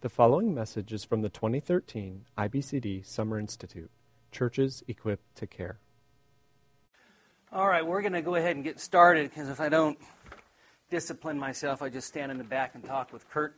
The 0.00 0.08
following 0.08 0.54
message 0.54 0.92
is 0.92 1.02
from 1.02 1.22
the 1.22 1.28
2013 1.28 2.24
IBCD 2.38 3.04
Summer 3.04 3.36
Institute 3.36 3.90
Churches 4.30 4.84
Equipped 4.86 5.34
to 5.34 5.48
Care. 5.48 5.80
All 7.52 7.66
right, 7.66 7.84
we're 7.84 8.00
going 8.00 8.12
to 8.12 8.22
go 8.22 8.36
ahead 8.36 8.54
and 8.54 8.64
get 8.64 8.78
started 8.78 9.28
because 9.28 9.48
if 9.48 9.60
I 9.60 9.68
don't 9.68 9.98
discipline 10.88 11.36
myself, 11.36 11.82
I 11.82 11.88
just 11.88 12.06
stand 12.06 12.30
in 12.30 12.38
the 12.38 12.44
back 12.44 12.76
and 12.76 12.84
talk 12.84 13.12
with 13.12 13.28
Kurt 13.28 13.56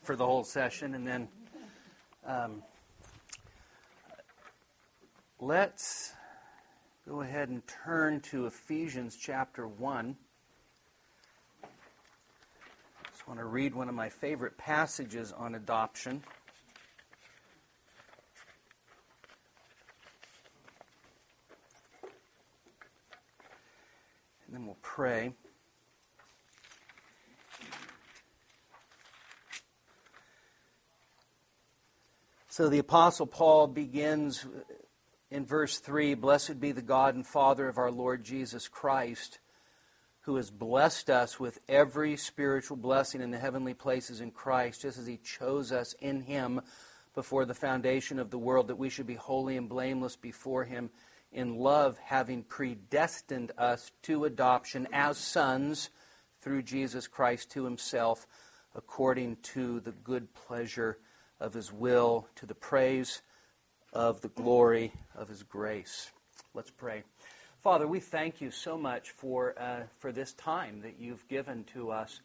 for 0.00 0.16
the 0.16 0.24
whole 0.24 0.42
session. 0.42 0.94
And 0.94 1.06
then 1.06 1.28
um, 2.26 2.62
let's 5.38 6.14
go 7.06 7.20
ahead 7.20 7.50
and 7.50 7.62
turn 7.84 8.20
to 8.20 8.46
Ephesians 8.46 9.18
chapter 9.20 9.68
1 9.68 10.16
want 13.28 13.40
to 13.40 13.44
read 13.44 13.74
one 13.74 13.90
of 13.90 13.94
my 13.94 14.08
favorite 14.08 14.56
passages 14.56 15.34
on 15.36 15.54
adoption. 15.54 16.22
And 24.46 24.56
then 24.56 24.64
we'll 24.64 24.78
pray. 24.80 25.34
So 32.48 32.70
the 32.70 32.78
Apostle 32.78 33.26
Paul 33.26 33.66
begins 33.66 34.46
in 35.30 35.44
verse 35.44 35.80
3 35.80 36.14
Blessed 36.14 36.58
be 36.58 36.72
the 36.72 36.80
God 36.80 37.14
and 37.14 37.26
Father 37.26 37.68
of 37.68 37.76
our 37.76 37.90
Lord 37.90 38.24
Jesus 38.24 38.68
Christ 38.68 39.38
who 40.28 40.36
has 40.36 40.50
blessed 40.50 41.08
us 41.08 41.40
with 41.40 41.58
every 41.70 42.14
spiritual 42.14 42.76
blessing 42.76 43.22
in 43.22 43.30
the 43.30 43.38
heavenly 43.38 43.72
places 43.72 44.20
in 44.20 44.30
Christ, 44.30 44.82
just 44.82 44.98
as 44.98 45.06
he 45.06 45.16
chose 45.16 45.72
us 45.72 45.94
in 46.02 46.20
him 46.20 46.60
before 47.14 47.46
the 47.46 47.54
foundation 47.54 48.18
of 48.18 48.28
the 48.28 48.36
world, 48.36 48.68
that 48.68 48.76
we 48.76 48.90
should 48.90 49.06
be 49.06 49.14
holy 49.14 49.56
and 49.56 49.70
blameless 49.70 50.16
before 50.16 50.64
him 50.64 50.90
in 51.32 51.56
love, 51.56 51.96
having 51.96 52.42
predestined 52.42 53.52
us 53.56 53.90
to 54.02 54.26
adoption 54.26 54.86
as 54.92 55.16
sons 55.16 55.88
through 56.42 56.60
Jesus 56.60 57.06
Christ 57.06 57.50
to 57.52 57.64
himself, 57.64 58.26
according 58.74 59.36
to 59.54 59.80
the 59.80 59.92
good 59.92 60.34
pleasure 60.34 60.98
of 61.40 61.54
his 61.54 61.72
will, 61.72 62.28
to 62.36 62.44
the 62.44 62.54
praise 62.54 63.22
of 63.94 64.20
the 64.20 64.28
glory 64.28 64.92
of 65.14 65.30
his 65.30 65.42
grace. 65.42 66.10
Let's 66.52 66.70
pray. 66.70 67.02
Father, 67.62 67.88
we 67.88 67.98
thank 67.98 68.40
you 68.40 68.52
so 68.52 68.78
much 68.78 69.10
for, 69.10 69.52
uh, 69.60 69.82
for 69.98 70.12
this 70.12 70.32
time 70.34 70.80
that 70.82 71.00
you've 71.00 71.26
given 71.26 71.64
to 71.74 71.90
us 71.90 72.20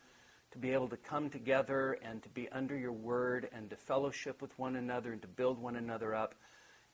to 0.51 0.59
be 0.59 0.73
able 0.73 0.87
to 0.89 0.97
come 0.97 1.31
together 1.31 1.97
and 2.03 2.21
to 2.21 2.29
be 2.29 2.47
under 2.49 2.77
your 2.77 2.91
word 2.91 3.49
and 3.51 3.67
to 3.71 3.75
fellowship 3.75 4.43
with 4.43 4.57
one 4.59 4.75
another 4.75 5.11
and 5.11 5.23
to 5.23 5.27
build 5.27 5.57
one 5.57 5.75
another 5.75 6.13
up. 6.13 6.35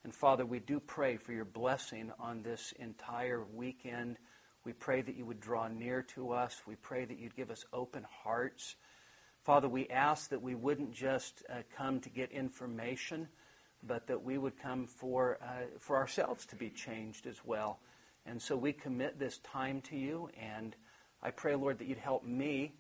And 0.06 0.16
Father, 0.16 0.46
we 0.46 0.60
do 0.60 0.80
pray 0.80 1.18
for 1.18 1.34
your 1.34 1.44
blessing 1.44 2.14
on 2.18 2.42
this 2.42 2.74
entire 2.80 3.44
weekend. 3.54 4.16
We 4.64 4.72
pray 4.72 5.02
that 5.02 5.18
you 5.18 5.26
would 5.26 5.42
draw 5.42 5.68
near 5.68 6.02
to 6.16 6.32
us. 6.32 6.62
We 6.66 6.76
pray 6.76 7.04
that 7.04 7.20
you'd 7.20 7.36
give 7.36 7.52
us 7.52 7.66
open 7.74 8.06
hearts. 8.24 8.78
Father, 9.44 9.68
we 9.68 9.90
ask 9.90 10.30
that 10.30 10.42
we 10.42 10.56
wouldn't 10.56 10.94
just 10.94 11.44
uh, 11.50 11.56
come 11.76 12.00
to 12.00 12.10
get 12.10 12.32
information, 12.32 13.28
but 13.86 14.08
that 14.08 14.24
we 14.24 14.38
would 14.38 14.58
come 14.58 14.88
for, 14.88 15.40
uh, 15.44 15.66
for 15.78 15.98
ourselves 15.98 16.46
to 16.46 16.56
be 16.56 16.70
changed 16.70 17.28
as 17.28 17.44
well. 17.44 17.80
And 18.26 18.42
so 18.42 18.56
we 18.56 18.74
commit 18.74 19.20
this 19.20 19.40
time 19.40 19.82
to 19.82 19.96
you, 19.96 20.30
and 20.40 20.76
I 21.24 21.32
pray, 21.32 21.56
Lord, 21.56 21.80
that 21.80 21.88
you'd 21.88 21.98
help 21.98 22.24
me 22.24 22.74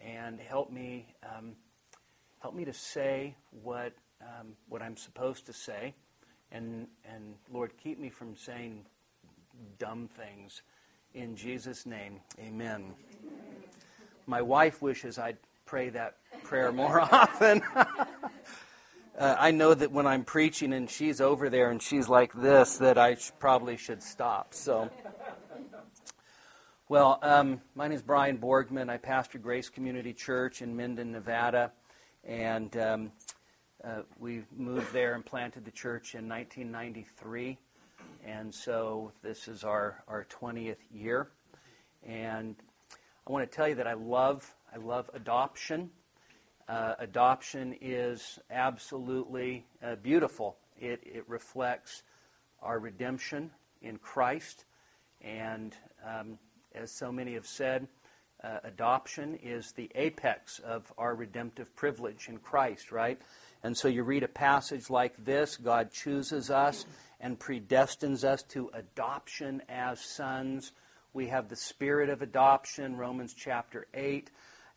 and 0.00 0.40
help 0.40 0.70
me 0.70 1.14
um, 1.22 1.56
help 2.40 2.54
me 2.54 2.64
to 2.64 2.72
say 2.72 3.34
what 3.62 3.92
um, 4.20 4.56
what 4.68 4.82
I'm 4.82 4.96
supposed 4.96 5.46
to 5.46 5.52
say, 5.52 5.94
and 6.52 6.86
and 7.04 7.34
Lord, 7.52 7.72
keep 7.82 7.98
me 7.98 8.10
from 8.10 8.36
saying 8.36 8.84
dumb 9.78 10.08
things. 10.08 10.62
In 11.14 11.36
Jesus' 11.36 11.86
name, 11.86 12.20
Amen. 12.38 12.94
My 14.26 14.42
wife 14.42 14.80
wishes 14.82 15.18
I'd 15.18 15.38
pray 15.66 15.90
that 15.90 16.16
prayer 16.42 16.72
more 16.72 17.00
often. 17.12 17.62
uh, 19.18 19.36
I 19.38 19.52
know 19.52 19.74
that 19.74 19.92
when 19.92 20.06
I'm 20.06 20.24
preaching 20.24 20.72
and 20.72 20.90
she's 20.90 21.20
over 21.20 21.48
there 21.48 21.70
and 21.70 21.80
she's 21.80 22.08
like 22.08 22.32
this, 22.32 22.78
that 22.78 22.98
I 22.98 23.14
sh- 23.14 23.30
probably 23.38 23.76
should 23.76 24.02
stop. 24.02 24.54
So, 24.54 24.90
well, 26.88 27.20
um, 27.22 27.60
my 27.76 27.86
name 27.86 27.94
is 27.94 28.02
Brian 28.02 28.38
Borgman. 28.38 28.90
I 28.90 28.96
pastor 28.96 29.38
Grace 29.38 29.68
Community 29.68 30.12
Church 30.12 30.62
in 30.62 30.76
Minden, 30.76 31.12
Nevada, 31.12 31.70
and 32.24 32.76
um, 32.76 33.12
uh, 33.84 34.02
we 34.18 34.42
moved 34.56 34.92
there 34.92 35.14
and 35.14 35.24
planted 35.24 35.64
the 35.64 35.70
church 35.70 36.14
in 36.16 36.28
1993, 36.28 37.56
and 38.24 38.52
so 38.52 39.12
this 39.22 39.46
is 39.46 39.62
our 39.62 40.02
our 40.08 40.26
20th 40.40 40.76
year. 40.92 41.28
And 42.04 42.56
I 43.26 43.32
want 43.32 43.48
to 43.48 43.56
tell 43.56 43.68
you 43.68 43.76
that 43.76 43.86
I 43.86 43.94
love 43.94 44.54
I 44.74 44.78
love 44.78 45.08
adoption. 45.14 45.90
Uh, 46.68 46.94
adoption 46.98 47.76
is 47.80 48.38
absolutely 48.50 49.66
uh, 49.82 49.96
beautiful. 49.96 50.56
It, 50.80 51.00
it 51.04 51.24
reflects 51.28 52.02
our 52.62 52.78
redemption 52.78 53.50
in 53.82 53.98
Christ. 53.98 54.64
And 55.20 55.74
um, 56.06 56.38
as 56.74 56.90
so 56.90 57.12
many 57.12 57.34
have 57.34 57.46
said, 57.46 57.86
uh, 58.42 58.58
adoption 58.64 59.38
is 59.42 59.72
the 59.72 59.90
apex 59.94 60.58
of 60.58 60.92
our 60.98 61.14
redemptive 61.14 61.74
privilege 61.76 62.28
in 62.28 62.38
Christ, 62.38 62.92
right? 62.92 63.20
And 63.62 63.76
so 63.76 63.88
you 63.88 64.02
read 64.02 64.22
a 64.22 64.28
passage 64.28 64.90
like 64.90 65.22
this 65.24 65.56
God 65.56 65.90
chooses 65.90 66.50
us 66.50 66.84
and 67.20 67.38
predestines 67.38 68.24
us 68.24 68.42
to 68.44 68.70
adoption 68.74 69.62
as 69.68 70.00
sons. 70.00 70.72
We 71.14 71.28
have 71.28 71.48
the 71.48 71.56
spirit 71.56 72.10
of 72.10 72.22
adoption, 72.22 72.96
Romans 72.96 73.34
chapter 73.34 73.86
8. 73.94 74.30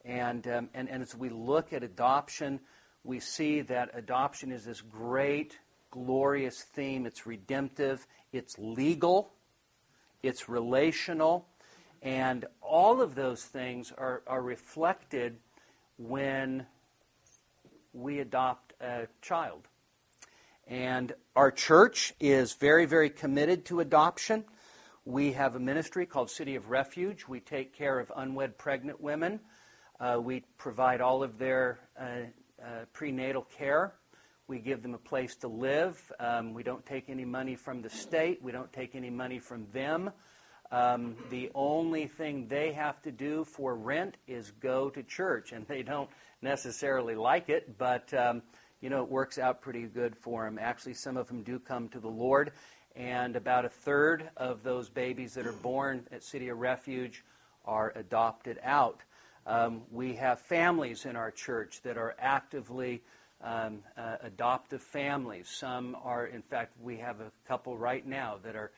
And, 0.07 0.47
um, 0.47 0.69
and, 0.73 0.89
and 0.89 1.03
as 1.03 1.13
we 1.13 1.29
look 1.29 1.73
at 1.73 1.83
adoption, 1.83 2.61
we 3.03 3.19
see 3.19 3.59
that 3.61 3.91
adoption 3.93 4.53
is 4.53 4.63
this 4.63 4.79
great, 4.79 5.59
glorious 5.91 6.61
theme. 6.61 7.05
It's 7.05 7.25
redemptive, 7.25 8.07
it's 8.31 8.57
legal, 8.57 9.33
it's 10.23 10.47
relational, 10.47 11.45
and 12.01 12.45
all 12.61 13.01
of 13.01 13.15
those 13.15 13.43
things 13.43 13.91
are, 13.97 14.23
are 14.27 14.41
reflected 14.41 15.37
when 15.97 16.65
we 17.91 18.19
adopt 18.19 18.73
a 18.79 19.07
child. 19.21 19.67
And 20.67 21.13
our 21.35 21.51
church 21.51 22.13
is 22.19 22.53
very, 22.53 22.85
very 22.85 23.09
committed 23.09 23.65
to 23.65 23.81
adoption. 23.81 24.45
We 25.03 25.33
have 25.33 25.55
a 25.55 25.59
ministry 25.59 26.05
called 26.05 26.29
City 26.29 26.55
of 26.55 26.69
Refuge. 26.69 27.25
We 27.27 27.41
take 27.41 27.73
care 27.73 27.99
of 27.99 28.11
unwed 28.15 28.57
pregnant 28.57 29.01
women. 29.01 29.41
Uh, 29.99 30.19
we 30.21 30.43
provide 30.57 31.01
all 31.01 31.23
of 31.23 31.37
their 31.37 31.79
uh, 31.99 32.03
uh, 32.63 32.85
prenatal 32.93 33.43
care. 33.57 33.93
We 34.47 34.59
give 34.59 34.81
them 34.81 34.93
a 34.93 34.99
place 34.99 35.35
to 35.37 35.47
live. 35.47 35.99
Um, 36.19 36.53
we 36.53 36.63
don't 36.63 36.85
take 36.85 37.09
any 37.09 37.25
money 37.25 37.55
from 37.55 37.81
the 37.81 37.89
state. 37.89 38.41
We 38.41 38.51
don't 38.51 38.71
take 38.71 38.95
any 38.95 39.09
money 39.09 39.39
from 39.39 39.67
them. 39.73 40.11
Um, 40.71 41.15
the 41.29 41.49
only 41.55 42.07
thing 42.07 42.47
they 42.47 42.73
have 42.73 43.01
to 43.03 43.11
do 43.11 43.45
for 43.45 43.75
rent 43.75 44.17
is 44.27 44.51
go 44.51 44.89
to 44.89 45.01
church, 45.01 45.51
and 45.51 45.65
they 45.67 45.81
don't 45.81 46.09
necessarily 46.41 47.15
like 47.15 47.49
it, 47.49 47.77
but 47.77 48.13
um, 48.13 48.41
you 48.81 48.89
know 48.89 49.01
it 49.01 49.09
works 49.09 49.39
out 49.39 49.61
pretty 49.61 49.83
good 49.83 50.15
for 50.15 50.43
them. 50.43 50.59
Actually, 50.61 50.93
some 50.93 51.17
of 51.17 51.27
them 51.27 51.41
do 51.41 51.57
come 51.57 51.87
to 51.89 51.99
the 51.99 52.09
Lord, 52.09 52.51
and 52.95 53.35
about 53.35 53.63
a 53.63 53.69
third 53.69 54.29
of 54.35 54.61
those 54.63 54.89
babies 54.89 55.33
that 55.35 55.47
are 55.47 55.53
born 55.53 56.05
at 56.11 56.23
City 56.23 56.49
of 56.49 56.57
Refuge 56.59 57.23
are 57.65 57.93
adopted 57.95 58.59
out. 58.61 59.01
Um, 59.47 59.83
we 59.93 60.13
have 60.15 60.41
families 60.41 61.05
in 61.05 61.15
our 61.15 61.31
church 61.31 61.81
that 61.83 61.97
are 61.97 62.15
actively 62.19 63.01
um, 63.41 63.79
uh, 63.97 64.17
adoptive 64.21 64.81
families. 64.81 65.47
Some 65.47 65.95
are, 66.03 66.25
in 66.25 66.41
fact, 66.41 66.73
we 66.81 66.97
have 66.97 67.21
a 67.21 67.31
couple 67.47 67.77
right 67.77 68.05
now 68.05 68.39
that 68.43 68.57
are 68.57 68.71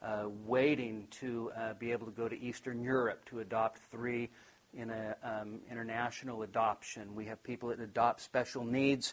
uh, 0.00 0.28
waiting 0.46 1.06
to 1.20 1.52
uh, 1.54 1.74
be 1.74 1.92
able 1.92 2.06
to 2.06 2.12
go 2.12 2.26
to 2.26 2.40
Eastern 2.40 2.82
Europe 2.82 3.22
to 3.26 3.40
adopt 3.40 3.80
three 3.90 4.30
in 4.72 4.88
an 4.88 5.14
um, 5.22 5.60
international 5.70 6.42
adoption. 6.42 7.14
We 7.14 7.26
have 7.26 7.42
people 7.42 7.68
that 7.68 7.80
adopt 7.80 8.22
special 8.22 8.64
needs, 8.64 9.12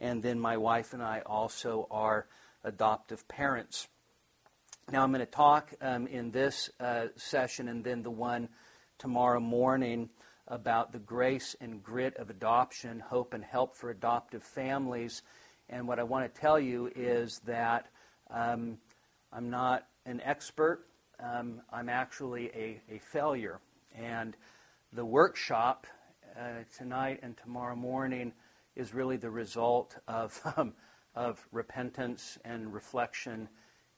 and 0.00 0.22
then 0.22 0.38
my 0.38 0.56
wife 0.56 0.92
and 0.92 1.02
I 1.02 1.22
also 1.26 1.88
are 1.90 2.26
adoptive 2.62 3.26
parents. 3.26 3.88
Now, 4.92 5.02
I'm 5.02 5.10
going 5.10 5.26
to 5.26 5.26
talk 5.26 5.72
um, 5.80 6.06
in 6.06 6.30
this 6.30 6.70
uh, 6.78 7.06
session 7.16 7.66
and 7.66 7.82
then 7.82 8.04
the 8.04 8.10
one 8.10 8.48
tomorrow 8.98 9.40
morning 9.40 10.08
about 10.52 10.92
the 10.92 10.98
grace 10.98 11.56
and 11.62 11.82
grit 11.82 12.14
of 12.18 12.28
adoption, 12.28 13.00
hope 13.00 13.32
and 13.32 13.42
help 13.42 13.74
for 13.74 13.90
adoptive 13.90 14.44
families. 14.44 15.22
And 15.70 15.88
what 15.88 15.98
I 15.98 16.02
want 16.02 16.32
to 16.32 16.40
tell 16.40 16.60
you 16.60 16.92
is 16.94 17.40
that 17.46 17.86
um, 18.30 18.76
I'm 19.32 19.48
not 19.48 19.86
an 20.04 20.20
expert, 20.22 20.86
um, 21.18 21.62
I'm 21.72 21.88
actually 21.88 22.50
a, 22.54 22.80
a, 22.90 22.98
failure. 22.98 23.60
And 23.94 24.36
the 24.92 25.04
workshop 25.04 25.86
uh, 26.38 26.64
tonight 26.76 27.20
and 27.22 27.34
tomorrow 27.38 27.76
morning 27.76 28.32
is 28.76 28.92
really 28.92 29.16
the 29.16 29.30
result 29.30 29.96
of, 30.06 30.38
um, 30.58 30.74
of 31.14 31.46
repentance 31.50 32.38
and 32.44 32.74
reflection 32.74 33.48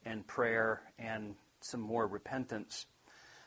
and 0.05 0.25
prayer 0.25 0.83
and 1.01 1.35
some 1.61 1.81
more 1.81 2.07
repentance. 2.07 2.87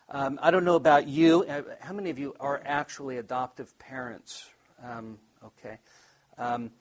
Um, 0.10 0.40
I 0.42 0.52
don't 0.52 0.64
know 0.64 0.78
about 0.78 1.10
you. 1.10 1.44
Uh, 1.44 1.64
how 1.82 1.92
many 1.92 2.10
of 2.10 2.18
you 2.18 2.34
are 2.40 2.62
actually 2.64 3.18
adoptive 3.18 3.78
parents? 3.78 4.50
Um, 4.82 5.20
okay. 5.44 5.80
Um, 6.38 6.72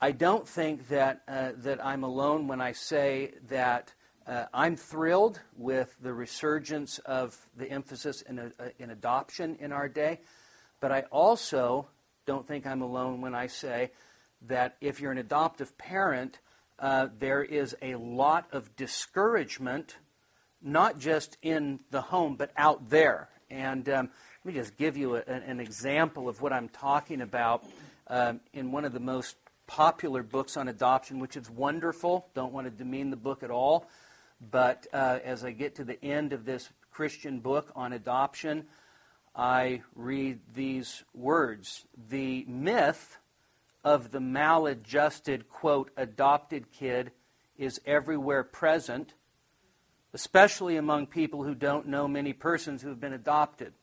I 0.00 0.12
don't 0.12 0.46
think 0.46 0.86
that, 0.88 1.22
uh, 1.26 1.52
that 1.56 1.84
I'm 1.84 2.04
alone 2.04 2.46
when 2.46 2.60
I 2.60 2.72
say 2.72 3.32
that 3.48 3.92
uh, 4.24 4.44
I'm 4.54 4.76
thrilled 4.76 5.40
with 5.56 5.96
the 6.00 6.12
resurgence 6.12 7.00
of 7.00 7.36
the 7.56 7.68
emphasis 7.68 8.22
in, 8.22 8.38
uh, 8.38 8.50
in 8.78 8.90
adoption 8.90 9.56
in 9.58 9.72
our 9.72 9.88
day, 9.88 10.20
but 10.78 10.92
I 10.92 11.02
also 11.10 11.88
don't 12.24 12.46
think 12.46 12.68
I'm 12.68 12.82
alone 12.82 13.20
when 13.20 13.34
I 13.34 13.48
say 13.48 13.90
that 14.42 14.76
if 14.80 15.00
you're 15.00 15.12
an 15.12 15.18
adoptive 15.18 15.76
parent, 15.76 16.38
uh, 16.78 17.08
there 17.18 17.42
is 17.42 17.76
a 17.82 17.96
lot 17.96 18.46
of 18.52 18.76
discouragement, 18.76 19.96
not 20.64 20.98
just 20.98 21.36
in 21.42 21.78
the 21.90 22.00
home, 22.00 22.36
but 22.36 22.50
out 22.56 22.88
there. 22.90 23.28
And 23.50 23.88
um, 23.88 24.10
let 24.44 24.54
me 24.54 24.60
just 24.60 24.76
give 24.76 24.96
you 24.96 25.16
a, 25.16 25.22
an 25.26 25.60
example 25.60 26.28
of 26.28 26.40
what 26.40 26.52
I'm 26.52 26.68
talking 26.68 27.20
about 27.20 27.64
um, 28.08 28.40
in 28.52 28.72
one 28.72 28.84
of 28.84 28.92
the 28.92 29.00
most 29.00 29.36
popular 29.66 30.22
books 30.22 30.56
on 30.56 30.68
adoption, 30.68 31.20
which 31.20 31.36
is 31.36 31.48
wonderful. 31.50 32.26
Don't 32.34 32.52
want 32.52 32.66
to 32.66 32.70
demean 32.70 33.10
the 33.10 33.16
book 33.16 33.42
at 33.42 33.50
all. 33.50 33.86
But 34.50 34.86
uh, 34.92 35.20
as 35.24 35.44
I 35.44 35.52
get 35.52 35.76
to 35.76 35.84
the 35.84 36.02
end 36.04 36.32
of 36.32 36.44
this 36.44 36.68
Christian 36.90 37.40
book 37.40 37.70
on 37.76 37.92
adoption, 37.92 38.64
I 39.34 39.82
read 39.94 40.40
these 40.54 41.04
words 41.14 41.84
The 42.08 42.44
myth 42.48 43.18
of 43.82 44.10
the 44.10 44.20
maladjusted, 44.20 45.48
quote, 45.48 45.90
adopted 45.96 46.72
kid 46.72 47.10
is 47.58 47.80
everywhere 47.84 48.42
present, 48.42 49.14
especially 50.14 50.76
among 50.76 51.08
people 51.08 51.42
who 51.42 51.54
don't 51.54 51.88
know 51.88 52.06
many 52.06 52.32
persons 52.32 52.80
who 52.80 52.88
have 52.88 53.00
been 53.00 53.12
adopted. 53.12 53.74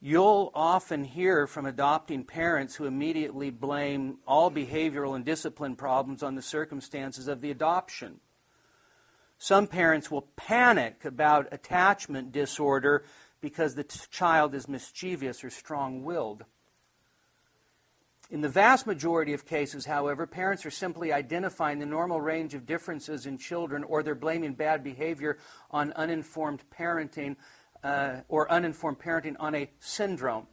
You'll 0.00 0.50
often 0.54 1.04
hear 1.04 1.46
from 1.46 1.66
adopting 1.66 2.24
parents 2.24 2.76
who 2.76 2.86
immediately 2.86 3.50
blame 3.50 4.18
all 4.26 4.50
behavioral 4.50 5.14
and 5.14 5.24
discipline 5.24 5.76
problems 5.76 6.22
on 6.22 6.36
the 6.36 6.42
circumstances 6.42 7.28
of 7.28 7.42
the 7.42 7.50
adoption. 7.50 8.20
Some 9.36 9.66
parents 9.66 10.10
will 10.10 10.28
panic 10.36 11.04
about 11.04 11.48
attachment 11.52 12.30
disorder 12.30 13.04
because 13.40 13.74
the 13.74 13.84
t- 13.84 14.00
child 14.10 14.54
is 14.54 14.68
mischievous 14.68 15.42
or 15.42 15.50
strong 15.50 16.04
willed. 16.04 16.44
In 18.30 18.42
the 18.42 18.48
vast 18.48 18.86
majority 18.86 19.32
of 19.32 19.44
cases, 19.44 19.86
however, 19.86 20.24
parents 20.24 20.64
are 20.64 20.70
simply 20.70 21.12
identifying 21.12 21.80
the 21.80 21.86
normal 21.86 22.20
range 22.20 22.54
of 22.54 22.64
differences 22.64 23.26
in 23.26 23.38
children 23.38 23.82
or 23.82 24.04
they're 24.04 24.14
blaming 24.14 24.54
bad 24.54 24.84
behavior 24.84 25.36
on 25.72 25.92
uninformed 25.94 26.62
parenting 26.70 27.34
uh, 27.82 28.20
or 28.28 28.50
uninformed 28.50 29.00
parenting 29.00 29.34
on 29.40 29.56
a 29.56 29.68
syndrome. 29.80 30.46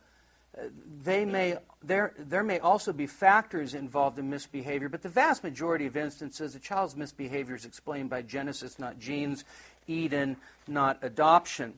They 1.04 1.24
may, 1.24 1.58
there, 1.84 2.16
there 2.18 2.44
may 2.44 2.58
also 2.58 2.92
be 2.92 3.06
factors 3.06 3.76
involved 3.76 4.18
in 4.18 4.28
misbehavior, 4.28 4.90
but 4.90 5.04
the 5.04 5.10
vast 5.10 5.44
majority 5.44 5.86
of 5.86 5.96
instances, 5.96 6.56
a 6.56 6.60
child's 6.60 6.96
misbehavior 6.96 7.54
is 7.54 7.66
explained 7.66 8.10
by 8.10 8.24
Genesis, 8.24 8.80
not 8.80 8.98
genes, 8.98 9.46
Eden, 9.86 10.38
not 10.68 10.98
adoption. 11.04 11.76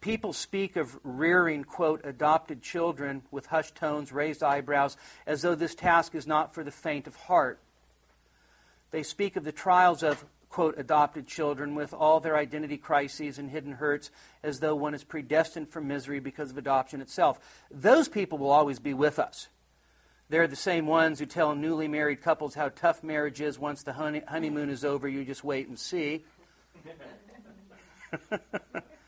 People 0.00 0.32
speak 0.32 0.76
of 0.76 0.98
rearing, 1.04 1.62
quote, 1.64 2.00
adopted 2.04 2.62
children 2.62 3.22
with 3.30 3.46
hushed 3.46 3.74
tones, 3.74 4.12
raised 4.12 4.42
eyebrows, 4.42 4.96
as 5.26 5.42
though 5.42 5.54
this 5.54 5.74
task 5.74 6.14
is 6.14 6.26
not 6.26 6.54
for 6.54 6.64
the 6.64 6.70
faint 6.70 7.06
of 7.06 7.14
heart. 7.16 7.58
They 8.92 9.02
speak 9.02 9.36
of 9.36 9.44
the 9.44 9.52
trials 9.52 10.02
of, 10.02 10.24
quote, 10.48 10.78
adopted 10.78 11.26
children 11.26 11.74
with 11.74 11.92
all 11.92 12.18
their 12.18 12.36
identity 12.36 12.78
crises 12.78 13.38
and 13.38 13.50
hidden 13.50 13.72
hurts, 13.72 14.10
as 14.42 14.60
though 14.60 14.74
one 14.74 14.94
is 14.94 15.04
predestined 15.04 15.68
for 15.68 15.82
misery 15.82 16.18
because 16.18 16.50
of 16.50 16.56
adoption 16.56 17.02
itself. 17.02 17.38
Those 17.70 18.08
people 18.08 18.38
will 18.38 18.50
always 18.50 18.78
be 18.78 18.94
with 18.94 19.18
us. 19.18 19.48
They're 20.30 20.48
the 20.48 20.56
same 20.56 20.86
ones 20.86 21.18
who 21.18 21.26
tell 21.26 21.54
newly 21.54 21.88
married 21.88 22.22
couples 22.22 22.54
how 22.54 22.70
tough 22.70 23.02
marriage 23.02 23.42
is 23.42 23.58
once 23.58 23.82
the 23.82 23.92
honey- 23.92 24.22
honeymoon 24.26 24.70
is 24.70 24.82
over. 24.84 25.06
You 25.08 25.24
just 25.24 25.44
wait 25.44 25.68
and 25.68 25.78
see. 25.78 26.24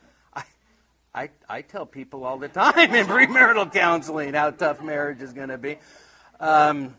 I, 1.14 1.28
I 1.46 1.60
tell 1.60 1.84
people 1.84 2.24
all 2.24 2.38
the 2.38 2.48
time 2.48 2.94
in 2.94 3.06
premarital 3.06 3.72
counseling 3.72 4.32
how 4.32 4.50
tough 4.50 4.82
marriage 4.82 5.20
is 5.20 5.32
going 5.32 5.50
to 5.50 5.58
be. 5.58 5.76
Um, 6.40 6.94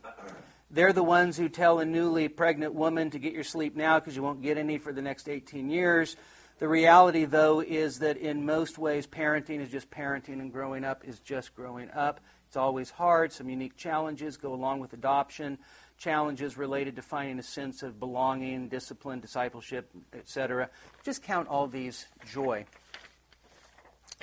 they're 0.69 0.93
the 0.93 1.03
ones 1.03 1.35
who 1.35 1.49
tell 1.49 1.79
a 1.79 1.85
newly 1.85 2.27
pregnant 2.27 2.73
woman 2.75 3.09
to 3.11 3.19
get 3.19 3.33
your 3.33 3.43
sleep 3.43 3.75
now 3.75 3.99
because 3.99 4.15
you 4.15 4.21
won't 4.21 4.41
get 4.41 4.57
any 4.57 4.77
for 4.77 4.93
the 4.93 5.01
next 5.01 5.27
18 5.27 5.69
years. 5.69 6.15
The 6.59 6.67
reality, 6.67 7.25
though, 7.25 7.61
is 7.61 7.99
that 7.99 8.17
in 8.17 8.45
most 8.45 8.77
ways, 8.77 9.07
parenting 9.07 9.59
is 9.59 9.69
just 9.69 9.89
parenting 9.89 10.39
and 10.39 10.51
growing 10.51 10.83
up 10.83 11.03
is 11.05 11.19
just 11.19 11.55
growing 11.55 11.89
up. 11.91 12.19
It's 12.47 12.55
always 12.55 12.91
hard. 12.91 13.33
Some 13.33 13.49
unique 13.49 13.75
challenges 13.75 14.37
go 14.37 14.53
along 14.53 14.79
with 14.79 14.93
adoption, 14.93 15.57
challenges 15.97 16.55
related 16.55 16.95
to 16.97 17.01
finding 17.01 17.39
a 17.39 17.43
sense 17.43 17.81
of 17.81 17.99
belonging, 17.99 18.67
discipline, 18.67 19.19
discipleship, 19.19 19.89
etc. 20.13 20.69
Just 21.03 21.23
count 21.23 21.47
all 21.47 21.67
these 21.67 22.05
joy. 22.31 22.65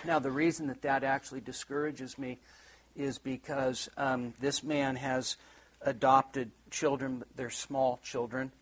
Now, 0.05 0.19
the 0.19 0.31
reason 0.31 0.69
that 0.69 0.83
that 0.83 1.05
actually 1.05 1.41
discourages 1.41 2.19
me 2.19 2.39
is 2.97 3.19
because 3.19 3.89
um, 3.97 4.35
this 4.41 4.63
man 4.63 4.97
has 4.97 5.37
adopted 5.83 6.51
children, 6.71 7.25
they're 7.37 7.51
small 7.51 8.01
children. 8.03 8.53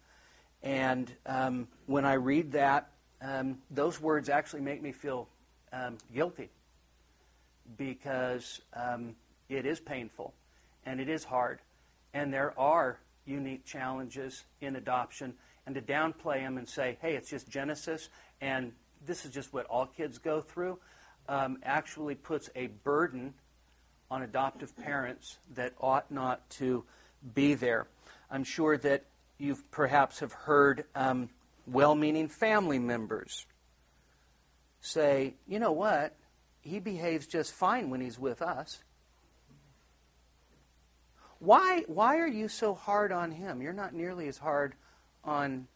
And 0.63 1.13
um, 1.27 1.69
when 1.87 2.05
I 2.05 2.15
read 2.15 2.53
that, 2.53 2.91
um, 3.23 3.59
those 3.71 4.01
words 4.01 4.29
actually 4.29 4.63
make 4.63 4.83
me 4.83 4.93
feel 4.93 5.29
um, 5.73 5.99
guilty 6.13 6.51
because 7.77 8.61
um, 8.75 9.15
it 9.49 9.67
is 9.67 9.81
painful 9.81 10.35
and 10.87 11.01
it 11.01 11.09
is 11.09 11.25
hard. 11.25 11.61
And 12.15 12.33
there 12.33 12.59
are 12.59 12.99
unique 13.27 13.65
challenges 13.65 14.45
in 14.61 14.77
adoption. 14.77 15.35
And 15.67 15.75
to 15.75 15.83
downplay 15.83 16.41
them 16.43 16.59
and 16.59 16.69
say, 16.69 16.97
hey, 17.01 17.15
it's 17.15 17.29
just 17.29 17.49
Genesis 17.49 18.09
and 18.41 18.73
this 19.07 19.25
is 19.25 19.33
just 19.33 19.53
what 19.53 19.67
all 19.67 19.87
kids 19.87 20.19
go 20.19 20.41
through, 20.41 20.79
um, 21.29 21.59
actually 21.63 22.15
puts 22.15 22.51
a 22.57 22.69
burden 22.85 23.35
on 24.11 24.23
adoptive 24.23 24.75
parents 24.77 25.39
that 25.55 25.73
ought 25.81 26.11
not 26.11 26.49
to 26.51 26.85
be 27.35 27.55
there. 27.55 27.87
I'm 28.31 28.45
sure 28.45 28.79
that 28.79 29.05
you 29.39 29.57
perhaps 29.71 30.21
have 30.21 30.33
heard 30.33 30.85
um, 30.95 31.29
well 31.67 31.95
meaning 31.95 32.29
family 32.29 32.79
members 32.79 33.47
say, 34.81 35.35
you 35.47 35.59
know 35.59 35.73
what? 35.73 36.15
He 36.61 36.81
behaves 36.81 37.27
just 37.27 37.53
fine 37.53 37.91
when 37.91 38.01
he's 38.01 38.19
with 38.19 38.43
us. 38.43 38.83
Why, 41.41 41.85
why 41.87 42.19
are 42.19 42.29
you 42.29 42.49
so 42.49 42.75
hard 42.75 43.13
on 43.13 43.31
him? 43.31 43.63
You're 43.63 43.73
not 43.73 43.95
nearly 43.95 44.27
as 44.29 44.39
hard 44.39 44.75
on 45.25 45.69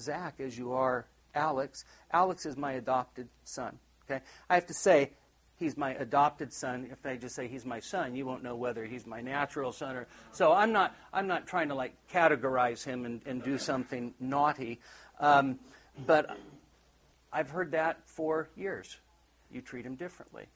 Zach 0.00 0.40
as 0.40 0.58
you 0.58 0.72
are 0.72 1.06
Alex. 1.34 1.84
Alex 2.12 2.44
is 2.44 2.56
my 2.56 2.72
adopted 2.72 3.28
son. 3.44 3.78
Okay? 4.10 4.22
I 4.48 4.54
have 4.54 4.66
to 4.66 4.74
say, 4.74 5.10
he's 5.56 5.76
my 5.76 5.94
adopted 5.94 6.52
son. 6.52 6.88
If 6.90 7.04
I 7.06 7.16
just 7.16 7.34
say 7.34 7.46
he's 7.46 7.64
my 7.64 7.80
son, 7.80 8.16
you 8.16 8.26
won't 8.26 8.42
know 8.42 8.56
whether 8.56 8.84
he's 8.84 9.06
my 9.06 9.20
natural 9.20 9.72
son 9.72 9.96
or. 9.96 10.06
So 10.32 10.52
I'm 10.52 10.72
not. 10.72 10.96
I'm 11.12 11.26
not 11.26 11.46
trying 11.46 11.68
to 11.68 11.74
like 11.74 11.94
categorize 12.12 12.84
him 12.84 13.04
and, 13.04 13.20
and 13.26 13.42
do 13.42 13.58
something 13.58 14.14
naughty, 14.18 14.80
um, 15.20 15.60
but 16.06 16.36
I've 17.32 17.50
heard 17.50 17.72
that 17.72 18.08
for 18.08 18.48
years. 18.56 18.96
You 19.52 19.60
treat 19.60 19.84
him 19.84 19.94
differently. 19.94 20.46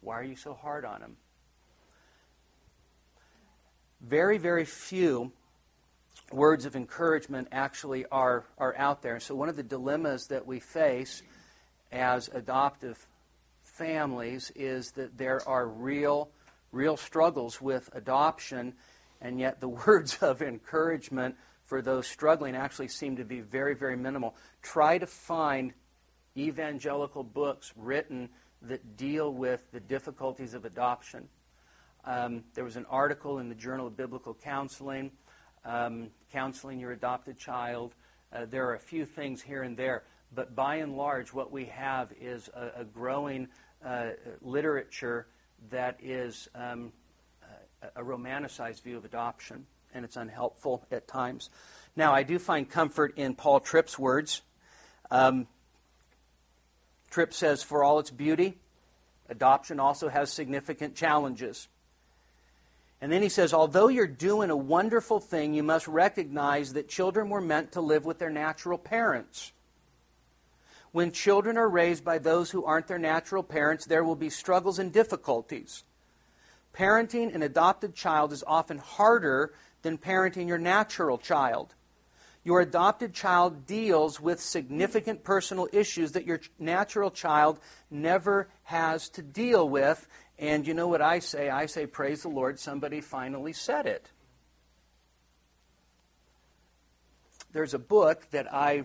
Why 0.00 0.18
are 0.18 0.24
you 0.24 0.36
so 0.36 0.54
hard 0.54 0.84
on 0.84 1.00
him? 1.00 1.16
Very, 4.00 4.38
very 4.38 4.64
few 4.64 5.30
words 6.32 6.64
of 6.64 6.74
encouragement 6.74 7.48
actually 7.52 8.04
are, 8.06 8.44
are 8.58 8.74
out 8.76 9.02
there. 9.02 9.20
So, 9.20 9.34
one 9.34 9.48
of 9.48 9.56
the 9.56 9.62
dilemmas 9.62 10.28
that 10.28 10.46
we 10.46 10.58
face 10.58 11.22
as 11.92 12.28
adoptive 12.32 13.06
families 13.62 14.50
is 14.56 14.92
that 14.92 15.16
there 15.16 15.46
are 15.46 15.68
real, 15.68 16.30
real 16.72 16.96
struggles 16.96 17.60
with 17.60 17.88
adoption, 17.92 18.74
and 19.20 19.38
yet 19.38 19.60
the 19.60 19.68
words 19.86 20.18
of 20.22 20.42
encouragement 20.42 21.36
for 21.64 21.80
those 21.80 22.06
struggling 22.06 22.56
actually 22.56 22.88
seem 22.88 23.16
to 23.16 23.24
be 23.24 23.40
very, 23.40 23.74
very 23.74 23.96
minimal. 23.96 24.34
Try 24.62 24.98
to 24.98 25.06
find 25.06 25.72
evangelical 26.36 27.22
books 27.22 27.72
written 27.76 28.28
that 28.62 28.96
deal 28.96 29.32
with 29.32 29.70
the 29.72 29.80
difficulties 29.80 30.54
of 30.54 30.64
adoption. 30.64 31.28
Um, 32.04 32.44
there 32.54 32.64
was 32.64 32.76
an 32.76 32.86
article 32.90 33.38
in 33.38 33.48
the 33.48 33.54
Journal 33.54 33.86
of 33.86 33.96
Biblical 33.96 34.34
Counseling, 34.34 35.12
um, 35.64 36.08
counseling 36.32 36.80
your 36.80 36.92
adopted 36.92 37.38
child. 37.38 37.94
Uh, 38.32 38.46
there 38.46 38.68
are 38.68 38.74
a 38.74 38.80
few 38.80 39.04
things 39.04 39.42
here 39.42 39.62
and 39.62 39.76
there, 39.76 40.04
but 40.34 40.54
by 40.54 40.76
and 40.76 40.96
large, 40.96 41.32
what 41.32 41.52
we 41.52 41.66
have 41.66 42.12
is 42.20 42.48
a, 42.54 42.80
a 42.80 42.84
growing 42.84 43.48
uh, 43.84 44.10
literature 44.40 45.26
that 45.70 45.98
is 46.02 46.48
um, 46.54 46.92
a 47.96 48.02
romanticized 48.02 48.82
view 48.82 48.96
of 48.96 49.04
adoption, 49.04 49.66
and 49.94 50.04
it's 50.04 50.16
unhelpful 50.16 50.84
at 50.90 51.06
times. 51.08 51.50
Now, 51.96 52.14
I 52.14 52.22
do 52.22 52.38
find 52.38 52.68
comfort 52.68 53.14
in 53.16 53.34
Paul 53.34 53.60
Tripp's 53.60 53.98
words. 53.98 54.42
Um, 55.10 55.46
Tripp 57.10 57.34
says, 57.34 57.62
For 57.62 57.84
all 57.84 57.98
its 57.98 58.10
beauty, 58.10 58.58
adoption 59.28 59.78
also 59.78 60.08
has 60.08 60.32
significant 60.32 60.94
challenges. 60.94 61.68
And 63.02 63.12
then 63.12 63.20
he 63.20 63.28
says, 63.28 63.52
although 63.52 63.88
you're 63.88 64.06
doing 64.06 64.50
a 64.50 64.56
wonderful 64.56 65.18
thing, 65.18 65.54
you 65.54 65.64
must 65.64 65.88
recognize 65.88 66.74
that 66.74 66.88
children 66.88 67.30
were 67.30 67.40
meant 67.40 67.72
to 67.72 67.80
live 67.80 68.04
with 68.04 68.20
their 68.20 68.30
natural 68.30 68.78
parents. 68.78 69.50
When 70.92 71.10
children 71.10 71.56
are 71.56 71.68
raised 71.68 72.04
by 72.04 72.18
those 72.18 72.50
who 72.50 72.64
aren't 72.64 72.86
their 72.86 72.98
natural 72.98 73.42
parents, 73.42 73.86
there 73.86 74.04
will 74.04 74.16
be 74.16 74.28
struggles 74.30 74.78
and 74.78 74.92
difficulties. 74.92 75.84
Parenting 76.74 77.34
an 77.34 77.42
adopted 77.42 77.94
child 77.94 78.32
is 78.32 78.44
often 78.46 78.78
harder 78.78 79.54
than 79.80 79.98
parenting 79.98 80.48
your 80.48 80.58
natural 80.58 81.18
child. 81.18 81.74
Your 82.44 82.60
adopted 82.60 83.14
child 83.14 83.66
deals 83.66 84.20
with 84.20 84.40
significant 84.40 85.24
personal 85.24 85.68
issues 85.72 86.12
that 86.12 86.26
your 86.26 86.40
natural 86.58 87.10
child 87.10 87.58
never 87.90 88.48
has 88.64 89.08
to 89.10 89.22
deal 89.22 89.68
with, 89.68 90.06
and 90.38 90.66
you 90.66 90.74
know 90.74 90.88
what 90.88 91.00
I 91.00 91.20
say? 91.20 91.48
I 91.48 91.66
say, 91.66 91.86
Praise 91.86 92.22
the 92.22 92.28
Lord, 92.28 92.58
somebody 92.58 93.00
finally 93.00 93.52
said 93.52 93.86
it. 93.86 94.10
There's 97.52 97.74
a 97.74 97.78
book 97.78 98.28
that 98.30 98.52
I 98.52 98.84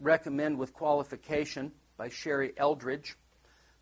recommend 0.00 0.58
with 0.58 0.72
qualification 0.72 1.72
by 1.96 2.08
Sherrie 2.08 2.52
Eldridge 2.56 3.16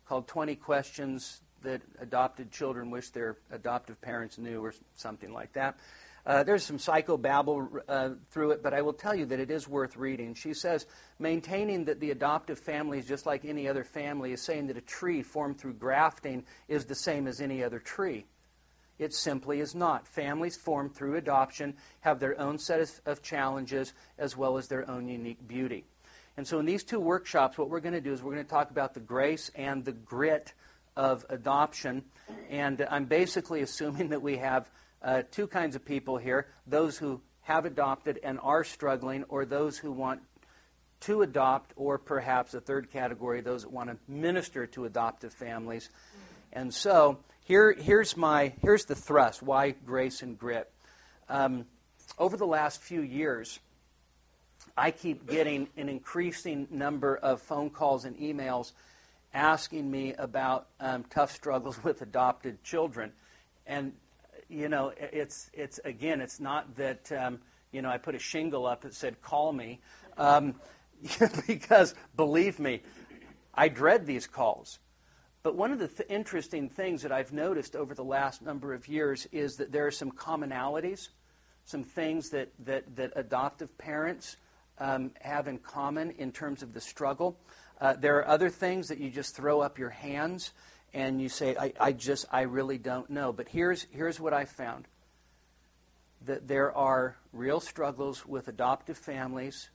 called 0.05 0.27
20 0.27 0.55
Questions 0.55 1.41
That 1.61 1.81
Adopted 1.99 2.51
Children 2.51 2.91
Wish 2.91 3.09
Their 3.09 3.37
Adoptive 3.51 4.01
Parents 4.01 4.37
Knew, 4.37 4.63
or 4.63 4.73
something 4.95 5.33
like 5.33 5.53
that. 5.53 5.77
Uh, 6.25 6.43
there's 6.43 6.63
some 6.63 6.77
psychobabble 6.77 7.79
uh, 7.87 8.09
through 8.29 8.51
it, 8.51 8.61
but 8.61 8.73
I 8.73 8.81
will 8.81 8.93
tell 8.93 9.15
you 9.15 9.25
that 9.27 9.39
it 9.39 9.49
is 9.49 9.67
worth 9.67 9.95
reading. 9.95 10.33
She 10.33 10.53
says, 10.53 10.85
maintaining 11.17 11.85
that 11.85 11.99
the 11.99 12.11
adoptive 12.11 12.59
family 12.59 12.99
is 12.99 13.07
just 13.07 13.25
like 13.25 13.45
any 13.45 13.67
other 13.67 13.83
family 13.83 14.33
is 14.33 14.41
saying 14.41 14.67
that 14.67 14.77
a 14.77 14.81
tree 14.81 15.23
formed 15.23 15.59
through 15.59 15.73
grafting 15.73 16.43
is 16.67 16.85
the 16.85 16.95
same 16.95 17.25
as 17.25 17.39
any 17.39 17.63
other 17.63 17.79
tree. 17.79 18.25
It 18.99 19.13
simply 19.13 19.61
is 19.61 19.73
not. 19.73 20.07
Families 20.07 20.57
formed 20.57 20.93
through 20.93 21.15
adoption 21.15 21.75
have 22.01 22.19
their 22.19 22.39
own 22.39 22.59
set 22.59 22.81
of, 22.81 23.01
of 23.05 23.21
challenges 23.21 23.93
as 24.17 24.35
well 24.35 24.57
as 24.57 24.67
their 24.67 24.89
own 24.89 25.07
unique 25.07 25.47
beauty. 25.47 25.85
And 26.39 26.47
so, 26.47 26.57
in 26.57 26.65
these 26.65 26.85
two 26.85 27.01
workshops, 27.01 27.57
what 27.57 27.69
we're 27.69 27.81
going 27.81 27.95
to 27.95 27.99
do 27.99 28.13
is 28.13 28.23
we're 28.23 28.31
going 28.31 28.45
to 28.45 28.49
talk 28.49 28.71
about 28.71 28.93
the 28.93 29.01
grace 29.01 29.51
and 29.55 29.83
the 29.83 29.91
grit 29.91 30.53
of 30.95 31.25
adoption. 31.27 32.05
And 32.49 32.87
I'm 32.89 33.03
basically 33.07 33.59
assuming 33.61 34.07
that 34.11 34.21
we 34.21 34.37
have 34.37 34.71
uh, 35.01 35.23
two 35.29 35.47
kinds 35.47 35.75
of 35.75 35.83
people 35.83 36.15
here 36.15 36.47
those 36.65 36.97
who 36.97 37.19
have 37.41 37.65
adopted 37.65 38.21
and 38.23 38.39
are 38.41 38.63
struggling, 38.63 39.25
or 39.25 39.43
those 39.43 39.77
who 39.77 39.91
want 39.91 40.21
to 41.01 41.23
adopt, 41.23 41.73
or 41.75 41.97
perhaps 41.97 42.53
a 42.53 42.61
third 42.61 42.89
category, 42.89 43.41
those 43.41 43.63
that 43.63 43.73
want 43.73 43.89
to 43.89 43.97
minister 44.07 44.65
to 44.67 44.85
adoptive 44.85 45.33
families. 45.33 45.89
And 46.53 46.73
so 46.73 47.19
here, 47.43 47.73
here's, 47.73 48.15
my, 48.15 48.53
here's 48.61 48.85
the 48.85 48.95
thrust 48.95 49.43
why 49.43 49.71
grace 49.71 50.21
and 50.21 50.39
grit. 50.39 50.71
Um, 51.27 51.65
over 52.17 52.37
the 52.37 52.47
last 52.47 52.81
few 52.81 53.01
years, 53.01 53.59
I 54.79 54.91
keep 54.91 55.29
getting 55.29 55.67
an 55.75 55.89
increasing 55.89 56.65
number 56.71 57.17
of 57.17 57.41
phone 57.41 57.69
calls 57.69 58.05
and 58.05 58.17
emails 58.17 58.71
asking 59.33 59.91
me 59.91 60.13
about 60.13 60.67
um, 60.79 61.03
tough 61.09 61.33
struggles 61.33 61.83
with 61.83 62.01
adopted 62.01 62.63
children. 62.63 63.11
And 63.67 63.91
you 64.47 64.69
know, 64.69 64.93
it's 64.97 65.51
it's 65.53 65.81
again, 65.83 66.21
it's 66.21 66.39
not 66.39 66.77
that 66.77 67.11
um, 67.11 67.39
you 67.73 67.81
know 67.81 67.89
I 67.89 67.97
put 67.97 68.15
a 68.15 68.19
shingle 68.19 68.65
up 68.65 68.83
that 68.83 68.93
said 68.93 69.21
"call 69.21 69.51
me," 69.51 69.81
um, 70.17 70.55
because 71.45 71.93
believe 72.15 72.57
me, 72.57 72.81
I 73.53 73.67
dread 73.67 74.05
these 74.05 74.27
calls. 74.27 74.79
But 75.43 75.55
one 75.55 75.73
of 75.73 75.79
the 75.79 75.89
th- 75.89 76.09
interesting 76.09 76.69
things 76.69 77.01
that 77.01 77.11
I've 77.11 77.33
noticed 77.33 77.75
over 77.75 77.93
the 77.93 78.03
last 78.03 78.41
number 78.41 78.73
of 78.73 78.87
years 78.87 79.27
is 79.33 79.57
that 79.57 79.73
there 79.73 79.85
are 79.87 79.91
some 79.91 80.11
commonalities, 80.11 81.09
some 81.65 81.83
things 81.83 82.29
that 82.29 82.49
that, 82.59 82.95
that 82.95 83.11
adoptive 83.17 83.77
parents 83.77 84.37
um, 84.79 85.11
have 85.21 85.47
in 85.47 85.57
common 85.57 86.11
in 86.11 86.31
terms 86.31 86.63
of 86.63 86.73
the 86.73 86.81
struggle. 86.81 87.37
Uh, 87.79 87.93
there 87.93 88.17
are 88.17 88.27
other 88.27 88.49
things 88.49 88.87
that 88.87 88.99
you 88.99 89.09
just 89.09 89.35
throw 89.35 89.61
up 89.61 89.77
your 89.77 89.89
hands 89.89 90.51
and 90.93 91.21
you 91.21 91.29
say, 91.29 91.55
I, 91.55 91.73
I 91.79 91.91
just, 91.91 92.25
I 92.31 92.41
really 92.41 92.77
don't 92.77 93.09
know. 93.09 93.31
But 93.31 93.47
here's, 93.47 93.85
here's 93.91 94.19
what 94.19 94.33
I 94.33 94.45
found 94.45 94.87
that 96.25 96.47
there 96.47 96.75
are 96.75 97.15
real 97.31 97.59
struggles 97.59 98.25
with 98.25 98.47
adoptive 98.49 98.97
families, 98.97 99.69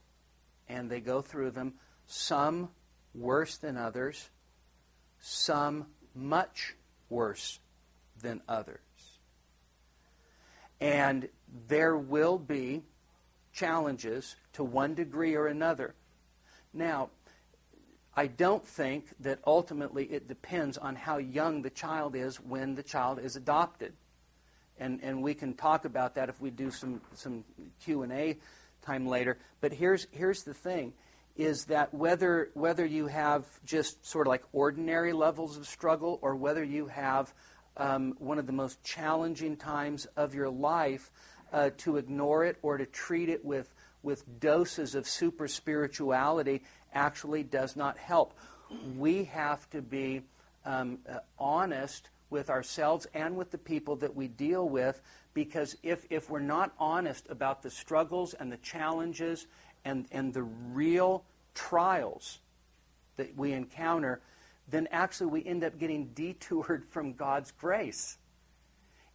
and 0.69 0.91
they 0.91 1.01
go 1.01 1.23
through 1.23 1.53
them, 1.53 1.75
some 2.07 2.69
worse 3.15 3.57
than 3.57 3.79
others, 3.79 4.29
some 5.21 5.87
much 6.15 6.75
worse 7.09 7.61
than 8.21 8.43
others. 8.47 8.79
And 10.81 11.29
there 11.69 11.97
will 11.97 12.39
be 12.39 12.83
challenges 13.55 14.37
to 14.55 14.65
one 14.65 14.95
degree 14.95 15.35
or 15.35 15.47
another. 15.47 15.95
Now, 16.73 17.11
I 18.17 18.27
don't 18.27 18.67
think 18.67 19.07
that 19.21 19.39
ultimately 19.47 20.05
it 20.05 20.29
depends 20.29 20.79
on 20.79 20.95
how 20.95 21.19
young 21.19 21.63
the 21.63 21.71
child 21.71 22.15
is 22.15 22.37
when 22.37 22.75
the 22.75 22.83
child 22.83 23.19
is 23.19 23.37
adopted. 23.37 23.93
And, 24.79 25.01
and 25.03 25.23
we 25.23 25.35
can 25.35 25.55
talk 25.55 25.85
about 25.85 26.17
that 26.17 26.29
if 26.29 26.41
we 26.41 26.51
do 26.51 26.71
some, 26.71 27.01
some 27.15 27.45
Q&A 27.85 28.39
time 28.83 29.07
later. 29.07 29.39
But 29.61 29.73
here's, 29.73 30.07
here's 30.11 30.43
the 30.43 30.55
thing, 30.55 30.93
is 31.37 31.65
that 31.67 31.93
whether, 31.93 32.51
whether 32.55 32.85
you 32.85 33.07
have 33.07 33.47
just 33.65 34.05
sort 34.07 34.27
of 34.27 34.31
like 34.31 34.45
ordinary 34.53 35.13
levels 35.13 35.57
of 35.57 35.67
struggle 35.67 36.19
or 36.23 36.37
whether 36.37 36.63
you 36.63 36.87
have 36.87 37.33
um, 37.77 38.15
one 38.19 38.39
of 38.39 38.47
the 38.47 38.53
most 38.53 38.83
challenging 38.85 39.57
times 39.57 40.07
of 40.17 40.35
your 40.35 40.49
life, 40.49 41.11
uh, 41.55 41.71
to 41.79 41.97
ignore 41.97 42.45
it 42.45 42.59
or 42.63 42.77
to 42.77 42.85
treat 42.85 43.29
it 43.29 43.45
with, 43.45 43.73
with 44.03 44.41
doses 44.41 44.97
of 44.97 45.09
super 45.09 45.47
spirituality 45.47 46.63
actually 46.93 47.45
does 47.45 47.77
not 47.77 47.97
help. 47.97 48.35
We 48.99 49.25
have 49.25 49.71
to 49.71 49.81
be 49.81 50.23
um, 50.65 50.99
uh, 51.09 51.19
honest 51.39 52.11
with 52.29 52.51
ourselves 52.51 53.07
and 53.15 53.37
with 53.37 53.53
the 53.53 53.59
people 53.59 53.95
that 53.97 54.17
we 54.17 54.27
deal 54.27 54.69
with 54.69 55.01
because 55.33 55.77
if, 55.85 56.05
if 56.11 56.29
we're 56.29 56.41
not 56.41 56.73
honest 56.79 57.27
about 57.31 57.63
the 57.63 57.71
struggles 57.71 58.35
and 58.35 58.51
the 58.51 58.57
challenges 58.59 59.47
and, 59.85 60.07
and 60.11 60.35
the 60.35 60.43
real 60.43 61.25
trials 61.55 62.41
that 63.17 63.37
we 63.37 63.53
encounter, 63.53 64.21
then 64.69 64.89
actually 64.91 65.27
we 65.29 65.45
end 65.45 65.63
up 65.63 65.79
getting 65.79 66.07
detoured 66.15 66.85
from 66.91 67.13
God's 67.13 67.53
grace. 67.53 68.19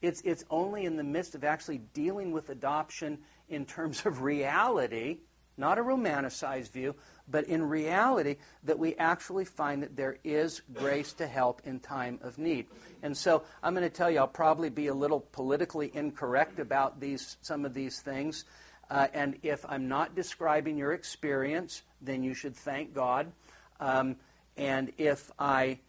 It's, 0.02 0.22
it's 0.22 0.46
only 0.50 0.86
in 0.86 0.96
the 0.96 1.04
midst 1.04 1.36
of 1.36 1.44
actually 1.44 1.80
dealing 1.94 2.32
with 2.32 2.50
adoption 2.50 3.20
in 3.50 3.66
terms 3.66 4.06
of 4.06 4.22
reality, 4.22 5.18
not 5.58 5.78
a 5.78 5.82
romanticized 5.82 6.72
view, 6.72 6.96
but 7.28 7.46
in 7.46 7.62
reality, 7.64 8.38
that 8.64 8.80
we 8.80 8.96
actually 8.96 9.46
find 9.46 9.84
that 9.84 9.96
there 9.96 10.18
is 10.24 10.62
grace 10.74 11.12
to 11.14 11.28
help 11.28 11.62
in 11.66 11.80
time 11.80 12.20
of 12.22 12.38
need. 12.38 12.68
And 13.04 13.16
so 13.16 13.44
I'm 13.62 13.74
going 13.74 13.84
to 13.84 13.90
tell 13.90 14.10
you, 14.10 14.20
I'll 14.20 14.28
probably 14.28 14.70
be 14.70 14.88
a 14.88 14.94
little 14.94 15.20
politically 15.20 15.92
incorrect 15.94 16.60
about 16.60 17.00
these, 17.00 17.38
some 17.42 17.66
of 17.66 17.74
these 17.74 18.00
things. 18.00 18.46
Uh, 18.90 19.08
and 19.14 19.38
if 19.44 19.66
I'm 19.68 19.88
not 19.88 20.16
describing 20.16 20.78
your 20.78 20.94
experience, 20.94 21.84
then 22.02 22.24
you 22.24 22.34
should 22.34 22.56
thank 22.56 22.94
God. 22.94 23.32
Um, 23.80 24.16
and 24.56 24.92
if 24.98 25.30
I 25.38 25.80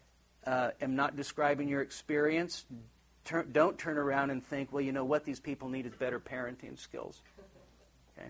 uh, 0.46 0.70
am 0.80 0.96
not 0.96 1.16
describing 1.16 1.68
your 1.68 1.80
experience, 1.80 2.66
don't 3.52 3.78
turn 3.78 3.98
around 3.98 4.30
and 4.30 4.44
think, 4.44 4.72
well, 4.72 4.82
you 4.82 4.92
know 4.92 5.04
what, 5.04 5.24
these 5.24 5.40
people 5.40 5.68
need 5.68 5.86
is 5.86 5.94
better 5.94 6.20
parenting 6.20 6.78
skills. 6.78 7.22
Okay? 8.18 8.28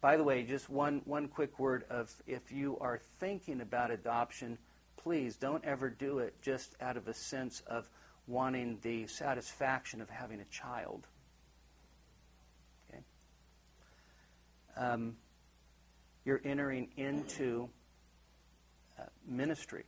By 0.00 0.16
the 0.16 0.24
way, 0.24 0.42
just 0.42 0.68
one, 0.68 1.02
one 1.04 1.28
quick 1.28 1.58
word 1.58 1.84
of 1.90 2.14
if 2.26 2.52
you 2.52 2.78
are 2.80 3.00
thinking 3.18 3.60
about 3.60 3.90
adoption, 3.90 4.58
please 4.96 5.36
don't 5.36 5.64
ever 5.64 5.90
do 5.90 6.18
it 6.18 6.34
just 6.42 6.74
out 6.80 6.96
of 6.96 7.08
a 7.08 7.14
sense 7.14 7.62
of 7.66 7.88
wanting 8.26 8.78
the 8.82 9.06
satisfaction 9.06 10.00
of 10.00 10.08
having 10.08 10.40
a 10.40 10.44
child. 10.46 11.06
Okay? 12.88 13.02
Um, 14.76 15.16
you're 16.24 16.40
entering 16.44 16.88
into 16.96 17.68
uh, 18.98 19.04
ministry. 19.26 19.84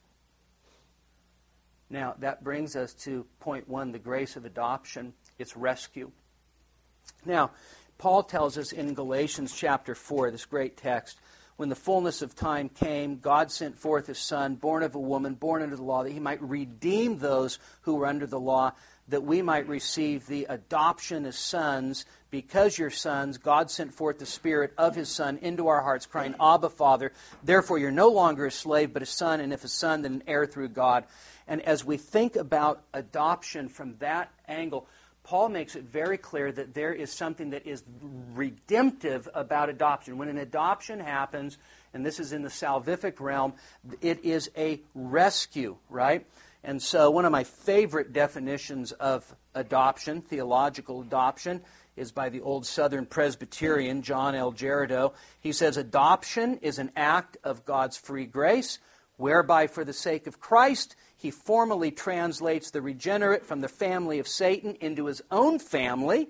Now, 1.88 2.14
that 2.18 2.42
brings 2.42 2.74
us 2.76 2.94
to 3.04 3.26
point 3.40 3.68
one 3.68 3.92
the 3.92 3.98
grace 3.98 4.36
of 4.36 4.44
adoption, 4.44 5.14
it's 5.38 5.56
rescue. 5.56 6.10
Now, 7.24 7.52
Paul 7.98 8.22
tells 8.24 8.58
us 8.58 8.72
in 8.72 8.94
Galatians 8.94 9.54
chapter 9.54 9.94
4, 9.94 10.30
this 10.30 10.44
great 10.44 10.76
text, 10.76 11.18
when 11.56 11.70
the 11.70 11.74
fullness 11.74 12.20
of 12.20 12.34
time 12.34 12.68
came, 12.68 13.18
God 13.18 13.50
sent 13.50 13.78
forth 13.78 14.08
his 14.08 14.18
Son, 14.18 14.56
born 14.56 14.82
of 14.82 14.94
a 14.94 15.00
woman, 15.00 15.34
born 15.34 15.62
under 15.62 15.76
the 15.76 15.82
law, 15.82 16.02
that 16.02 16.12
he 16.12 16.20
might 16.20 16.42
redeem 16.42 17.18
those 17.18 17.58
who 17.82 17.94
were 17.94 18.06
under 18.06 18.26
the 18.26 18.38
law, 18.38 18.72
that 19.08 19.22
we 19.22 19.40
might 19.40 19.66
receive 19.66 20.26
the 20.26 20.44
adoption 20.50 21.24
as 21.24 21.38
sons. 21.38 22.04
Because 22.30 22.76
you're 22.76 22.90
sons, 22.90 23.38
God 23.38 23.70
sent 23.70 23.94
forth 23.94 24.18
the 24.18 24.26
Spirit 24.26 24.74
of 24.76 24.94
his 24.94 25.08
Son 25.08 25.38
into 25.38 25.68
our 25.68 25.80
hearts, 25.80 26.04
crying, 26.04 26.34
Abba, 26.38 26.68
Father. 26.68 27.12
Therefore, 27.42 27.78
you're 27.78 27.90
no 27.90 28.08
longer 28.08 28.44
a 28.44 28.50
slave, 28.50 28.92
but 28.92 29.02
a 29.02 29.06
son, 29.06 29.40
and 29.40 29.54
if 29.54 29.64
a 29.64 29.68
son, 29.68 30.02
then 30.02 30.14
an 30.14 30.22
heir 30.26 30.44
through 30.44 30.68
God. 30.68 31.04
And 31.48 31.62
as 31.62 31.84
we 31.84 31.96
think 31.96 32.36
about 32.36 32.82
adoption 32.92 33.68
from 33.68 33.96
that 33.98 34.32
angle, 34.48 34.86
Paul 35.26 35.48
makes 35.48 35.74
it 35.74 35.84
very 35.84 36.18
clear 36.18 36.52
that 36.52 36.72
there 36.72 36.92
is 36.92 37.12
something 37.12 37.50
that 37.50 37.66
is 37.66 37.82
redemptive 38.34 39.28
about 39.34 39.68
adoption. 39.68 40.18
When 40.18 40.28
an 40.28 40.38
adoption 40.38 41.00
happens, 41.00 41.58
and 41.92 42.06
this 42.06 42.20
is 42.20 42.32
in 42.32 42.42
the 42.42 42.48
salvific 42.48 43.18
realm, 43.18 43.54
it 44.00 44.24
is 44.24 44.50
a 44.56 44.80
rescue, 44.94 45.76
right? 45.90 46.24
And 46.62 46.80
so, 46.80 47.10
one 47.10 47.24
of 47.24 47.32
my 47.32 47.42
favorite 47.42 48.12
definitions 48.12 48.92
of 48.92 49.34
adoption, 49.54 50.20
theological 50.20 51.00
adoption, 51.00 51.62
is 51.96 52.12
by 52.12 52.28
the 52.28 52.40
old 52.40 52.66
Southern 52.66 53.06
Presbyterian, 53.06 54.02
John 54.02 54.34
L. 54.34 54.52
Girardeau. 54.52 55.12
He 55.40 55.52
says, 55.52 55.76
Adoption 55.76 56.58
is 56.62 56.78
an 56.78 56.92
act 56.94 57.36
of 57.42 57.64
God's 57.64 57.96
free 57.96 58.26
grace, 58.26 58.78
whereby, 59.16 59.66
for 59.66 59.84
the 59.84 59.92
sake 59.92 60.26
of 60.26 60.38
Christ, 60.38 60.94
he 61.16 61.30
formally 61.30 61.90
translates 61.90 62.70
the 62.70 62.82
regenerate 62.82 63.46
from 63.46 63.62
the 63.62 63.68
family 63.68 64.18
of 64.18 64.28
Satan 64.28 64.76
into 64.80 65.06
his 65.06 65.22
own 65.30 65.58
family 65.58 66.28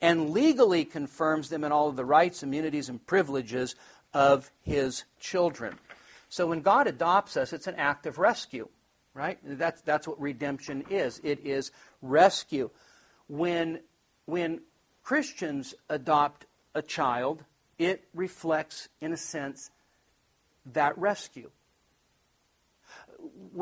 and 0.00 0.30
legally 0.30 0.86
confirms 0.86 1.50
them 1.50 1.64
in 1.64 1.72
all 1.72 1.88
of 1.88 1.96
the 1.96 2.04
rights, 2.04 2.42
immunities, 2.42 2.88
and 2.88 3.06
privileges 3.06 3.74
of 4.14 4.50
his 4.62 5.04
children. 5.18 5.78
So 6.30 6.46
when 6.46 6.62
God 6.62 6.86
adopts 6.86 7.36
us, 7.36 7.52
it's 7.52 7.66
an 7.66 7.74
act 7.74 8.06
of 8.06 8.18
rescue, 8.18 8.68
right? 9.12 9.38
That's, 9.44 9.82
that's 9.82 10.08
what 10.08 10.18
redemption 10.18 10.84
is. 10.88 11.20
It 11.22 11.44
is 11.44 11.70
rescue. 12.00 12.70
When, 13.28 13.80
when 14.24 14.62
Christians 15.02 15.74
adopt 15.90 16.46
a 16.74 16.80
child, 16.80 17.44
it 17.78 18.04
reflects, 18.14 18.88
in 19.00 19.12
a 19.12 19.16
sense, 19.18 19.70
that 20.72 20.96
rescue 20.96 21.50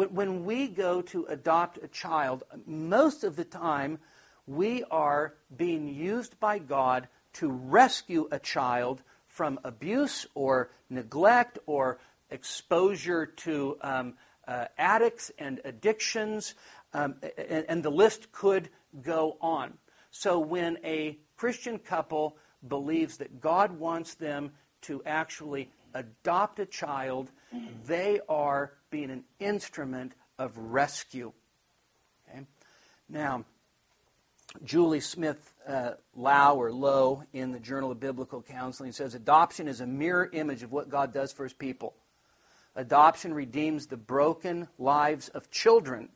when 0.06 0.44
we 0.44 0.68
go 0.68 1.02
to 1.02 1.24
adopt 1.26 1.78
a 1.82 1.88
child, 1.88 2.44
most 2.66 3.24
of 3.24 3.36
the 3.36 3.44
time 3.44 3.98
we 4.46 4.84
are 4.90 5.34
being 5.56 5.88
used 5.88 6.38
by 6.40 6.58
God 6.58 7.08
to 7.34 7.50
rescue 7.50 8.28
a 8.30 8.38
child 8.38 9.02
from 9.26 9.60
abuse 9.64 10.26
or 10.34 10.70
neglect 10.88 11.58
or 11.66 11.98
exposure 12.30 13.26
to 13.26 13.76
um, 13.82 14.14
uh, 14.46 14.66
addicts 14.78 15.30
and 15.38 15.60
addictions, 15.64 16.54
um, 16.94 17.16
and, 17.36 17.66
and 17.68 17.82
the 17.82 17.90
list 17.90 18.32
could 18.32 18.70
go 19.02 19.36
on. 19.40 19.74
So 20.10 20.38
when 20.38 20.78
a 20.84 21.18
Christian 21.36 21.78
couple 21.78 22.36
believes 22.66 23.18
that 23.18 23.40
God 23.40 23.78
wants 23.78 24.14
them 24.14 24.52
to 24.82 25.02
actually 25.04 25.70
adopt 25.94 26.58
a 26.58 26.66
child, 26.66 27.30
they 27.86 28.20
are 28.28 28.72
being 28.90 29.10
an 29.10 29.24
instrument 29.38 30.12
of 30.38 30.56
rescue. 30.56 31.32
Okay? 32.28 32.44
Now, 33.08 33.44
Julie 34.64 35.00
Smith 35.00 35.52
uh, 35.66 35.92
Lau 36.14 36.56
or 36.56 36.72
Lowe 36.72 37.24
in 37.32 37.52
the 37.52 37.60
Journal 37.60 37.90
of 37.90 38.00
Biblical 38.00 38.42
Counseling 38.42 38.92
says 38.92 39.14
adoption 39.14 39.68
is 39.68 39.80
a 39.80 39.86
mirror 39.86 40.28
image 40.32 40.62
of 40.62 40.72
what 40.72 40.88
God 40.88 41.12
does 41.12 41.32
for 41.32 41.44
his 41.44 41.52
people. 41.52 41.94
Adoption 42.74 43.34
redeems 43.34 43.86
the 43.86 43.96
broken 43.96 44.68
lives 44.78 45.28
of 45.30 45.50
children, 45.50 46.08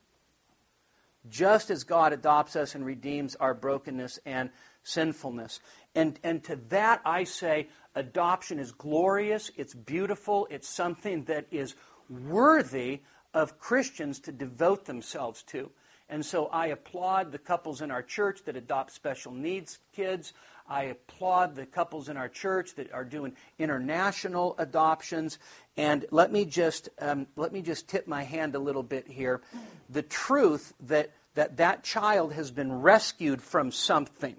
just 1.28 1.70
as 1.70 1.84
God 1.84 2.12
adopts 2.12 2.56
us 2.56 2.74
and 2.74 2.86
redeems 2.86 3.36
our 3.36 3.52
brokenness 3.52 4.18
and 4.24 4.50
sinfulness. 4.82 5.60
And, 5.94 6.18
and 6.24 6.42
to 6.44 6.56
that 6.70 7.02
I 7.04 7.24
say, 7.24 7.68
adoption 7.94 8.58
is 8.58 8.72
glorious, 8.72 9.50
it's 9.56 9.74
beautiful, 9.74 10.46
it's 10.50 10.68
something 10.68 11.24
that 11.24 11.46
is 11.50 11.74
worthy 12.08 13.00
of 13.34 13.58
Christians 13.58 14.20
to 14.20 14.32
devote 14.32 14.84
themselves 14.84 15.42
to. 15.44 15.70
And 16.08 16.24
so 16.24 16.46
I 16.46 16.66
applaud 16.66 17.32
the 17.32 17.38
couples 17.38 17.80
in 17.80 17.90
our 17.90 18.02
church 18.02 18.44
that 18.44 18.56
adopt 18.56 18.92
special 18.92 19.32
needs 19.32 19.78
kids. 19.94 20.34
I 20.68 20.84
applaud 20.84 21.54
the 21.54 21.64
couples 21.64 22.08
in 22.10 22.18
our 22.18 22.28
church 22.28 22.74
that 22.74 22.92
are 22.92 23.04
doing 23.04 23.34
international 23.58 24.54
adoptions. 24.58 25.38
And 25.76 26.04
let 26.10 26.30
me 26.30 26.44
just 26.44 26.90
um, 26.98 27.26
let 27.36 27.52
me 27.52 27.62
just 27.62 27.88
tip 27.88 28.06
my 28.06 28.24
hand 28.24 28.54
a 28.54 28.58
little 28.58 28.82
bit 28.82 29.08
here. 29.08 29.40
The 29.88 30.02
truth 30.02 30.74
that 30.80 31.12
that 31.34 31.56
that 31.56 31.82
child 31.82 32.34
has 32.34 32.50
been 32.50 32.82
rescued 32.82 33.40
from 33.40 33.72
something 33.72 34.36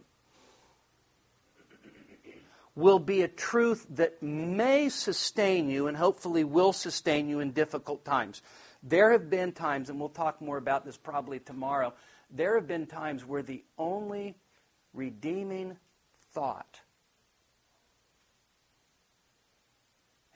will 2.76 3.00
be 3.00 3.22
a 3.22 3.28
truth 3.28 3.86
that 3.92 4.22
may 4.24 4.90
sustain 4.90 5.70
you 5.70 5.88
and 5.88 5.96
hopefully 5.96 6.44
will 6.44 6.74
sustain 6.74 7.30
you 7.30 7.40
in 7.40 7.52
difficult 7.52 8.04
times. 8.04 8.42
There 8.82 9.12
have 9.12 9.30
been 9.30 9.52
times, 9.52 9.90
and 9.90 10.00
we'll 10.00 10.10
talk 10.10 10.42
more 10.42 10.58
about 10.58 10.86
this 10.86 10.98
probably 10.98 11.40
tomorrow, 11.40 11.94
there 12.32 12.56
have 12.56 12.68
been 12.68 12.88
times 12.88 13.24
where 13.24 13.44
the 13.44 13.64
only 13.78 14.36
redeeming 14.94 15.78
thought 16.34 16.82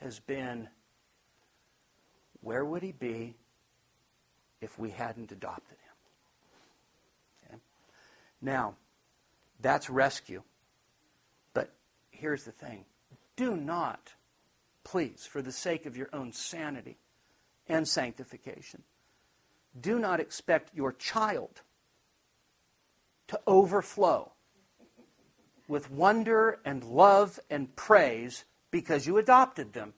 has 0.00 0.20
been 0.20 0.68
where 2.40 2.64
would 2.64 2.84
he 2.84 2.92
be 2.92 3.34
if 4.60 4.78
we 4.78 4.90
hadn't 4.90 5.32
adopted 5.32 5.76
him? 5.76 7.48
Okay? 7.48 7.60
Now, 8.40 8.76
that's 9.60 9.90
rescue 9.90 10.42
here's 12.18 12.44
the 12.44 12.52
thing 12.52 12.84
do 13.36 13.56
not, 13.56 14.14
please, 14.84 15.26
for 15.30 15.40
the 15.40 15.52
sake 15.52 15.86
of 15.86 15.96
your 15.96 16.08
own 16.12 16.32
sanity 16.32 16.98
and 17.68 17.86
sanctification, 17.86 18.82
do 19.80 19.98
not 19.98 20.20
expect 20.20 20.74
your 20.74 20.92
child 20.92 21.62
to 23.28 23.40
overflow 23.46 24.32
with 25.68 25.90
wonder 25.90 26.58
and 26.64 26.82
love 26.82 27.38
and 27.50 27.74
praise 27.76 28.44
because 28.70 29.06
you 29.06 29.18
adopted 29.18 29.72
them. 29.72 29.92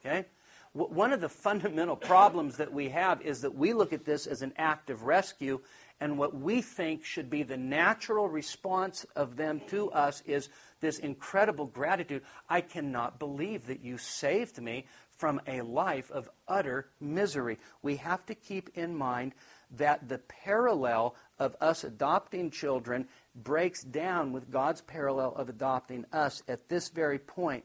Okay? 0.00 0.26
One 0.74 1.12
of 1.12 1.20
the 1.20 1.28
fundamental 1.28 1.96
problems 1.96 2.58
that 2.58 2.72
we 2.72 2.90
have 2.90 3.22
is 3.22 3.40
that 3.40 3.54
we 3.54 3.72
look 3.72 3.92
at 3.92 4.04
this 4.04 4.26
as 4.26 4.42
an 4.42 4.52
act 4.56 4.90
of 4.90 5.02
rescue, 5.02 5.60
and 6.00 6.18
what 6.18 6.34
we 6.34 6.62
think 6.62 7.04
should 7.04 7.28
be 7.28 7.42
the 7.42 7.56
natural 7.56 8.28
response 8.28 9.04
of 9.16 9.36
them 9.36 9.60
to 9.68 9.90
us 9.90 10.22
is 10.26 10.48
this 10.80 10.98
incredible 10.98 11.66
gratitude. 11.66 12.22
I 12.48 12.60
cannot 12.60 13.18
believe 13.18 13.66
that 13.66 13.84
you 13.84 13.98
saved 13.98 14.62
me 14.62 14.86
from 15.16 15.40
a 15.48 15.62
life 15.62 16.10
of 16.12 16.30
utter 16.46 16.88
misery. 17.00 17.58
We 17.82 17.96
have 17.96 18.24
to 18.26 18.34
keep 18.36 18.70
in 18.76 18.94
mind 18.94 19.34
that 19.76 20.08
the 20.08 20.18
parallel 20.18 21.16
of 21.38 21.56
us 21.60 21.82
adopting 21.82 22.50
children 22.50 23.08
breaks 23.34 23.82
down 23.82 24.32
with 24.32 24.50
God's 24.50 24.80
parallel 24.82 25.34
of 25.34 25.48
adopting 25.48 26.06
us 26.12 26.42
at 26.46 26.68
this 26.68 26.88
very 26.88 27.18
point. 27.18 27.64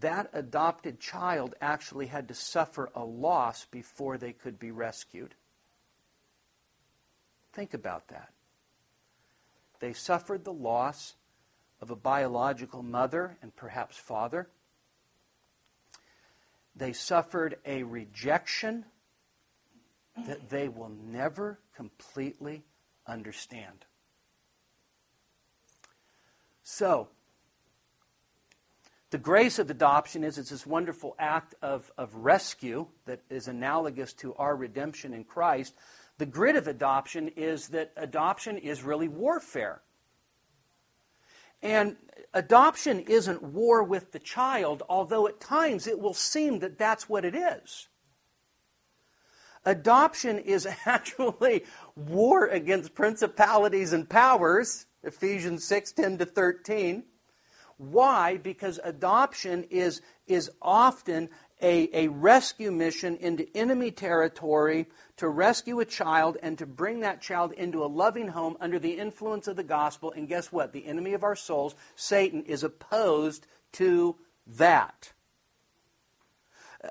That 0.00 0.28
adopted 0.34 1.00
child 1.00 1.54
actually 1.60 2.06
had 2.06 2.28
to 2.28 2.34
suffer 2.34 2.90
a 2.94 3.04
loss 3.04 3.64
before 3.66 4.18
they 4.18 4.32
could 4.32 4.58
be 4.58 4.70
rescued. 4.70 5.34
Think 7.54 7.72
about 7.72 8.08
that. 8.08 8.30
They 9.80 9.92
suffered 9.92 10.44
the 10.44 10.52
loss 10.52 11.14
of 11.80 11.90
a 11.90 11.96
biological 11.96 12.82
mother 12.82 13.36
and 13.42 13.54
perhaps 13.54 13.96
father. 13.96 14.48
They 16.74 16.92
suffered 16.92 17.56
a 17.64 17.84
rejection 17.84 18.84
that 20.26 20.50
they 20.50 20.68
will 20.68 20.92
never 21.06 21.58
completely 21.76 22.64
understand. 23.06 23.84
So, 26.62 27.08
the 29.10 29.18
grace 29.18 29.60
of 29.60 29.70
adoption 29.70 30.24
is 30.24 30.38
it's 30.38 30.50
this 30.50 30.66
wonderful 30.66 31.14
act 31.20 31.54
of, 31.62 31.92
of 31.96 32.12
rescue 32.14 32.86
that 33.04 33.20
is 33.30 33.46
analogous 33.46 34.12
to 34.14 34.34
our 34.34 34.56
redemption 34.56 35.14
in 35.14 35.22
Christ. 35.22 35.74
The 36.18 36.26
grid 36.26 36.56
of 36.56 36.68
adoption 36.68 37.28
is 37.28 37.68
that 37.68 37.92
adoption 37.96 38.58
is 38.58 38.82
really 38.82 39.08
warfare. 39.08 39.82
And 41.62 41.96
adoption 42.32 43.00
isn't 43.00 43.42
war 43.42 43.82
with 43.82 44.12
the 44.12 44.18
child, 44.18 44.82
although 44.88 45.26
at 45.26 45.40
times 45.40 45.86
it 45.86 45.98
will 45.98 46.14
seem 46.14 46.58
that 46.60 46.78
that's 46.78 47.08
what 47.08 47.24
it 47.24 47.34
is. 47.34 47.88
Adoption 49.64 50.38
is 50.38 50.68
actually 50.86 51.64
war 51.96 52.46
against 52.46 52.94
principalities 52.94 53.92
and 53.92 54.08
powers, 54.08 54.86
Ephesians 55.02 55.64
6 55.64 55.92
10 55.92 56.18
to 56.18 56.26
13. 56.26 57.04
Why? 57.76 58.36
Because 58.36 58.78
adoption 58.84 59.64
is, 59.64 60.00
is 60.26 60.50
often 60.62 61.28
a, 61.62 61.88
a 61.92 62.08
rescue 62.08 62.70
mission 62.70 63.16
into 63.16 63.46
enemy 63.56 63.90
territory 63.90 64.86
to 65.16 65.28
rescue 65.28 65.80
a 65.80 65.84
child 65.84 66.36
and 66.42 66.58
to 66.58 66.66
bring 66.66 67.00
that 67.00 67.22
child 67.22 67.52
into 67.52 67.84
a 67.84 67.86
loving 67.86 68.28
home 68.28 68.56
under 68.60 68.78
the 68.78 68.98
influence 68.98 69.48
of 69.48 69.56
the 69.56 69.62
gospel. 69.62 70.12
And 70.12 70.28
guess 70.28 70.50
what? 70.50 70.72
The 70.72 70.86
enemy 70.86 71.14
of 71.14 71.22
our 71.22 71.36
souls, 71.36 71.74
Satan, 71.96 72.44
is 72.44 72.64
opposed 72.64 73.46
to 73.72 74.16
that. 74.46 75.12
Uh, 76.82 76.88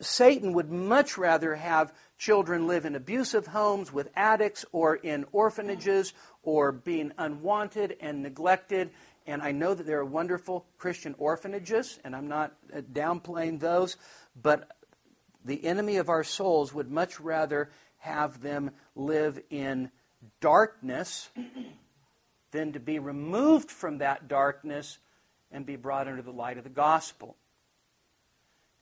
Satan 0.00 0.52
would 0.52 0.70
much 0.70 1.16
rather 1.16 1.54
have 1.54 1.92
children 2.18 2.66
live 2.66 2.84
in 2.84 2.94
abusive 2.94 3.46
homes 3.46 3.92
with 3.92 4.10
addicts 4.14 4.64
or 4.72 4.96
in 4.96 5.24
orphanages 5.32 6.12
or 6.42 6.72
being 6.72 7.12
unwanted 7.18 7.96
and 8.00 8.22
neglected. 8.22 8.90
And 9.26 9.42
I 9.42 9.52
know 9.52 9.74
that 9.74 9.86
there 9.86 9.98
are 9.98 10.04
wonderful 10.04 10.66
Christian 10.78 11.14
orphanages, 11.18 11.98
and 12.04 12.14
I'm 12.14 12.28
not 12.28 12.54
uh, 12.74 12.80
downplaying 12.80 13.60
those, 13.60 13.96
but 14.40 14.70
the 15.44 15.64
enemy 15.64 15.96
of 15.96 16.08
our 16.08 16.24
souls 16.24 16.72
would 16.72 16.90
much 16.90 17.20
rather 17.20 17.70
have 17.98 18.40
them 18.40 18.70
live 18.94 19.40
in 19.50 19.90
darkness 20.40 21.28
than 22.52 22.72
to 22.72 22.80
be 22.80 22.98
removed 22.98 23.70
from 23.70 23.98
that 23.98 24.28
darkness 24.28 24.98
and 25.50 25.66
be 25.66 25.76
brought 25.76 26.08
under 26.08 26.22
the 26.22 26.32
light 26.32 26.58
of 26.58 26.64
the 26.64 26.70
gospel. 26.70 27.36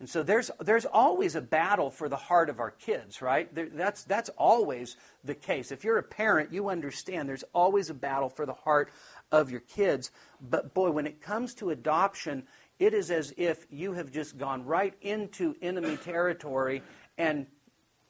And 0.00 0.08
so 0.08 0.22
there's, 0.22 0.50
there's 0.60 0.86
always 0.86 1.34
a 1.34 1.40
battle 1.40 1.90
for 1.90 2.08
the 2.08 2.16
heart 2.16 2.50
of 2.50 2.58
our 2.60 2.72
kids, 2.72 3.22
right? 3.22 3.52
There, 3.54 3.68
that's, 3.72 4.04
that's 4.04 4.28
always 4.30 4.96
the 5.22 5.34
case. 5.34 5.70
If 5.70 5.84
you're 5.84 5.98
a 5.98 6.02
parent, 6.02 6.52
you 6.52 6.68
understand 6.68 7.28
there's 7.28 7.44
always 7.54 7.90
a 7.90 7.94
battle 7.94 8.28
for 8.28 8.44
the 8.44 8.54
heart 8.54 8.90
of 9.34 9.50
your 9.50 9.60
kids. 9.60 10.10
But 10.40 10.74
boy, 10.74 10.90
when 10.90 11.06
it 11.06 11.20
comes 11.20 11.54
to 11.54 11.70
adoption, 11.70 12.44
it 12.78 12.94
is 12.94 13.10
as 13.10 13.34
if 13.36 13.66
you 13.68 13.92
have 13.94 14.12
just 14.12 14.38
gone 14.38 14.64
right 14.64 14.94
into 15.00 15.56
enemy 15.60 15.96
territory 15.96 16.82
and 17.18 17.46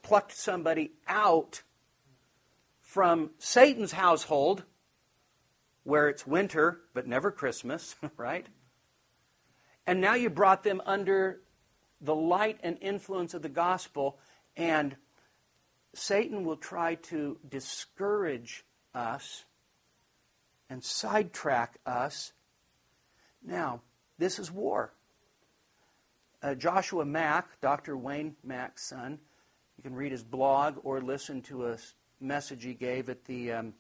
plucked 0.03 0.37
somebody 0.37 0.93
out 1.09 1.63
from 2.81 3.31
Satan's 3.39 3.93
household, 3.93 4.65
where 5.83 6.09
it's 6.09 6.27
winter 6.27 6.81
but 6.93 7.07
never 7.07 7.31
Christmas, 7.31 7.97
right? 8.17 8.47
And 9.87 10.01
now 10.01 10.15
you 10.15 10.31
brought 10.31 10.63
them 10.63 10.83
under 10.85 11.41
the 12.01 12.15
light 12.15 12.59
and 12.63 12.77
influence 12.81 13.33
of 13.33 13.41
the 13.41 13.49
gospel, 13.49 14.19
and 14.57 14.97
Satan 15.95 16.45
will 16.45 16.57
try 16.57 16.97
to 16.97 17.39
discourage 17.49 18.65
us 18.95 19.45
and 20.71 20.83
sidetrack 20.83 21.79
us. 21.87 22.33
Now, 23.43 23.83
this 24.19 24.39
is 24.39 24.51
war. 24.51 24.93
Uh, 26.43 26.55
Joshua 26.55 27.05
Mack, 27.05 27.61
Dr. 27.61 27.97
Wayne 27.97 28.37
Mack's 28.45 28.85
son, 28.85 29.19
you 29.77 29.83
can 29.83 29.95
read 29.95 30.13
his 30.13 30.23
blog 30.23 30.77
or 30.85 31.01
listen 31.01 31.43
to 31.43 31.67
a 31.67 31.79
message 32.21 32.65
he 32.65 32.75
gave 32.75 33.09
at 33.09 33.25
the 33.25 33.53
um, 33.53 33.75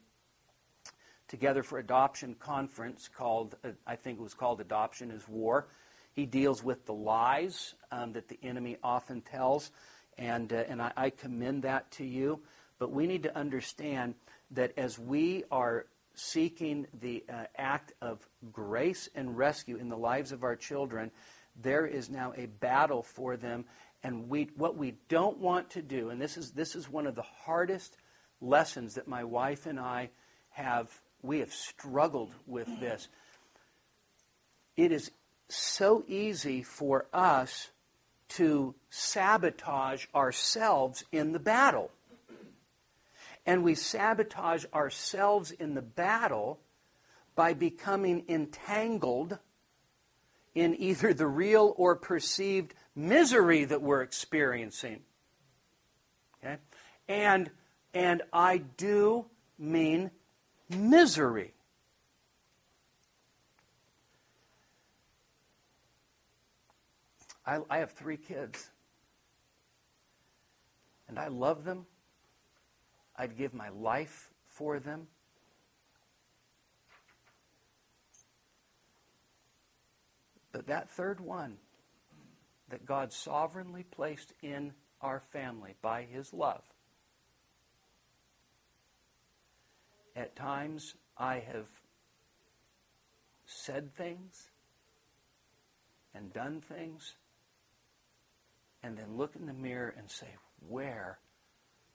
Together 1.27 1.63
for 1.63 1.79
Adoption 1.79 2.35
conference 2.35 3.09
called, 3.09 3.57
uh, 3.65 3.71
I 3.87 3.97
think 3.97 4.19
it 4.19 4.23
was 4.23 4.35
called 4.35 4.61
Adoption 4.61 5.11
is 5.11 5.27
War. 5.27 5.67
He 6.13 6.27
deals 6.27 6.63
with 6.63 6.85
the 6.85 6.93
lies 6.93 7.75
um, 7.91 8.13
that 8.13 8.29
the 8.29 8.39
enemy 8.43 8.77
often 8.83 9.23
tells, 9.23 9.71
and, 10.19 10.53
uh, 10.53 10.65
and 10.69 10.83
I, 10.83 10.93
I 10.97 11.11
commend 11.11 11.63
that 11.63 11.91
to 11.93 12.05
you. 12.05 12.41
But 12.79 12.93
we 12.93 13.07
need 13.07 13.23
to 13.23 13.37
understand 13.37 14.15
that 14.51 14.75
as 14.77 14.99
we 14.99 15.45
are 15.51 15.87
seeking 16.15 16.87
the 17.01 17.25
uh, 17.29 17.45
act 17.57 17.93
of 18.01 18.27
grace 18.53 19.09
and 19.15 19.37
rescue 19.37 19.77
in 19.77 19.89
the 19.89 19.97
lives 19.97 20.33
of 20.33 20.45
our 20.45 20.57
children, 20.57 21.11
there 21.61 21.87
is 21.87 22.11
now 22.11 22.33
a 22.37 22.47
battle 22.47 23.03
for 23.03 23.37
them. 23.37 23.65
And 24.03 24.29
we, 24.29 24.51
what 24.57 24.77
we 24.77 24.97
don't 25.09 25.39
want 25.39 25.71
to 25.71 25.83
do, 25.83 26.11
and 26.11 26.21
this 26.21 26.37
is, 26.37 26.53
this 26.53 26.75
is 26.75 26.89
one 26.89 27.07
of 27.07 27.15
the 27.15 27.23
hardest 27.23 27.97
lessons 28.41 28.95
that 28.95 29.09
my 29.09 29.25
wife 29.25 29.67
and 29.67 29.81
I 29.81 30.11
have, 30.51 30.91
we 31.23 31.41
have 31.41 31.53
struggled 31.53 32.33
with 32.47 32.69
this. 32.81 33.09
It 34.77 34.93
is 34.93 35.11
so 35.49 36.05
easy 36.07 36.63
for 36.63 37.07
us 37.13 37.71
to 38.31 38.75
sabotage 38.91 40.07
ourselves 40.15 41.05
in 41.13 41.33
the 41.33 41.39
battle 41.39 41.91
and 43.47 43.63
we 43.63 43.75
sabotage 43.75 44.65
ourselves 44.73 45.51
in 45.51 45.75
the 45.75 45.83
battle 45.83 46.61
by 47.35 47.53
becoming 47.53 48.25
entangled 48.29 49.39
in 50.55 50.81
either 50.81 51.13
the 51.13 51.27
real 51.27 51.75
or 51.77 51.97
perceived 51.97 52.75
misery 52.95 53.65
that 53.65 53.83
we're 53.83 54.03
experiencing. 54.03 55.01
Okay? 56.43 56.57
And 57.09 57.51
and 57.93 58.23
I 58.33 58.59
do 58.59 59.27
mean 59.59 60.11
misery. 60.69 61.55
I, 67.47 67.61
I 67.71 67.79
have 67.79 67.93
three 67.93 68.17
kids. 68.17 68.71
And 71.09 71.19
I 71.19 71.29
love 71.29 71.65
them 71.65 71.87
I'd 73.17 73.37
give 73.37 73.55
my 73.55 73.69
life 73.69 74.31
for 74.47 74.79
them. 74.79 75.07
But 80.53 80.67
that 80.69 80.91
third 80.91 81.21
one 81.21 81.57
that 82.69 82.87
God 82.87 83.13
sovereignly 83.13 83.85
placed 83.85 84.33
in 84.43 84.73
our 85.01 85.21
family 85.33 85.75
by 85.83 86.03
His 86.03 86.33
love, 86.33 86.63
at 90.17 90.37
times 90.37 90.95
I 91.19 91.41
have 91.41 91.67
said 93.47 93.95
things 93.97 94.51
and 96.15 96.33
done 96.33 96.61
things 96.61 97.17
and 98.83 98.97
then 98.97 99.17
look 99.17 99.35
in 99.35 99.47
the 99.47 99.53
mirror 99.53 99.95
and 99.97 100.11
say, 100.11 100.29
Where 100.69 101.19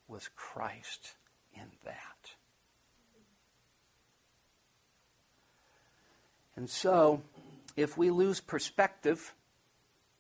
was 0.10 0.30
Christ 0.36 1.14
in 1.54 1.68
that. 1.86 2.32
And 6.56 6.70
so, 6.70 7.22
if 7.78 7.98
we 7.98 8.10
lose 8.10 8.42
perspective, 8.42 9.34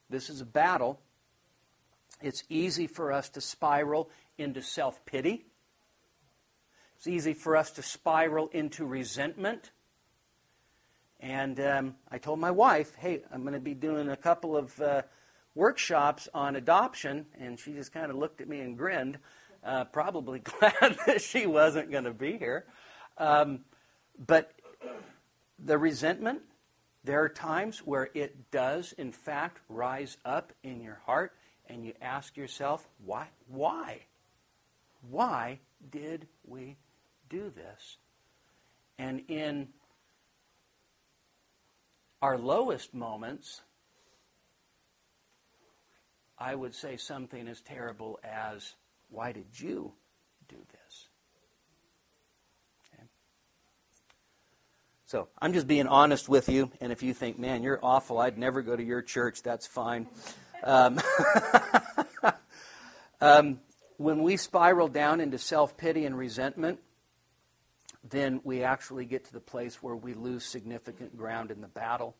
this 0.09 0.29
is 0.29 0.39
a 0.39 0.45
battle. 0.45 0.99
It's 2.21 2.43
easy 2.47 2.87
for 2.87 3.11
us 3.11 3.29
to 3.29 3.41
spiral 3.41 4.09
into 4.37 4.61
self 4.61 5.03
pity. 5.05 5.45
It's 6.95 7.07
easy 7.07 7.33
for 7.33 7.57
us 7.57 7.71
to 7.71 7.81
spiral 7.81 8.49
into 8.53 8.85
resentment. 8.85 9.71
And 11.19 11.59
um, 11.59 11.95
I 12.09 12.17
told 12.17 12.39
my 12.39 12.51
wife, 12.51 12.95
hey, 12.95 13.21
I'm 13.33 13.41
going 13.41 13.53
to 13.53 13.59
be 13.59 13.73
doing 13.73 14.09
a 14.09 14.15
couple 14.15 14.55
of 14.55 14.79
uh, 14.79 15.01
workshops 15.55 16.29
on 16.33 16.55
adoption. 16.55 17.25
And 17.39 17.59
she 17.59 17.73
just 17.73 17.91
kind 17.91 18.09
of 18.09 18.17
looked 18.17 18.39
at 18.39 18.47
me 18.47 18.61
and 18.61 18.77
grinned 18.77 19.17
uh, 19.63 19.85
probably 19.85 20.39
glad 20.59 20.97
that 21.05 21.21
she 21.21 21.45
wasn't 21.45 21.91
going 21.91 22.05
to 22.05 22.13
be 22.13 22.37
here. 22.37 22.65
Um, 23.17 23.61
but 24.25 24.53
the 25.57 25.77
resentment, 25.77 26.41
there 27.03 27.23
are 27.23 27.29
times 27.29 27.79
where 27.79 28.09
it 28.13 28.51
does, 28.51 28.93
in 28.93 29.11
fact, 29.11 29.61
rise 29.69 30.17
up 30.25 30.53
in 30.63 30.81
your 30.81 30.99
heart, 31.05 31.33
and 31.67 31.85
you 31.85 31.93
ask 32.01 32.35
yourself, 32.35 32.87
why? 33.05 33.27
Why? 33.47 34.05
Why 35.09 35.59
did 35.91 36.27
we 36.45 36.77
do 37.29 37.51
this? 37.55 37.97
And 38.97 39.23
in 39.27 39.69
our 42.21 42.37
lowest 42.37 42.93
moments, 42.93 43.61
I 46.37 46.55
would 46.55 46.73
say 46.73 46.97
something 46.97 47.47
as 47.47 47.61
terrible 47.61 48.19
as, 48.23 48.75
why 49.09 49.31
did 49.31 49.47
you 49.59 49.93
do 50.47 50.57
this? 50.71 51.09
So 55.09 55.27
I'm 55.41 55.53
just 55.53 55.65
being 55.65 55.87
honest 55.87 56.29
with 56.29 56.49
you, 56.49 56.69
and 56.79 56.91
if 56.91 57.01
you 57.01 57.15
think, 57.15 57.39
man, 57.39 57.63
you're 57.63 57.79
awful, 57.81 58.19
I'd 58.19 58.37
never 58.37 58.61
go 58.61 58.75
to 58.75 58.83
your 58.83 59.01
church, 59.01 59.41
that's 59.41 59.65
fine. 59.65 60.05
Um, 60.63 60.99
um, 63.19 63.59
when 63.97 64.21
we 64.21 64.37
spiral 64.37 64.87
down 64.87 65.19
into 65.19 65.39
self 65.39 65.75
pity 65.77 66.05
and 66.05 66.15
resentment, 66.15 66.79
then 68.07 68.41
we 68.43 68.61
actually 68.61 69.05
get 69.05 69.25
to 69.25 69.33
the 69.33 69.39
place 69.39 69.81
where 69.81 69.95
we 69.95 70.13
lose 70.13 70.45
significant 70.45 71.17
ground 71.17 71.49
in 71.49 71.61
the 71.61 71.67
battle. 71.67 72.15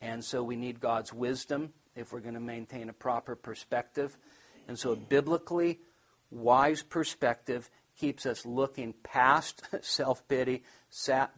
And 0.00 0.24
so 0.24 0.42
we 0.42 0.56
need 0.56 0.80
God's 0.80 1.12
wisdom 1.12 1.72
if 1.94 2.12
we're 2.12 2.18
going 2.18 2.34
to 2.34 2.40
maintain 2.40 2.88
a 2.88 2.92
proper 2.92 3.36
perspective. 3.36 4.18
And 4.68 4.78
so, 4.78 4.92
a 4.92 4.96
biblically 4.96 5.80
wise 6.30 6.82
perspective 6.82 7.70
keeps 7.98 8.26
us 8.26 8.46
looking 8.46 8.94
past 9.02 9.62
self 9.82 10.26
pity, 10.28 10.62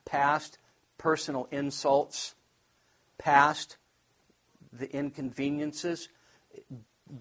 past 0.05 0.59
personal 0.99 1.49
insults, 1.51 2.35
past 3.19 3.77
the 4.73 4.91
inconveniences, 4.95 6.09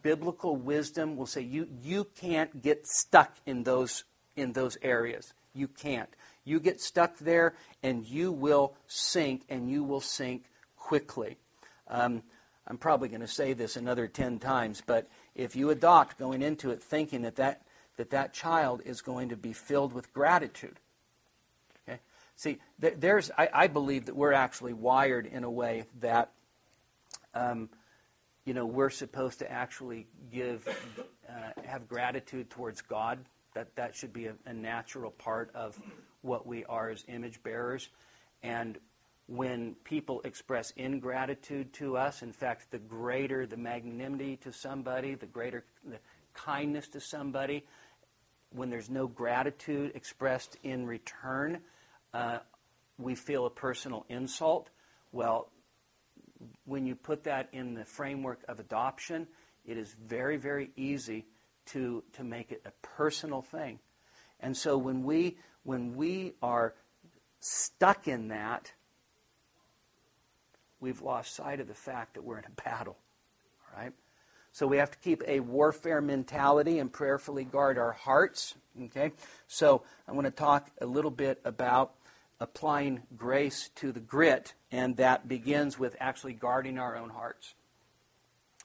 biblical 0.02 0.56
wisdom 0.56 1.18
will 1.18 1.26
say 1.26 1.42
you, 1.42 1.68
you 1.84 2.06
can't 2.16 2.62
get 2.62 2.88
stuck 2.88 3.36
in 3.46 3.64
those, 3.64 4.04
in 4.36 4.54
those 4.54 4.78
areas. 4.82 5.34
You 5.54 5.68
can't. 5.68 6.10
You 6.46 6.60
get 6.60 6.80
stuck 6.80 7.18
there 7.18 7.56
and 7.84 8.06
you 8.06 8.32
will 8.32 8.76
sink, 8.88 9.44
and 9.50 9.70
you 9.70 9.84
will 9.84 10.02
sink 10.02 10.46
quickly. 10.78 11.38
Um, 11.88 12.24
I'm 12.68 12.78
probably 12.78 13.10
going 13.10 13.22
to 13.22 13.28
say 13.28 13.54
this 13.54 13.76
another 13.76 14.08
10 14.08 14.40
times, 14.40 14.82
but 14.86 15.10
if 15.36 15.56
you 15.56 15.70
adopt 15.70 16.18
going 16.18 16.42
into 16.42 16.72
it 16.72 16.82
thinking 16.82 17.22
that 17.24 17.36
that, 17.38 17.62
that, 17.98 18.10
that 18.12 18.34
child 18.34 18.82
is 18.86 19.02
going 19.02 19.30
to 19.30 19.36
be 19.36 19.54
filled 19.54 19.94
with 19.94 20.14
gratitude, 20.14 20.80
okay? 21.88 22.00
See, 22.36 22.60
there's, 22.80 23.32
I, 23.38 23.50
I 23.54 23.68
believe 23.68 24.06
that 24.08 24.16
we're 24.16 24.34
actually 24.34 24.74
wired 24.74 25.26
in 25.26 25.44
a 25.44 25.52
way 25.52 25.86
that 26.00 26.32
um, 27.34 27.70
you 28.46 28.54
know, 28.54 28.66
we're 28.66 28.90
supposed 28.90 29.40
to 29.40 29.52
actually 29.52 30.08
give, 30.32 30.68
uh, 31.30 31.62
have 31.66 31.88
gratitude 31.88 32.50
towards 32.50 32.82
God. 32.82 33.20
That 33.54 33.76
that 33.76 33.96
should 33.96 34.14
be 34.14 34.28
a, 34.28 34.34
a 34.46 34.54
natural 34.54 35.12
part 35.12 35.52
of 35.54 35.80
what 36.22 36.48
we 36.48 36.64
are 36.66 36.90
as 36.90 37.04
image 37.08 37.44
bearers. 37.44 37.90
And 38.42 38.78
when 39.32 39.76
people 39.86 40.20
express 40.26 40.72
ingratitude 40.72 41.72
to 41.72 41.96
us, 41.96 42.22
in 42.22 42.34
fact, 42.34 42.70
the 42.70 42.78
greater 42.78 43.46
the 43.46 43.56
magnanimity 43.56 44.36
to 44.36 44.52
somebody, 44.52 45.16
the 45.16 45.26
greater 45.26 45.64
the 45.86 46.00
kindness 46.34 46.90
to 46.90 47.00
somebody, 47.00 47.66
when 48.50 48.70
there's 48.70 48.90
no 48.90 49.08
gratitude 49.08 49.94
expressed 49.96 50.58
in 50.64 50.86
return, 50.86 51.62
uh, 52.14 52.40
we 52.98 53.16
feel 53.16 53.46
a 53.46 53.50
personal 53.50 54.06
insult. 54.10 54.70
Well, 55.14 55.50
when 56.66 56.86
you 56.86 56.96
put 56.96 57.24
that 57.24 57.48
in 57.54 57.74
the 57.74 57.86
framework 57.86 58.44
of 58.50 58.60
adoption, 58.60 59.28
it 59.66 59.78
is 59.78 59.96
very, 60.06 60.36
very 60.36 60.72
easy 60.76 61.26
to, 61.68 62.04
to 62.14 62.26
make 62.26 62.52
it 62.52 62.64
a 62.66 62.72
personal 62.86 63.42
thing. 63.42 63.80
And 64.42 64.58
so 64.58 64.78
when 64.78 65.04
we, 65.04 65.38
when 65.64 65.96
we 65.96 66.34
are 66.42 66.74
stuck 67.40 68.10
in 68.10 68.28
that, 68.28 68.74
we've 70.82 71.02
lost 71.02 71.34
sight 71.34 71.60
of 71.60 71.68
the 71.68 71.74
fact 71.74 72.16
that 72.16 72.24
we're 72.24 72.40
in 72.40 72.46
a 72.46 72.62
battle. 72.62 72.98
All 73.74 73.82
right? 73.82 73.94
So 74.52 74.68
we 74.68 74.78
have 74.78 74.92
to 74.92 74.98
keep 74.98 75.24
a 75.26 75.40
warfare 75.40 76.02
mentality 76.02 76.80
and 76.80 76.92
prayerfully 76.92 77.46
guard 77.46 77.78
our 77.78 77.94
hearts. 77.94 78.56
Okay? 78.86 79.14
So 79.48 79.84
I 80.08 80.12
want 80.12 80.26
to 80.26 80.32
talk 80.32 80.70
a 80.82 80.86
little 80.86 81.12
bit 81.12 81.40
about 81.46 81.94
applying 82.42 83.04
grace 83.16 83.70
to 83.76 83.92
the 83.92 84.00
grit, 84.00 84.54
and 84.72 84.98
that 84.98 85.28
begins 85.28 85.80
with 85.80 85.96
actually 86.00 86.34
guarding 86.34 86.80
our 86.80 86.98
own 86.98 87.10
hearts. 87.10 87.54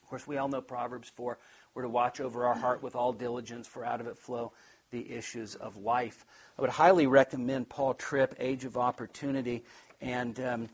Of 0.01 0.09
course, 0.09 0.27
we 0.27 0.37
all 0.37 0.49
know 0.49 0.61
Proverbs 0.61 1.09
4 1.15 1.37
we're 1.77 1.83
to 1.83 1.89
watch 1.89 2.19
over 2.19 2.47
our 2.47 2.55
heart 2.55 2.81
with 2.81 2.95
all 2.95 3.13
diligence, 3.13 3.67
for 3.67 3.85
out 3.85 4.01
of 4.01 4.07
it 4.07 4.17
flow 4.17 4.51
the 4.89 5.11
issues 5.11 5.53
of 5.53 5.77
life. 5.77 6.25
I 6.57 6.61
would 6.63 6.71
highly 6.71 7.05
recommend 7.05 7.69
Paul 7.69 7.93
Tripp, 7.93 8.33
Age 8.39 8.65
of 8.65 8.77
Opportunity. 8.77 9.63
And 10.01 10.39
um, 10.39 10.69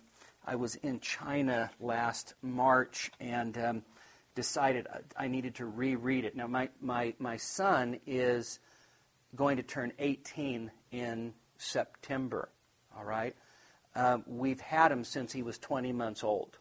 I 0.46 0.56
was 0.56 0.76
in 0.76 1.00
China 1.00 1.72
last 1.80 2.34
March 2.42 3.12
and 3.20 3.58
um, 3.58 3.84
decided 4.36 4.88
I 5.18 5.28
needed 5.28 5.56
to 5.56 5.66
reread 5.66 6.26
it. 6.26 6.36
Now, 6.36 6.48
my, 6.48 6.70
my, 6.82 7.14
my 7.20 7.38
son 7.38 8.00
is 8.06 8.60
going 9.36 9.58
to 9.58 9.64
turn 9.64 9.94
18 10.00 10.72
in 10.92 11.34
September. 11.58 12.50
All 12.98 13.06
right? 13.06 13.36
Um, 13.96 14.24
we've 14.28 14.60
had 14.60 14.92
him 14.92 15.04
since 15.04 15.32
he 15.32 15.44
was 15.44 15.58
20 15.58 15.94
months 15.94 16.24
old. 16.24 16.58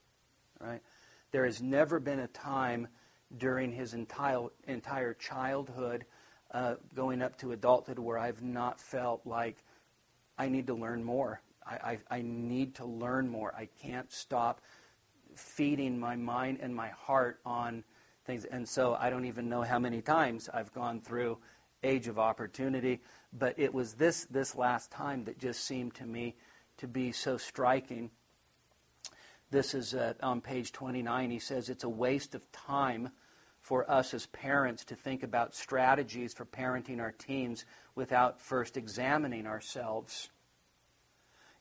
Right? 0.60 0.80
There 1.32 1.44
has 1.44 1.60
never 1.60 1.98
been 1.98 2.20
a 2.20 2.28
time 2.28 2.88
during 3.36 3.72
his 3.72 3.94
entire, 3.94 4.48
entire 4.68 5.14
childhood, 5.14 6.04
uh, 6.52 6.74
going 6.94 7.22
up 7.22 7.38
to 7.38 7.52
adulthood, 7.52 7.98
where 7.98 8.18
I've 8.18 8.42
not 8.42 8.78
felt 8.78 9.26
like 9.26 9.56
I 10.38 10.48
need 10.48 10.66
to 10.66 10.74
learn 10.74 11.02
more. 11.02 11.40
I, 11.66 11.98
I, 12.10 12.16
I 12.18 12.22
need 12.22 12.76
to 12.76 12.84
learn 12.84 13.28
more. 13.28 13.54
I 13.56 13.68
can't 13.82 14.10
stop 14.12 14.60
feeding 15.34 15.98
my 15.98 16.16
mind 16.16 16.58
and 16.60 16.74
my 16.74 16.88
heart 16.88 17.40
on 17.44 17.84
things. 18.24 18.44
And 18.44 18.68
so 18.68 18.94
I 18.94 19.10
don't 19.10 19.24
even 19.24 19.48
know 19.48 19.62
how 19.62 19.78
many 19.78 20.02
times 20.02 20.48
I've 20.52 20.72
gone 20.72 21.00
through 21.00 21.38
age 21.82 22.08
of 22.08 22.18
opportunity. 22.18 23.00
But 23.32 23.58
it 23.58 23.72
was 23.72 23.94
this, 23.94 24.26
this 24.26 24.54
last 24.54 24.90
time 24.90 25.24
that 25.24 25.38
just 25.38 25.64
seemed 25.64 25.94
to 25.94 26.06
me 26.06 26.36
to 26.78 26.86
be 26.86 27.12
so 27.12 27.36
striking. 27.36 28.10
This 29.50 29.74
is 29.74 29.94
uh, 29.94 30.14
on 30.22 30.40
page 30.40 30.72
29. 30.72 31.30
He 31.30 31.38
says 31.38 31.68
it's 31.68 31.84
a 31.84 31.88
waste 31.88 32.34
of 32.34 32.50
time 32.52 33.10
for 33.60 33.88
us 33.88 34.12
as 34.12 34.26
parents 34.26 34.84
to 34.86 34.96
think 34.96 35.22
about 35.22 35.54
strategies 35.54 36.34
for 36.34 36.44
parenting 36.44 37.00
our 37.00 37.12
teens 37.12 37.64
without 37.94 38.40
first 38.40 38.76
examining 38.76 39.46
ourselves. 39.46 40.30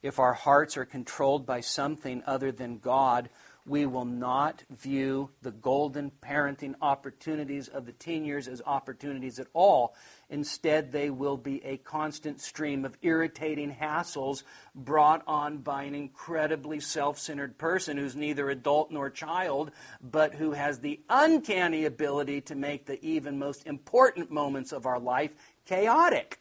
If 0.02 0.20
our 0.20 0.34
hearts 0.34 0.78
are 0.78 0.86
controlled 0.86 1.46
by 1.46 1.62
something 1.62 2.24
other 2.26 2.52
than 2.52 2.80
God, 2.80 3.30
we 3.66 3.86
will 3.86 4.06
not 4.06 4.64
view 4.72 5.30
the 5.44 5.52
golden 5.52 6.12
parenting 6.24 6.74
opportunities 6.82 7.68
of 7.68 7.86
the 7.86 7.92
teen 7.92 8.26
years 8.26 8.48
as 8.48 8.62
opportunities 8.66 9.38
at 9.38 9.46
all. 9.54 9.94
Instead, 10.30 10.92
they 10.92 11.12
will 11.12 11.38
be 11.38 11.64
a 11.64 11.78
constant 11.78 12.42
stream 12.42 12.86
of 12.86 12.98
irritating 13.04 13.72
hassles 13.72 14.44
brought 14.74 15.22
on 15.28 15.58
by 15.60 15.84
an 15.84 15.94
incredibly 15.94 16.80
self 16.80 17.20
centered 17.20 17.58
person 17.60 17.98
who's 17.98 18.16
neither 18.16 18.50
adult 18.50 18.90
nor 18.90 19.12
child, 19.12 19.72
but 20.02 20.34
who 20.34 20.54
has 20.54 20.80
the 20.80 21.00
uncanny 21.10 21.86
ability 21.86 22.42
to 22.42 22.56
make 22.56 22.86
the 22.86 23.04
even 23.06 23.38
most 23.38 23.68
important 23.68 24.32
moments 24.32 24.72
of 24.72 24.88
our 24.88 25.00
life 25.00 25.32
chaotic. 25.66 26.40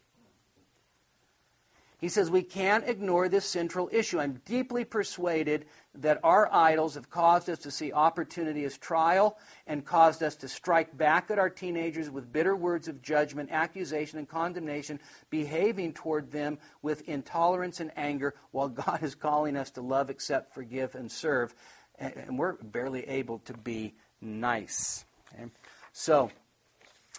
He 2.01 2.09
says 2.09 2.31
we 2.31 2.43
can't 2.43 2.89
ignore 2.89 3.29
this 3.29 3.45
central 3.45 3.91
issue. 3.93 4.19
I'm 4.19 4.41
deeply 4.47 4.85
persuaded 4.85 5.67
that 5.97 6.21
our 6.23 6.51
idols 6.53 6.95
have 6.95 7.11
caused 7.11 7.51
us 7.51 7.59
to 7.61 7.71
see 7.71 7.93
opportunity 7.93 8.65
as 8.65 8.79
trial 8.79 9.37
and 9.67 9.85
caused 9.85 10.23
us 10.23 10.35
to 10.37 10.49
strike 10.49 10.97
back 10.97 11.31
at 11.31 11.39
our 11.39 11.51
teenagers 11.51 12.09
with 12.09 12.33
bitter 12.33 12.57
words 12.57 12.89
of 12.89 13.03
judgment, 13.03 13.51
accusation, 13.53 14.19
and 14.19 14.29
condemnation, 14.29 14.99
behaving 15.29 15.93
toward 15.93 16.31
them 16.31 16.59
with 16.81 17.07
intolerance 17.09 17.81
and 17.81 17.91
anger, 17.97 18.35
while 18.53 18.69
God 18.69 19.03
is 19.03 19.15
calling 19.15 19.57
us 19.57 19.71
to 19.73 19.83
love, 19.83 20.09
accept, 20.09 20.55
forgive, 20.55 20.95
and 20.95 21.13
serve. 21.13 21.55
And 21.99 22.39
we're 22.39 22.55
barely 22.55 23.07
able 23.09 23.41
to 23.41 23.53
be 23.53 23.95
nice. 24.23 25.05
Okay? 25.35 25.51
So, 25.93 26.31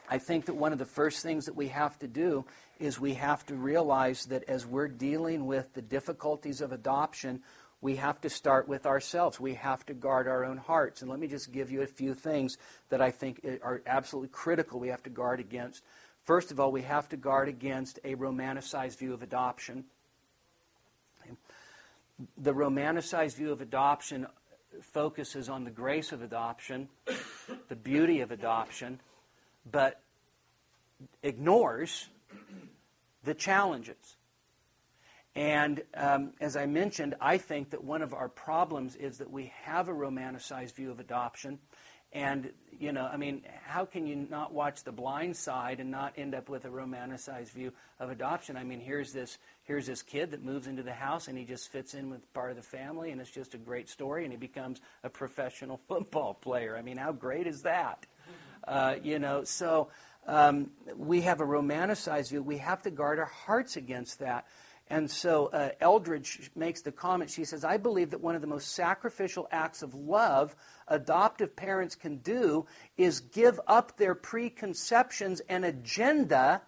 I 0.10 0.18
think 0.18 0.46
that 0.46 0.56
one 0.56 0.74
of 0.74 0.80
the 0.80 0.86
first 0.86 1.24
things 1.24 1.46
that 1.46 1.56
we 1.56 1.68
have 1.70 1.98
to 2.00 2.08
do 2.08 2.46
is 2.82 3.00
we 3.00 3.14
have 3.14 3.46
to 3.46 3.56
realize 3.56 4.26
that 4.26 4.44
as 4.50 4.66
we're 4.66 4.88
dealing 4.88 5.46
with 5.46 5.74
the 5.74 5.82
difficulties 5.82 6.62
of 6.62 6.72
adoption, 6.72 7.42
we 7.80 7.96
have 7.96 8.20
to 8.22 8.30
start 8.30 8.68
with 8.68 8.86
ourselves. 8.86 9.40
We 9.40 9.54
have 9.54 9.86
to 9.86 9.94
guard 9.94 10.28
our 10.28 10.44
own 10.44 10.58
hearts. 10.58 11.02
And 11.02 11.10
let 11.10 11.20
me 11.20 11.28
just 11.28 11.52
give 11.52 11.72
you 11.72 11.82
a 11.82 11.88
few 11.88 12.14
things 12.14 12.58
that 12.90 13.02
I 13.02 13.12
think 13.12 13.46
are 13.64 13.82
absolutely 13.86 14.30
critical 14.30 14.80
we 14.80 14.90
have 14.90 15.04
to 15.04 15.10
guard 15.10 15.40
against. 15.40 15.84
First 16.24 16.52
of 16.52 16.60
all, 16.60 16.72
we 16.72 16.82
have 16.84 17.10
to 17.10 17.18
guard 17.18 17.48
against 17.48 18.00
a 18.04 18.16
romanticized 18.16 18.98
view 18.98 19.14
of 19.14 19.24
adoption. 19.24 19.86
The 22.38 22.54
romanticized 22.54 23.36
view 23.36 23.52
of 23.52 23.62
adoption 23.62 24.28
focuses 24.82 25.50
on 25.50 25.64
the 25.64 25.72
grace 25.72 26.12
of 26.12 26.22
adoption, 26.22 26.90
the 27.68 27.76
beauty 27.76 28.22
of 28.22 28.32
adoption, 28.32 29.00
but 29.70 30.02
ignores 31.24 32.08
the 33.24 33.34
challenges. 33.34 34.18
And 35.36 35.82
um, 35.96 36.34
as 36.42 36.58
I 36.58 36.66
mentioned, 36.66 37.16
I 37.22 37.38
think 37.38 37.70
that 37.70 37.84
one 37.84 38.02
of 38.02 38.14
our 38.14 38.28
problems 38.28 38.96
is 38.96 39.18
that 39.20 39.32
we 39.32 39.54
have 39.64 39.88
a 39.88 39.94
romanticized 39.94 40.76
view 40.76 40.92
of 40.92 41.00
adoption. 41.00 41.60
And, 42.14 42.52
you 42.78 42.92
know, 42.92 43.06
I 43.06 43.16
mean, 43.16 43.44
how 43.64 43.86
can 43.86 44.06
you 44.06 44.28
not 44.30 44.54
watch 44.54 44.84
The 44.84 44.92
Blind 44.92 45.38
Side 45.38 45.80
and 45.80 45.90
not 45.90 46.14
end 46.18 46.36
up 46.36 46.50
with 46.50 46.66
a 46.66 46.68
romanticized 46.68 47.52
view 47.52 47.72
of 48.02 48.10
adoption? 48.10 48.58
I 48.58 48.66
mean, 48.66 48.82
here's 48.82 49.14
this, 49.14 49.38
here's 49.64 49.88
this 49.88 50.02
kid 50.02 50.32
that 50.32 50.44
moves 50.44 50.68
into 50.68 50.84
the 50.84 50.92
house 50.92 51.30
and 51.30 51.38
he 51.38 51.46
just 51.46 51.72
fits 51.72 51.94
in 51.94 52.10
with 52.10 52.34
part 52.34 52.50
of 52.50 52.58
the 52.58 52.64
family 52.64 53.12
and 53.12 53.22
it's 53.22 53.32
just 53.32 53.54
a 53.54 53.58
great 53.58 53.88
story 53.88 54.26
and 54.26 54.34
he 54.34 54.38
becomes 54.38 54.82
a 55.06 55.10
professional 55.10 55.80
football 55.88 56.34
player. 56.34 56.76
I 56.76 56.82
mean, 56.82 56.98
how 56.98 57.14
great 57.14 57.48
is 57.48 57.62
that? 57.62 58.06
Uh, 58.68 58.96
you 59.02 59.18
know, 59.18 59.44
so 59.46 59.88
um, 60.28 60.72
we 60.96 61.22
have 61.22 61.42
a 61.42 61.46
romanticized 61.46 62.30
view. 62.30 62.44
We 62.44 62.58
have 62.58 62.82
to 62.84 62.92
guard 62.92 63.20
our 63.20 63.26
hearts 63.26 63.76
against 63.76 64.20
that. 64.20 64.46
And 64.90 65.10
so 65.10 65.46
uh, 65.48 65.70
Eldridge 65.80 66.52
makes 66.54 66.82
the 66.82 66.92
comment. 66.92 67.32
She 67.32 67.46
says, 67.46 67.64
I 67.64 67.78
believe 67.78 68.10
that 68.12 68.20
one 68.20 68.36
of 68.36 68.42
the 68.42 68.48
most 68.48 68.74
sacrificial 68.74 69.48
acts 69.50 69.84
of 69.84 69.96
love 69.96 70.54
adoptive 70.88 71.56
parents 71.56 71.96
can 71.96 72.18
do 72.18 72.66
is 72.98 73.22
give 73.22 73.60
up 73.68 73.96
their 73.96 74.14
preconceptions 74.14 75.42
and 75.48 75.64
agenda 75.64 76.62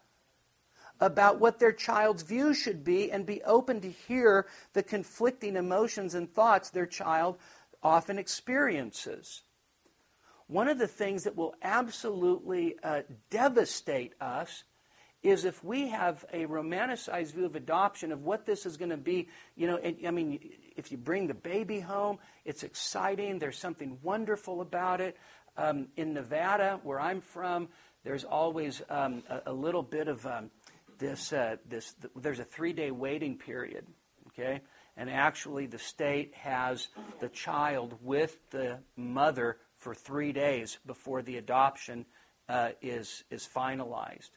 about 1.01 1.39
what 1.39 1.59
their 1.59 1.73
child's 1.73 2.23
view 2.23 2.53
should 2.53 2.83
be 2.85 3.11
and 3.11 3.25
be 3.25 3.43
open 3.43 3.81
to 3.81 3.91
hear 3.91 4.47
the 4.71 4.83
conflicting 4.83 5.57
emotions 5.57 6.15
and 6.15 6.33
thoughts 6.33 6.69
their 6.69 6.85
child 6.85 7.37
often 7.81 8.17
experiences. 8.17 9.41
One 10.53 10.67
of 10.67 10.77
the 10.77 10.87
things 10.87 11.23
that 11.23 11.35
will 11.35 11.55
absolutely 11.63 12.75
uh, 12.83 13.01
devastate 13.31 14.13
us 14.21 14.65
is 15.23 15.45
if 15.45 15.63
we 15.63 15.87
have 15.87 16.23
a 16.31 16.45
romanticized 16.45 17.33
view 17.33 17.45
of 17.47 17.55
adoption 17.55 18.11
of 18.11 18.21
what 18.21 18.45
this 18.45 18.67
is 18.67 18.77
going 18.77 18.91
to 18.91 18.97
be. 18.97 19.29
You 19.55 19.65
know, 19.65 19.79
I 20.05 20.11
mean, 20.11 20.39
if 20.77 20.91
you 20.91 20.99
bring 20.99 21.25
the 21.25 21.33
baby 21.33 21.79
home, 21.79 22.19
it's 22.45 22.61
exciting. 22.61 23.39
There's 23.39 23.57
something 23.57 23.97
wonderful 24.03 24.61
about 24.61 25.01
it. 25.01 25.17
Um, 25.57 25.87
in 25.97 26.13
Nevada, 26.13 26.79
where 26.83 26.99
I'm 26.99 27.21
from, 27.21 27.69
there's 28.03 28.23
always 28.23 28.83
um, 28.91 29.23
a, 29.31 29.51
a, 29.51 29.53
little 29.53 29.81
bit 29.81 30.07
of 30.07 30.23
um, 30.27 30.51
this. 30.99 31.33
Uh, 31.33 31.55
this 31.67 31.95
th- 31.99 32.13
there's 32.15 32.39
a 32.39 32.45
three-day 32.45 32.91
waiting 32.91 33.39
period. 33.39 33.87
Okay, 34.27 34.61
and 34.97 35.09
actually, 35.09 35.65
the 35.65 35.79
state 35.79 36.35
has 36.35 36.89
the 37.19 37.29
child 37.29 37.97
with 38.03 38.37
the 38.51 38.77
mother 38.95 39.57
for 39.83 39.93
three 39.93 40.31
days 40.31 40.79
before 40.85 41.21
the 41.21 41.37
adoption 41.37 42.05
uh, 42.47 42.69
is 42.81 43.23
is 43.29 43.47
finalized. 43.47 44.31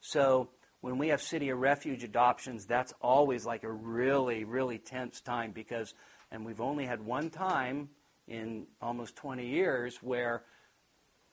So 0.00 0.50
when 0.80 0.98
we 0.98 1.08
have 1.08 1.20
city 1.20 1.50
of 1.50 1.58
refuge 1.58 2.02
adoptions, 2.04 2.66
that's 2.66 2.92
always 3.00 3.44
like 3.44 3.62
a 3.64 3.70
really, 3.70 4.44
really 4.44 4.78
tense 4.78 5.20
time 5.20 5.52
because, 5.52 5.94
and 6.30 6.44
we've 6.44 6.60
only 6.60 6.86
had 6.86 7.04
one 7.04 7.30
time 7.30 7.88
in 8.26 8.66
almost 8.80 9.14
20 9.16 9.46
years 9.46 9.98
where 10.02 10.42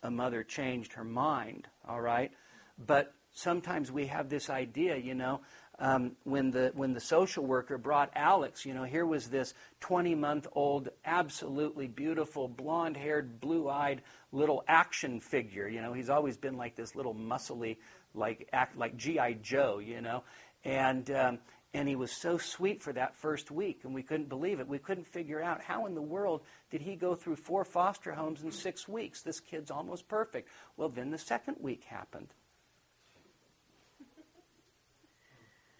a 0.03 0.11
mother 0.11 0.43
changed 0.43 0.93
her 0.93 1.03
mind, 1.03 1.67
all 1.87 1.99
right? 1.99 2.31
But 2.77 3.13
sometimes 3.33 3.91
we 3.91 4.05
have 4.07 4.29
this 4.29 4.49
idea, 4.49 4.97
you 4.97 5.15
know, 5.15 5.41
um, 5.79 6.11
when 6.23 6.51
the 6.51 6.71
when 6.75 6.93
the 6.93 6.99
social 6.99 7.45
worker 7.45 7.77
brought 7.77 8.11
Alex, 8.15 8.65
you 8.65 8.73
know, 8.73 8.83
here 8.83 9.05
was 9.05 9.29
this 9.29 9.53
20 9.79 10.13
month 10.13 10.47
old, 10.53 10.89
absolutely 11.05 11.87
beautiful, 11.87 12.47
blonde 12.47 12.97
haired, 12.97 13.39
blue 13.39 13.69
eyed 13.69 14.01
little 14.31 14.63
action 14.67 15.19
figure. 15.19 15.67
You 15.67 15.81
know, 15.81 15.93
he's 15.93 16.09
always 16.09 16.37
been 16.37 16.57
like 16.57 16.75
this 16.75 16.95
little 16.95 17.15
muscly 17.15 17.77
like 18.13 18.49
act 18.51 18.77
like 18.77 18.97
GI 18.97 19.39
Joe, 19.41 19.79
you 19.79 20.01
know, 20.01 20.23
and 20.65 21.09
um, 21.11 21.39
and 21.73 21.87
he 21.87 21.95
was 21.95 22.11
so 22.11 22.37
sweet 22.37 22.81
for 22.81 22.91
that 22.93 23.15
first 23.15 23.51
week, 23.51 23.81
and 23.83 23.93
we 23.93 24.01
couldn't 24.01 24.27
believe 24.27 24.59
it. 24.59 24.67
We 24.67 24.79
couldn't 24.79 25.07
figure 25.07 25.41
out 25.41 25.61
how 25.61 25.85
in 25.85 25.93
the 25.93 26.01
world 26.01 26.41
did 26.71 26.81
he 26.81 26.95
go 26.95 27.15
through 27.15 27.35
four 27.35 27.63
foster 27.63 28.11
homes 28.11 28.41
in 28.41 28.51
six 28.51 28.87
weeks. 28.87 29.21
This 29.21 29.39
kid's 29.39 29.71
almost 29.71 30.07
perfect. 30.07 30.49
Well, 30.77 30.89
then 30.89 31.11
the 31.11 31.17
second 31.17 31.57
week 31.59 31.83
happened. 31.83 32.33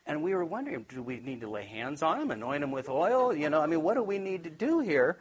And 0.09 0.23
we 0.23 0.33
were 0.33 0.43
wondering, 0.43 0.87
do 0.89 1.03
we 1.03 1.19
need 1.19 1.41
to 1.41 1.49
lay 1.49 1.65
hands 1.65 2.01
on 2.01 2.19
him, 2.19 2.31
anoint 2.31 2.63
him 2.63 2.71
with 2.71 2.89
oil? 2.89 3.31
You 3.31 3.47
know, 3.51 3.61
I 3.61 3.67
mean, 3.67 3.83
what 3.83 3.93
do 3.93 4.01
we 4.01 4.17
need 4.17 4.43
to 4.43 4.49
do 4.49 4.79
here? 4.79 5.19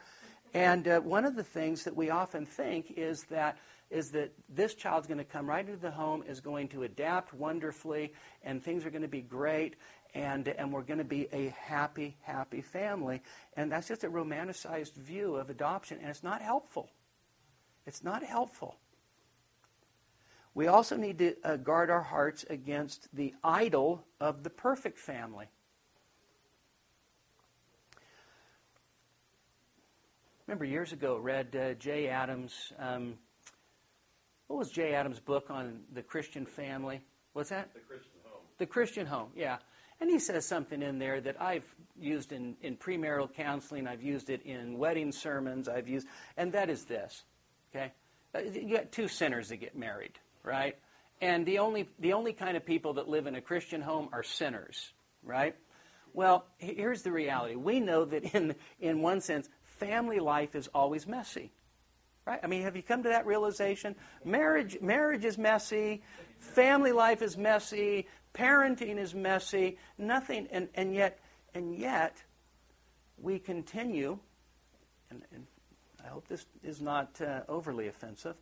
And 0.54 0.88
uh, 0.88 1.00
one 1.00 1.26
of 1.26 1.36
the 1.36 1.44
things 1.44 1.84
that 1.84 1.94
we 1.94 2.08
often 2.08 2.46
think 2.46 2.94
is 2.96 3.24
that 3.24 3.58
is 3.90 4.10
that 4.12 4.32
this 4.48 4.74
child's 4.74 5.06
going 5.06 5.18
to 5.18 5.24
come 5.24 5.46
right 5.46 5.66
into 5.66 5.78
the 5.80 5.90
home, 5.90 6.22
is 6.26 6.40
going 6.40 6.68
to 6.68 6.84
adapt 6.84 7.34
wonderfully, 7.34 8.12
and 8.42 8.62
things 8.62 8.84
are 8.84 8.90
going 8.90 9.02
to 9.02 9.08
be 9.08 9.22
great, 9.22 9.76
and, 10.14 10.48
and 10.48 10.72
we're 10.72 10.82
going 10.82 10.98
to 10.98 11.04
be 11.04 11.26
a 11.32 11.54
happy, 11.58 12.16
happy 12.22 12.60
family. 12.60 13.22
And 13.56 13.70
that's 13.72 13.88
just 13.88 14.04
a 14.04 14.10
romanticized 14.10 14.94
view 14.94 15.36
of 15.36 15.48
adoption, 15.50 15.98
and 16.00 16.08
it's 16.08 16.22
not 16.22 16.42
helpful. 16.42 16.90
It's 17.86 18.04
not 18.04 18.22
helpful. 18.22 18.76
We 20.58 20.66
also 20.66 20.96
need 20.96 21.18
to 21.18 21.36
uh, 21.44 21.54
guard 21.54 21.88
our 21.88 22.02
hearts 22.02 22.44
against 22.50 23.14
the 23.14 23.32
idol 23.44 24.04
of 24.20 24.42
the 24.42 24.50
perfect 24.50 24.98
family. 24.98 25.46
Remember 30.48 30.64
years 30.64 30.92
ago, 30.92 31.16
read 31.16 31.54
uh, 31.54 31.74
Jay 31.74 32.08
Adams' 32.08 32.72
um, 32.76 33.14
what 34.48 34.58
was 34.58 34.68
Jay 34.72 34.94
Adams' 34.94 35.20
book 35.20 35.48
on 35.48 35.78
the 35.94 36.02
Christian 36.02 36.44
family? 36.44 37.02
What's 37.34 37.50
that? 37.50 37.72
The 37.72 37.78
Christian 37.78 38.10
Home. 38.24 38.42
The 38.58 38.66
Christian 38.66 39.06
Home, 39.06 39.28
yeah. 39.36 39.58
And 40.00 40.10
he 40.10 40.18
says 40.18 40.44
something 40.44 40.82
in 40.82 40.98
there 40.98 41.20
that 41.20 41.40
I've 41.40 41.72
used 41.96 42.32
in, 42.32 42.56
in 42.62 42.76
premarital 42.76 43.32
counseling, 43.32 43.86
I've 43.86 44.02
used 44.02 44.28
it 44.28 44.42
in 44.42 44.76
wedding 44.76 45.12
sermons, 45.12 45.68
I've 45.68 45.86
used, 45.86 46.08
and 46.36 46.50
that 46.54 46.68
is 46.68 46.84
this, 46.84 47.22
okay? 47.72 47.92
Uh, 48.34 48.40
you 48.40 48.76
got 48.76 48.90
two 48.90 49.06
sinners 49.06 49.50
that 49.50 49.58
get 49.58 49.76
married, 49.78 50.18
right? 50.42 50.76
And 51.20 51.44
the 51.44 51.58
only, 51.58 51.88
the 51.98 52.12
only 52.12 52.32
kind 52.32 52.56
of 52.56 52.64
people 52.64 52.94
that 52.94 53.08
live 53.08 53.26
in 53.26 53.34
a 53.34 53.40
Christian 53.40 53.80
home 53.80 54.08
are 54.12 54.22
sinners, 54.22 54.92
right? 55.22 55.56
Well, 56.14 56.46
here's 56.58 57.02
the 57.02 57.12
reality. 57.12 57.56
We 57.56 57.80
know 57.80 58.04
that 58.04 58.34
in, 58.34 58.54
in 58.80 59.02
one 59.02 59.20
sense, 59.20 59.48
family 59.78 60.20
life 60.20 60.54
is 60.54 60.68
always 60.74 61.06
messy. 61.06 61.52
Right? 62.26 62.40
I 62.42 62.46
mean, 62.46 62.62
have 62.62 62.76
you 62.76 62.82
come 62.82 63.04
to 63.04 63.08
that 63.08 63.24
realization? 63.24 63.96
Marriage, 64.24 64.78
marriage 64.82 65.24
is 65.24 65.38
messy, 65.38 66.02
family 66.38 66.92
life 66.92 67.22
is 67.22 67.38
messy, 67.38 68.06
parenting 68.34 68.98
is 68.98 69.14
messy, 69.14 69.78
nothing, 69.96 70.46
and, 70.50 70.68
and 70.74 70.94
yet, 70.94 71.18
and 71.54 71.74
yet, 71.74 72.22
we 73.16 73.38
continue, 73.38 74.18
and, 75.10 75.22
and 75.32 75.46
I 76.04 76.08
hope 76.08 76.28
this 76.28 76.44
is 76.62 76.82
not 76.82 77.20
uh, 77.20 77.40
overly 77.48 77.88
offensive, 77.88 78.36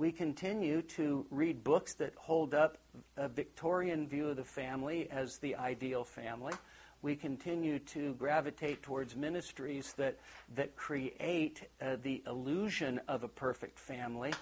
we 0.00 0.10
continue 0.10 0.80
to 0.80 1.26
read 1.30 1.62
books 1.62 1.92
that 1.92 2.14
hold 2.16 2.54
up 2.54 2.78
a 3.18 3.28
Victorian 3.28 4.08
view 4.08 4.30
of 4.30 4.36
the 4.36 4.42
family 4.42 5.06
as 5.10 5.36
the 5.36 5.54
ideal 5.56 6.04
family 6.04 6.54
we 7.02 7.14
continue 7.14 7.78
to 7.78 8.14
gravitate 8.14 8.82
towards 8.82 9.14
ministries 9.14 9.92
that, 9.94 10.18
that 10.54 10.74
create 10.74 11.68
uh, 11.80 11.96
the 12.02 12.22
illusion 12.26 12.98
of 13.08 13.24
a 13.24 13.28
perfect 13.28 13.78
family. 13.78 14.32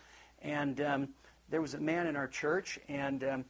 And 0.43 0.81
um, 0.81 1.09
there 1.49 1.61
was 1.61 1.75
a 1.75 1.81
man 1.81 2.07
in 2.07 2.17
our 2.17 2.27
church, 2.27 2.79
and 2.89 3.25
um, 3.25 3.45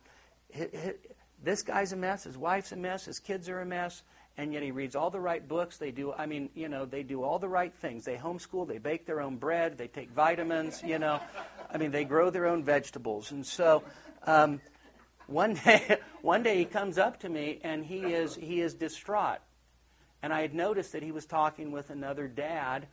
this 1.42 1.62
guy's 1.62 1.92
a 1.92 1.96
mess, 1.96 2.24
his 2.24 2.36
wife's 2.36 2.72
a 2.72 2.76
mess, 2.76 3.04
his 3.04 3.18
kids 3.18 3.48
are 3.48 3.60
a 3.60 3.66
mess, 3.66 4.02
and 4.38 4.52
yet 4.52 4.62
he 4.62 4.70
reads 4.70 4.94
all 4.94 5.10
the 5.10 5.20
right 5.20 5.46
books. 5.46 5.76
They 5.78 5.90
do, 5.90 6.12
I 6.12 6.26
mean, 6.26 6.48
you 6.54 6.68
know, 6.68 6.86
they 6.86 7.02
do 7.02 7.24
all 7.24 7.40
the 7.40 7.48
right 7.48 7.74
things. 7.74 8.04
They 8.04 8.16
homeschool, 8.16 8.68
they 8.68 8.78
bake 8.78 9.04
their 9.04 9.20
own 9.20 9.36
bread, 9.36 9.76
they 9.76 9.88
take 9.88 10.10
vitamins, 10.12 10.80
you 10.82 11.00
know. 11.00 11.20
I 11.70 11.76
mean, 11.76 11.90
they 11.90 12.04
grow 12.04 12.30
their 12.30 12.46
own 12.46 12.62
vegetables. 12.62 13.32
And 13.32 13.44
so, 13.44 13.82
um, 14.22 14.60
one 15.26 15.54
day, 15.64 15.98
one 16.22 16.44
day 16.44 16.56
he 16.56 16.64
comes 16.64 16.98
up 16.98 17.20
to 17.20 17.28
me 17.28 17.60
and 17.64 17.84
he 17.84 17.98
is, 17.98 18.36
he 18.36 18.60
is 18.60 18.74
distraught. 18.74 19.40
And 20.22 20.32
I 20.32 20.40
had 20.40 20.54
noticed 20.54 20.92
that 20.92 21.02
he 21.02 21.12
was 21.12 21.26
talking 21.26 21.72
with 21.72 21.90
another 21.90 22.28
dad 22.28 22.86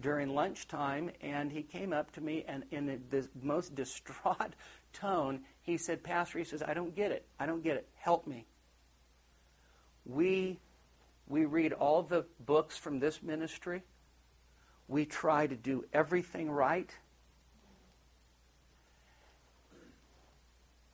during 0.00 0.32
lunchtime, 0.32 1.10
and 1.20 1.50
he 1.50 1.62
came 1.62 1.92
up 1.92 2.12
to 2.12 2.20
me 2.20 2.44
and 2.46 2.62
in 2.70 3.00
the 3.10 3.28
most 3.42 3.74
distraught 3.74 4.54
tone, 4.92 5.40
he 5.62 5.76
said, 5.76 6.02
Pastor, 6.02 6.38
he 6.38 6.44
says, 6.44 6.62
I 6.62 6.74
don't 6.74 6.94
get 6.94 7.12
it. 7.12 7.24
I 7.38 7.46
don't 7.46 7.62
get 7.62 7.76
it. 7.76 7.88
Help 7.96 8.26
me. 8.26 8.46
We, 10.04 10.60
we 11.28 11.44
read 11.44 11.72
all 11.72 12.02
the 12.02 12.24
books 12.40 12.76
from 12.76 12.98
this 12.98 13.22
ministry. 13.22 13.82
We 14.88 15.04
try 15.04 15.46
to 15.46 15.54
do 15.54 15.84
everything 15.92 16.50
right. 16.50 16.90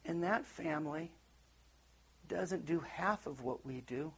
And 0.04 0.24
that 0.24 0.44
family 0.44 1.12
doesn't 2.28 2.66
do 2.66 2.80
half 2.80 3.26
of 3.26 3.42
what 3.42 3.64
we 3.64 3.82
do, 3.82 4.12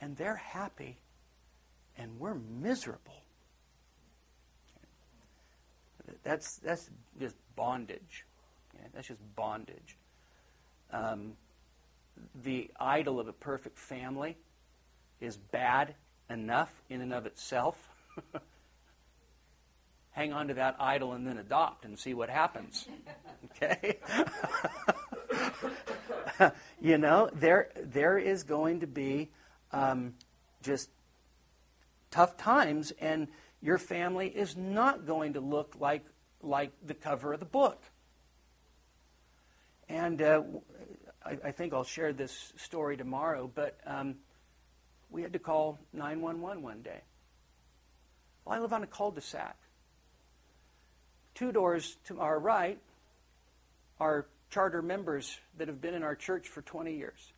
and 0.00 0.16
they're 0.16 0.36
happy, 0.36 0.98
and 1.96 2.18
we're 2.20 2.34
miserable. 2.34 3.22
That's, 6.22 6.56
that's 6.58 6.90
just 7.18 7.36
bondage. 7.56 8.26
Okay? 8.74 8.86
That's 8.92 9.08
just 9.08 9.20
bondage. 9.36 9.96
Um, 10.92 11.32
the 12.42 12.70
idol 12.78 13.20
of 13.20 13.28
a 13.28 13.32
perfect 13.32 13.78
family 13.78 14.36
is 15.20 15.36
bad 15.36 15.94
enough 16.28 16.72
in 16.88 17.00
and 17.00 17.12
of 17.12 17.26
itself. 17.26 17.76
Hang 20.12 20.32
on 20.32 20.48
to 20.48 20.54
that 20.54 20.76
idol 20.80 21.12
and 21.12 21.26
then 21.26 21.38
adopt 21.38 21.84
and 21.84 21.98
see 21.98 22.14
what 22.14 22.28
happens. 22.28 22.88
Okay? 23.44 23.98
you 26.80 26.98
know, 26.98 27.30
there 27.32 27.70
there 27.76 28.18
is 28.18 28.42
going 28.42 28.80
to 28.80 28.86
be 28.86 29.30
um, 29.72 30.14
just 30.62 30.90
tough 32.10 32.36
times, 32.36 32.92
and 33.00 33.28
your 33.62 33.78
family 33.78 34.28
is 34.28 34.56
not 34.56 35.06
going 35.06 35.34
to 35.34 35.40
look 35.40 35.76
like 35.78 36.04
like 36.42 36.72
the 36.84 36.94
cover 36.94 37.32
of 37.32 37.40
the 37.40 37.46
book. 37.46 37.82
And 39.88 40.22
uh, 40.22 40.42
I, 41.24 41.38
I, 41.44 41.50
think 41.50 41.74
I'll 41.74 41.84
share 41.84 42.12
this 42.12 42.52
story 42.56 42.96
tomorrow, 42.96 43.50
but 43.52 43.78
um, 43.84 44.16
we 45.10 45.22
had 45.22 45.32
to 45.32 45.38
call 45.38 45.78
911 45.92 46.62
one 46.62 46.82
day. 46.82 47.00
Well, 48.44 48.56
I 48.56 48.60
live 48.60 48.72
on 48.72 48.82
a 48.82 48.86
cul-de-sac. 48.86 49.56
Two 51.34 51.52
doors 51.52 51.96
to 52.04 52.20
our 52.20 52.38
right 52.38 52.78
are 53.98 54.26
charter 54.50 54.82
members 54.82 55.38
that 55.58 55.68
have 55.68 55.80
been 55.80 55.94
in 55.94 56.02
our 56.02 56.14
church 56.14 56.48
for 56.48 56.62
20 56.62 56.94
years. 56.96 57.32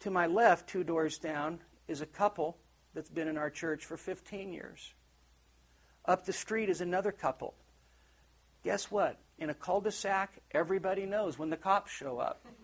To 0.00 0.10
my 0.10 0.26
left, 0.26 0.68
two 0.68 0.84
doors 0.84 1.18
down, 1.18 1.58
is 1.88 2.00
a 2.00 2.06
couple 2.06 2.56
that's 2.94 3.10
been 3.10 3.28
in 3.28 3.36
our 3.36 3.50
church 3.50 3.84
for 3.84 3.96
15 3.96 4.52
years. 4.52 4.92
Up 6.04 6.24
the 6.24 6.32
street 6.32 6.68
is 6.68 6.80
another 6.80 7.12
couple. 7.12 7.54
Guess 8.64 8.90
what? 8.90 9.18
In 9.38 9.50
a 9.50 9.54
cul 9.54 9.80
de 9.80 9.90
sac, 9.90 10.40
everybody 10.52 11.06
knows 11.06 11.38
when 11.38 11.50
the 11.50 11.56
cops 11.56 11.90
show 11.90 12.18
up. 12.18 12.44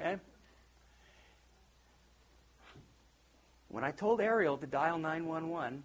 Okay? 0.00 0.16
When 3.68 3.84
I 3.84 3.90
told 3.90 4.20
Ariel 4.20 4.56
to 4.56 4.66
dial 4.66 4.98
911, 4.98 5.82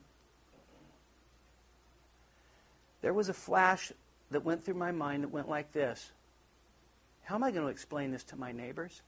there 3.01 3.13
was 3.13 3.29
a 3.29 3.33
flash 3.33 3.91
that 4.31 4.43
went 4.43 4.63
through 4.63 4.75
my 4.75 4.91
mind 4.91 5.23
that 5.23 5.31
went 5.31 5.49
like 5.49 5.71
this 5.73 6.11
How 7.23 7.35
am 7.35 7.43
I 7.43 7.51
going 7.51 7.65
to 7.65 7.71
explain 7.71 8.11
this 8.11 8.23
to 8.25 8.35
my 8.37 8.51
neighbors? 8.51 9.01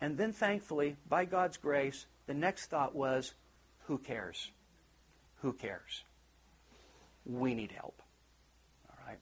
And 0.00 0.18
then, 0.18 0.32
thankfully, 0.32 0.96
by 1.08 1.24
God's 1.24 1.56
grace, 1.56 2.06
the 2.26 2.34
next 2.34 2.66
thought 2.66 2.94
was, 2.94 3.32
Who 3.86 3.96
cares? 3.96 4.50
Who 5.40 5.54
cares? 5.54 6.04
We 7.24 7.54
need 7.54 7.72
help. 7.72 8.02
All 8.90 9.06
right? 9.06 9.18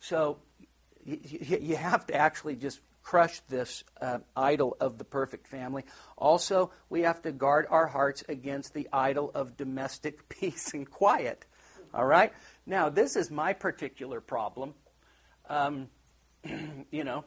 So, 0.00 0.38
you, 1.04 1.18
you 1.60 1.76
have 1.76 2.06
to 2.06 2.14
actually 2.14 2.56
just 2.56 2.80
crush 3.06 3.38
this 3.48 3.84
uh, 4.00 4.18
idol 4.36 4.76
of 4.80 4.98
the 4.98 5.04
perfect 5.04 5.46
family. 5.46 5.84
Also, 6.18 6.72
we 6.90 7.02
have 7.02 7.22
to 7.22 7.30
guard 7.30 7.64
our 7.70 7.86
hearts 7.86 8.24
against 8.28 8.74
the 8.74 8.88
idol 8.92 9.30
of 9.32 9.56
domestic 9.56 10.28
peace 10.40 10.74
and 10.74 10.90
quiet. 10.90 11.44
All 11.94 12.04
right? 12.04 12.32
Now, 12.66 12.88
this 12.88 13.14
is 13.14 13.30
my 13.30 13.52
particular 13.52 14.20
problem. 14.20 14.74
Um, 15.48 15.86
you 16.90 17.04
know, 17.04 17.24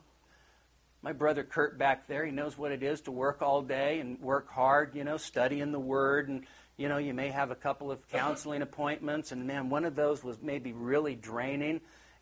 my 1.02 1.14
brother 1.14 1.46
Kurt 1.46 1.80
back 1.80 2.10
there, 2.10 2.26
he 2.26 2.32
knows 2.34 2.58
what 2.58 2.74
it 2.74 2.84
is 2.84 3.00
to 3.02 3.12
work 3.12 3.42
all 3.42 3.62
day 3.62 4.02
and 4.02 4.20
work 4.20 4.52
hard, 4.52 4.96
you 4.96 5.06
know, 5.06 5.16
studying 5.16 5.72
the 5.72 5.80
Word. 5.80 6.28
And, 6.28 6.46
you 6.76 6.90
know, 6.90 6.98
you 6.98 7.14
may 7.14 7.30
have 7.30 7.52
a 7.52 7.56
couple 7.56 7.90
of 7.90 8.06
counseling 8.10 8.62
appointments. 8.62 9.32
And, 9.32 9.48
man, 9.48 9.70
one 9.70 9.86
of 9.86 9.96
those 9.96 10.26
was 10.26 10.42
maybe 10.42 10.74
really 10.74 11.16
draining 11.16 11.80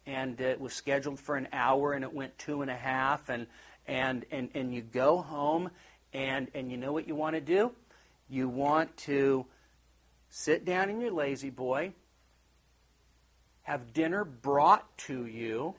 and 0.08 0.40
it 0.40 0.60
was 0.60 0.74
scheduled 0.74 1.20
for 1.20 1.36
an 1.36 1.48
hour 1.52 1.94
and 1.94 2.04
it 2.04 2.12
went 2.12 2.36
two 2.40 2.64
and 2.64 2.72
a 2.72 2.76
half 2.76 3.30
and 3.30 3.46
and 3.86 4.26
and, 4.32 4.50
and 4.56 4.74
you 4.74 4.82
go 4.82 5.22
home 5.22 5.70
and 6.14 6.48
and 6.56 6.72
you 6.72 6.78
know 6.78 6.94
what 6.94 7.08
you 7.08 7.14
want 7.14 7.36
to 7.36 7.42
do 7.42 7.72
you 8.30 8.48
want 8.48 8.96
to 8.98 9.46
sit 10.30 10.66
down 10.66 10.90
in 10.90 11.00
your 11.00 11.12
La-Z-Boy 11.12 11.92
have 13.64 13.94
dinner 13.94 14.24
brought 14.24 14.98
to 14.98 15.26
you 15.26 15.76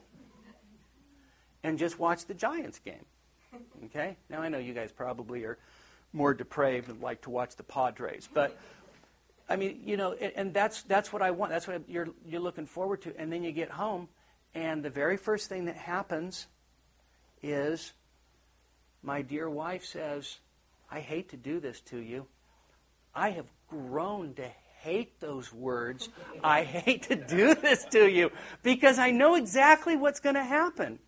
and 1.63 1.77
just 1.77 1.99
watch 1.99 2.25
the 2.25 2.33
giants 2.33 2.79
game 2.79 3.05
okay 3.85 4.15
now 4.29 4.41
i 4.41 4.47
know 4.47 4.59
you 4.59 4.73
guys 4.73 4.91
probably 4.91 5.43
are 5.43 5.57
more 6.13 6.33
depraved 6.33 6.87
and 6.87 7.01
like 7.01 7.21
to 7.21 7.31
watch 7.31 7.55
the 7.55 7.63
padres 7.63 8.29
but 8.31 8.57
I 9.51 9.55
mean, 9.55 9.81
you 9.83 9.97
know, 9.97 10.13
and, 10.13 10.53
that's 10.53 10.83
that's 10.83 11.11
what 11.11 11.23
I 11.23 11.31
want. 11.31 11.51
That's 11.51 11.67
what 11.67 11.81
you're 11.87 12.09
you're 12.27 12.39
looking 12.39 12.67
forward 12.67 13.01
to. 13.01 13.19
And 13.19 13.33
then 13.33 13.43
you 13.43 13.51
get 13.51 13.71
home, 13.71 14.07
and 14.53 14.83
the 14.83 14.89
very 14.89 15.17
first 15.17 15.49
thing 15.49 15.65
that 15.65 15.75
happens 15.75 16.47
is 17.41 17.93
my 19.03 19.21
dear 19.21 19.49
wife 19.49 19.85
says, 19.85 20.37
I 20.91 20.99
hate 20.99 21.29
to 21.29 21.37
do 21.37 21.59
this 21.59 21.79
to 21.81 21.97
you. 21.97 22.25
I 23.13 23.31
have 23.31 23.45
grown 23.67 24.33
to 24.35 24.49
hate 24.79 25.19
those 25.19 25.53
words. 25.53 26.09
I 26.43 26.63
hate 26.63 27.03
to 27.03 27.15
do 27.15 27.53
this 27.53 27.85
to 27.85 28.09
you 28.09 28.31
because 28.63 28.97
I 28.99 29.11
know 29.11 29.35
exactly 29.35 29.95
what's 29.95 30.19
going 30.19 30.35
to 30.35 30.43
happen. 30.43 30.99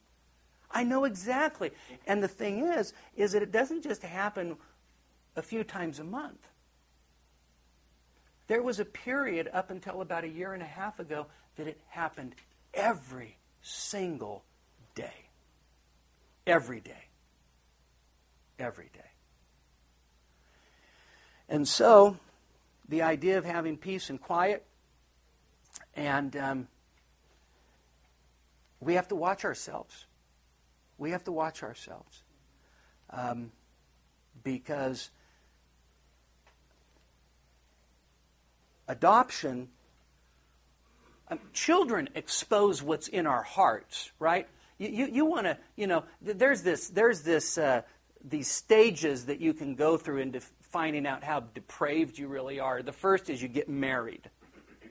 I 0.69 0.83
know 0.83 1.03
exactly. 1.03 1.71
And 2.07 2.23
the 2.23 2.27
thing 2.27 2.59
is, 2.59 2.93
is 3.15 3.33
that 3.33 3.41
it 3.41 3.51
doesn't 3.51 3.83
just 3.83 4.03
happen 4.03 4.57
a 5.35 5.41
few 5.41 5.63
times 5.63 5.99
a 5.99 6.03
month. 6.03 6.47
There 8.47 8.61
was 8.61 8.79
a 8.79 8.85
period 8.85 9.49
up 9.53 9.69
until 9.69 10.01
about 10.01 10.23
a 10.23 10.29
year 10.29 10.53
and 10.53 10.61
a 10.61 10.65
half 10.65 10.99
ago 10.99 11.27
that 11.55 11.67
it 11.67 11.79
happened 11.89 12.35
every 12.73 13.37
single 13.61 14.43
day. 14.95 15.29
Every 16.45 16.79
day. 16.79 17.05
Every 18.59 18.89
day. 18.93 18.99
And 21.49 21.67
so, 21.67 22.17
the 22.87 23.01
idea 23.01 23.37
of 23.37 23.45
having 23.45 23.77
peace 23.77 24.09
and 24.09 24.21
quiet, 24.21 24.65
and 25.95 26.35
um, 26.37 26.67
we 28.79 28.95
have 28.95 29.07
to 29.09 29.15
watch 29.15 29.43
ourselves. 29.45 30.05
We 30.97 31.11
have 31.11 31.23
to 31.25 31.31
watch 31.31 31.63
ourselves. 31.63 32.23
Um, 33.09 33.51
because 34.43 35.09
adoption 38.87 39.69
um, 41.31 41.39
children 41.53 42.09
expose 42.13 42.83
what's 42.83 43.07
in 43.07 43.25
our 43.25 43.41
hearts, 43.41 44.11
right? 44.19 44.47
You, 44.77 44.89
you, 44.89 45.05
you 45.07 45.25
want 45.25 45.45
to, 45.45 45.57
you 45.75 45.87
know, 45.87 46.03
there's 46.21 46.61
this, 46.61 46.89
there's 46.89 47.21
this, 47.21 47.57
uh, 47.57 47.83
these 48.23 48.49
stages 48.49 49.25
that 49.25 49.39
you 49.39 49.53
can 49.53 49.75
go 49.75 49.97
through 49.97 50.17
into 50.17 50.41
finding 50.59 51.07
out 51.07 51.23
how 51.23 51.39
depraved 51.39 52.17
you 52.17 52.27
really 52.27 52.59
are. 52.59 52.83
The 52.83 52.91
first 52.91 53.29
is 53.29 53.41
you 53.41 53.47
get 53.47 53.69
married, 53.69 54.29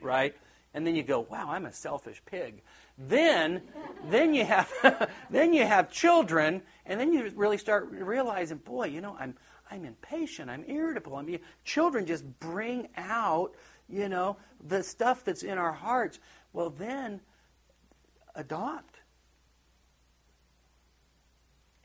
right? 0.00 0.34
And 0.72 0.86
then 0.86 0.94
you 0.94 1.02
go, 1.02 1.20
wow, 1.20 1.50
I'm 1.50 1.66
a 1.66 1.72
selfish 1.72 2.22
pig. 2.24 2.62
Then, 2.96 3.62
then 4.08 4.34
you 4.34 4.44
have, 4.44 4.72
then 5.30 5.52
you 5.52 5.66
have 5.66 5.90
children, 5.90 6.62
and 6.86 6.98
then 6.98 7.12
you 7.12 7.30
really 7.34 7.58
start 7.58 7.90
realizing, 7.90 8.58
boy, 8.58 8.86
you 8.86 9.00
know, 9.00 9.16
I'm, 9.18 9.34
I'm 9.70 9.84
impatient, 9.84 10.50
I'm 10.50 10.64
irritable. 10.68 11.16
I 11.16 11.22
mean, 11.22 11.40
children 11.64 12.06
just 12.06 12.24
bring 12.40 12.88
out 12.96 13.54
you 13.90 14.08
know, 14.08 14.36
the 14.66 14.82
stuff 14.82 15.24
that's 15.24 15.42
in 15.42 15.58
our 15.58 15.72
hearts, 15.72 16.18
well, 16.52 16.70
then 16.70 17.20
adopt. 18.34 18.96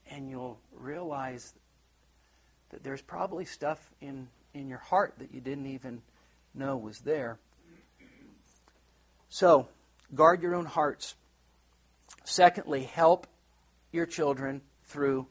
And 0.10 0.30
you'll 0.30 0.60
realize 0.72 1.54
that 2.70 2.84
there's 2.84 3.02
probably 3.02 3.46
stuff 3.46 3.80
in, 4.02 4.28
in 4.54 4.68
your 4.68 4.80
heart 4.80 5.16
that 5.20 5.34
you 5.34 5.42
didn't 5.42 5.68
even 5.68 6.02
know 6.54 6.78
was 6.78 7.00
there. 7.00 7.40
So, 9.30 9.68
guard 10.14 10.42
your 10.42 10.56
own 10.56 10.66
hearts. 10.66 11.16
Secondly, 12.24 12.84
help 12.84 13.28
your 13.92 14.06
children 14.06 14.62
through 14.86 15.28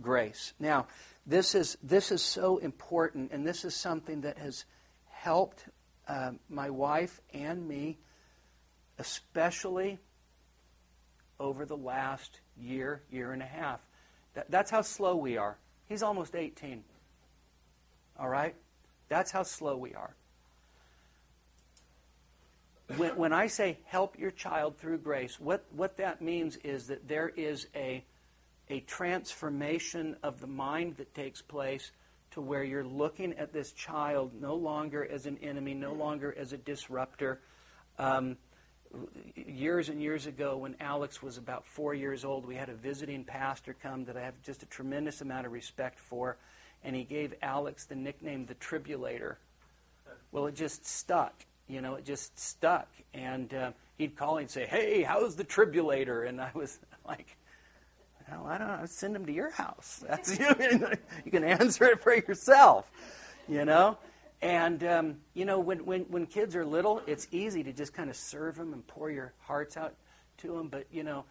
grace. 0.00 0.54
Now, 0.58 0.86
this 1.26 1.54
is 1.54 1.76
this 1.82 2.10
is 2.10 2.22
so 2.22 2.58
important, 2.58 3.32
and 3.32 3.46
this 3.46 3.64
is 3.64 3.74
something 3.74 4.22
that 4.22 4.38
has 4.38 4.64
helped 5.10 5.64
uh, 6.08 6.32
my 6.48 6.70
wife 6.70 7.20
and 7.32 7.66
me, 7.66 7.98
especially 8.98 9.98
over 11.38 11.64
the 11.64 11.76
last 11.76 12.40
year, 12.56 13.02
year 13.10 13.32
and 13.32 13.42
a 13.42 13.46
half. 13.46 13.80
That, 14.34 14.50
that's 14.50 14.70
how 14.70 14.82
slow 14.82 15.16
we 15.16 15.36
are. 15.36 15.58
He's 15.88 16.02
almost 16.02 16.34
18. 16.34 16.84
All 18.18 18.28
right? 18.28 18.54
That's 19.08 19.30
how 19.30 19.42
slow 19.42 19.76
we 19.76 19.94
are. 19.94 20.14
When, 22.96 23.16
when 23.16 23.32
I 23.32 23.46
say 23.46 23.78
help 23.84 24.18
your 24.18 24.30
child 24.30 24.78
through 24.78 24.98
grace, 24.98 25.40
what, 25.40 25.64
what 25.70 25.96
that 25.96 26.20
means 26.20 26.56
is 26.58 26.88
that 26.88 27.08
there 27.08 27.28
is 27.28 27.66
a, 27.74 28.04
a 28.68 28.80
transformation 28.80 30.16
of 30.22 30.40
the 30.40 30.46
mind 30.46 30.96
that 30.96 31.14
takes 31.14 31.40
place 31.42 31.90
to 32.32 32.40
where 32.40 32.64
you're 32.64 32.84
looking 32.84 33.34
at 33.34 33.52
this 33.52 33.72
child 33.72 34.32
no 34.40 34.54
longer 34.54 35.06
as 35.06 35.26
an 35.26 35.38
enemy, 35.42 35.74
no 35.74 35.92
longer 35.92 36.34
as 36.36 36.52
a 36.52 36.56
disruptor. 36.56 37.40
Um, 37.98 38.36
years 39.34 39.88
and 39.88 40.02
years 40.02 40.26
ago, 40.26 40.56
when 40.56 40.76
Alex 40.80 41.22
was 41.22 41.38
about 41.38 41.66
four 41.66 41.94
years 41.94 42.24
old, 42.24 42.46
we 42.46 42.54
had 42.54 42.68
a 42.68 42.74
visiting 42.74 43.24
pastor 43.24 43.74
come 43.80 44.04
that 44.04 44.16
I 44.16 44.22
have 44.22 44.40
just 44.42 44.62
a 44.62 44.66
tremendous 44.66 45.20
amount 45.20 45.46
of 45.46 45.52
respect 45.52 45.98
for, 45.98 46.36
and 46.84 46.94
he 46.96 47.04
gave 47.04 47.34
Alex 47.42 47.84
the 47.84 47.94
nickname 47.94 48.46
the 48.46 48.54
Tribulator. 48.54 49.36
Well, 50.30 50.46
it 50.46 50.54
just 50.54 50.86
stuck. 50.86 51.34
You 51.68 51.80
know, 51.80 51.94
it 51.94 52.04
just 52.04 52.38
stuck. 52.38 52.88
And 53.14 53.52
uh, 53.54 53.72
he'd 53.98 54.16
call 54.16 54.38
and 54.38 54.50
say, 54.50 54.66
Hey, 54.66 55.02
how's 55.02 55.36
the 55.36 55.44
Tribulator? 55.44 56.26
And 56.26 56.40
I 56.40 56.50
was 56.54 56.78
like, 57.06 57.36
well, 58.40 58.52
I 58.52 58.58
don't 58.58 58.68
know. 58.68 58.86
Send 58.86 59.14
them 59.14 59.26
to 59.26 59.32
your 59.32 59.50
house. 59.50 60.04
That's 60.08 60.38
you. 60.38 60.46
you 61.24 61.30
can 61.30 61.44
answer 61.44 61.84
it 61.86 62.02
for 62.02 62.14
yourself. 62.14 62.90
You 63.48 63.64
know, 63.64 63.98
and 64.40 64.84
um, 64.84 65.16
you 65.34 65.44
know 65.44 65.58
when, 65.58 65.84
when 65.84 66.02
when 66.02 66.26
kids 66.26 66.54
are 66.54 66.64
little, 66.64 67.02
it's 67.06 67.26
easy 67.32 67.62
to 67.64 67.72
just 67.72 67.92
kind 67.92 68.08
of 68.08 68.16
serve 68.16 68.56
them 68.56 68.72
and 68.72 68.86
pour 68.86 69.10
your 69.10 69.32
hearts 69.40 69.76
out 69.76 69.94
to 70.38 70.56
them. 70.56 70.68
But 70.68 70.86
you 70.92 71.02
know, 71.02 71.24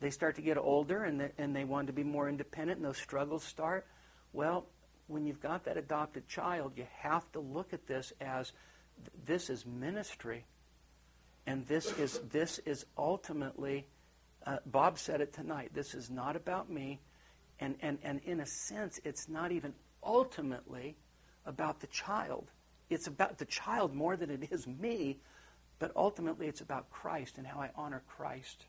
they 0.00 0.10
start 0.10 0.36
to 0.36 0.42
get 0.42 0.58
older 0.58 1.04
and 1.04 1.20
they, 1.20 1.30
and 1.38 1.54
they 1.54 1.64
want 1.64 1.86
to 1.88 1.92
be 1.92 2.04
more 2.04 2.28
independent, 2.28 2.78
and 2.78 2.86
those 2.86 2.98
struggles 2.98 3.44
start. 3.44 3.86
Well, 4.32 4.66
when 5.06 5.26
you've 5.26 5.40
got 5.40 5.64
that 5.64 5.76
adopted 5.76 6.28
child, 6.28 6.72
you 6.76 6.86
have 7.00 7.30
to 7.32 7.40
look 7.40 7.72
at 7.72 7.86
this 7.86 8.12
as 8.20 8.52
this 9.24 9.48
is 9.48 9.64
ministry, 9.64 10.44
and 11.46 11.66
this 11.66 11.96
is 11.98 12.20
this 12.30 12.58
is 12.60 12.84
ultimately 12.96 13.86
uh, 14.48 14.56
Bob 14.64 14.98
said 14.98 15.20
it 15.20 15.34
tonight. 15.34 15.72
This 15.74 15.94
is 15.94 16.08
not 16.08 16.34
about 16.34 16.70
me. 16.70 17.00
And, 17.60 17.74
and, 17.82 17.98
and 18.02 18.20
in 18.24 18.40
a 18.40 18.46
sense, 18.46 18.98
it's 19.04 19.28
not 19.28 19.52
even 19.52 19.74
ultimately 20.02 20.96
about 21.44 21.80
the 21.80 21.86
child. 21.88 22.50
It's 22.88 23.06
about 23.06 23.36
the 23.36 23.44
child 23.44 23.94
more 23.94 24.16
than 24.16 24.30
it 24.30 24.48
is 24.50 24.66
me, 24.66 25.18
but 25.78 25.92
ultimately 25.94 26.46
it's 26.46 26.62
about 26.62 26.88
Christ 26.90 27.36
and 27.36 27.46
how 27.46 27.60
I 27.60 27.70
honor 27.76 28.02
Christ. 28.08 28.64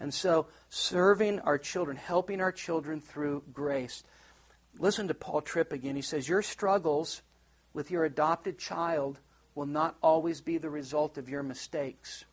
And 0.00 0.14
so, 0.14 0.46
serving 0.70 1.40
our 1.40 1.58
children, 1.58 1.96
helping 1.98 2.40
our 2.40 2.52
children 2.52 3.02
through 3.02 3.42
grace. 3.52 4.02
Listen 4.78 5.08
to 5.08 5.14
Paul 5.14 5.42
Tripp 5.42 5.72
again. 5.72 5.96
He 5.96 6.02
says, 6.02 6.28
Your 6.28 6.42
struggles 6.42 7.20
with 7.74 7.90
your 7.90 8.04
adopted 8.04 8.58
child 8.58 9.18
will 9.54 9.66
not 9.66 9.96
always 10.02 10.40
be 10.40 10.56
the 10.56 10.70
result 10.70 11.18
of 11.18 11.28
your 11.28 11.42
mistakes. 11.42 12.24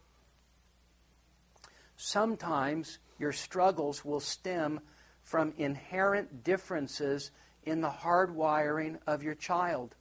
Sometimes 2.06 3.00
your 3.18 3.32
struggles 3.32 4.04
will 4.04 4.20
stem 4.20 4.82
from 5.22 5.54
inherent 5.58 6.44
differences 6.44 7.32
in 7.64 7.80
the 7.80 7.90
hardwiring 7.90 9.00
of 9.08 9.24
your 9.24 9.36
child. 9.36 9.96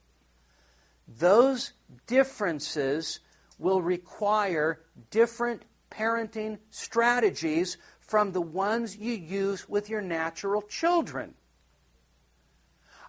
Those 1.07 1.75
differences 2.09 3.21
will 3.57 3.81
require 3.81 4.81
different 5.13 5.63
parenting 5.93 6.59
strategies 6.71 7.77
from 8.01 8.33
the 8.33 8.43
ones 8.43 8.97
you 8.97 9.13
use 9.13 9.69
with 9.69 9.89
your 9.89 10.03
natural 10.03 10.63
children. 10.63 11.35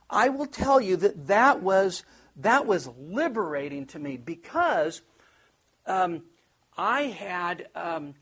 I 0.08 0.30
will 0.30 0.46
tell 0.46 0.80
you 0.80 0.98
that 0.98 1.26
that 1.26 1.64
was, 1.64 2.04
that 2.36 2.68
was 2.68 2.88
liberating 3.00 3.88
to 3.88 3.98
me 3.98 4.18
because 4.18 5.02
um, 5.88 6.22
I 6.78 7.04
had, 7.04 7.70
um, 7.74 8.14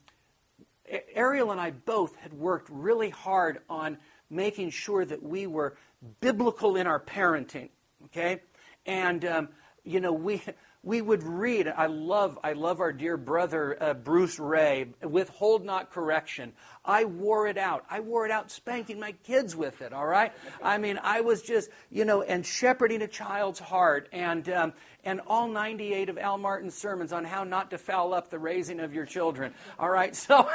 Ariel 1.14 1.52
and 1.52 1.62
I 1.62 1.72
both 1.72 2.16
had 2.18 2.34
worked 2.34 2.70
really 2.70 3.10
hard 3.10 3.60
on 3.70 3.98
making 4.30 4.70
sure 4.72 5.06
that 5.06 5.22
we 5.22 5.48
were 5.48 5.78
biblical 6.20 6.76
in 6.76 6.88
our 6.88 7.00
parenting, 7.00 7.70
okay? 8.06 8.42
And, 8.86 9.24
um, 9.26 9.50
you 9.84 10.00
know, 10.00 10.14
we, 10.14 10.42
we 10.84 11.02
would 11.02 11.22
read. 11.22 11.68
I 11.68 11.86
love, 11.86 12.40
I 12.44 12.54
love 12.54 12.80
our 12.80 12.92
dear 12.92 13.18
brother 13.18 13.78
uh, 13.82 13.94
Bruce 13.94 14.40
Ray. 14.40 14.88
Withhold 15.04 15.64
not 15.64 15.92
correction. 15.92 16.54
I 16.84 17.06
wore 17.06 17.46
it 17.48 17.58
out. 17.58 17.86
I 17.90 18.00
wore 18.00 18.26
it 18.26 18.32
out 18.32 18.50
spanking 18.50 19.00
my 19.00 19.12
kids 19.12 19.56
with 19.56 19.82
it. 19.82 19.94
All 19.94 20.08
right. 20.08 20.32
I 20.64 20.80
mean, 20.80 21.00
I 21.04 21.22
was 21.22 21.44
just, 21.44 21.70
you 21.92 22.06
know, 22.06 22.24
and 22.24 22.44
shepherding 22.44 23.04
a 23.04 23.08
child's 23.08 23.60
heart, 23.60 24.10
and 24.12 24.50
um, 24.50 24.74
and 25.04 25.22
all 25.28 25.48
98 25.48 26.10
of 26.10 26.18
Al 26.18 26.38
Martin's 26.38 26.76
sermons 26.76 27.12
on 27.12 27.26
how 27.26 27.44
not 27.44 27.72
to 27.72 27.78
foul 27.78 28.14
up 28.14 28.30
the 28.30 28.40
raising 28.40 28.80
of 28.80 28.94
your 28.94 29.06
children. 29.06 29.54
All 29.80 29.90
right. 29.90 30.16
So, 30.22 30.48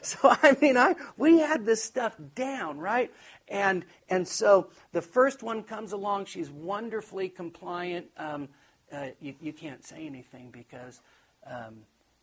so 0.00 0.18
I 0.22 0.56
mean, 0.60 0.76
I 0.76 0.94
we 1.16 1.40
had 1.40 1.66
this 1.66 1.82
stuff 1.82 2.14
down, 2.36 2.78
right? 2.78 3.12
And 3.48 3.84
and 4.08 4.26
so 4.26 4.70
the 4.92 5.02
first 5.02 5.42
one 5.42 5.64
comes 5.64 5.92
along. 5.92 6.26
She's 6.26 6.50
wonderfully 6.50 7.28
compliant. 7.28 8.06
Um, 8.16 8.48
uh, 8.92 9.06
you, 9.20 9.34
you 9.40 9.52
can't 9.52 9.84
say 9.84 10.06
anything 10.06 10.50
because 10.50 11.00
um, 11.46 11.78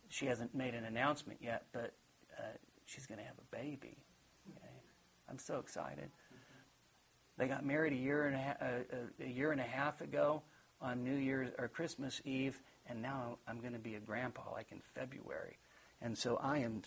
she 0.08 0.26
hasn't 0.26 0.54
made 0.56 0.74
an 0.74 0.86
announcement 0.86 1.40
yet, 1.42 1.66
but 1.74 1.94
uh, 2.38 2.44
she's 2.86 3.06
going 3.06 3.20
to 3.20 3.26
have 3.26 3.36
a 3.38 3.56
baby. 3.56 3.98
Okay? 4.56 4.74
I'm 5.30 5.40
so 5.40 5.60
excited. 5.60 6.10
They 7.38 7.48
got 7.48 7.66
married 7.66 7.94
a 7.94 7.98
year 7.98 8.28
and 8.28 8.36
a, 8.36 8.58
a, 8.62 8.96
uh, 8.96 9.28
a 9.28 9.30
year 9.30 9.52
and 9.52 9.62
a 9.62 9.66
half 9.66 10.02
ago 10.02 10.44
on 10.82 11.04
New 11.04 11.16
Year's 11.16 11.50
or 11.58 11.68
Christmas 11.68 12.22
Eve, 12.26 12.60
and 12.88 13.02
now 13.02 13.38
I'm 13.48 13.60
going 13.60 13.74
to 13.74 13.80
be 13.80 13.96
a 13.96 14.00
grandpa 14.00 14.42
like 14.54 14.72
in 14.72 14.82
February, 14.96 15.58
and 16.02 16.18
so 16.18 16.38
I 16.38 16.60
am. 16.60 16.82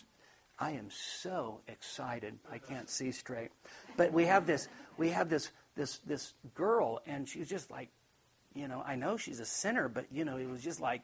I 0.59 0.73
am 0.73 0.87
so 0.91 1.61
excited. 1.67 2.37
I 2.49 2.59
can't 2.59 2.87
see 2.87 3.11
straight. 3.11 3.49
But 3.97 4.13
we 4.13 4.25
have 4.25 4.45
this 4.45 4.67
we 4.97 5.09
have 5.09 5.27
this 5.27 5.49
this 5.75 5.97
this 6.05 6.35
girl 6.53 7.01
and 7.07 7.27
she's 7.27 7.49
just 7.49 7.71
like 7.71 7.89
you 8.55 8.67
know, 8.67 8.83
I 8.85 8.95
know 8.95 9.17
she's 9.17 9.39
a 9.39 9.45
sinner, 9.45 9.89
but, 9.89 10.05
you 10.11 10.25
know, 10.25 10.37
it 10.37 10.49
was 10.49 10.61
just 10.61 10.79
like, 10.79 11.01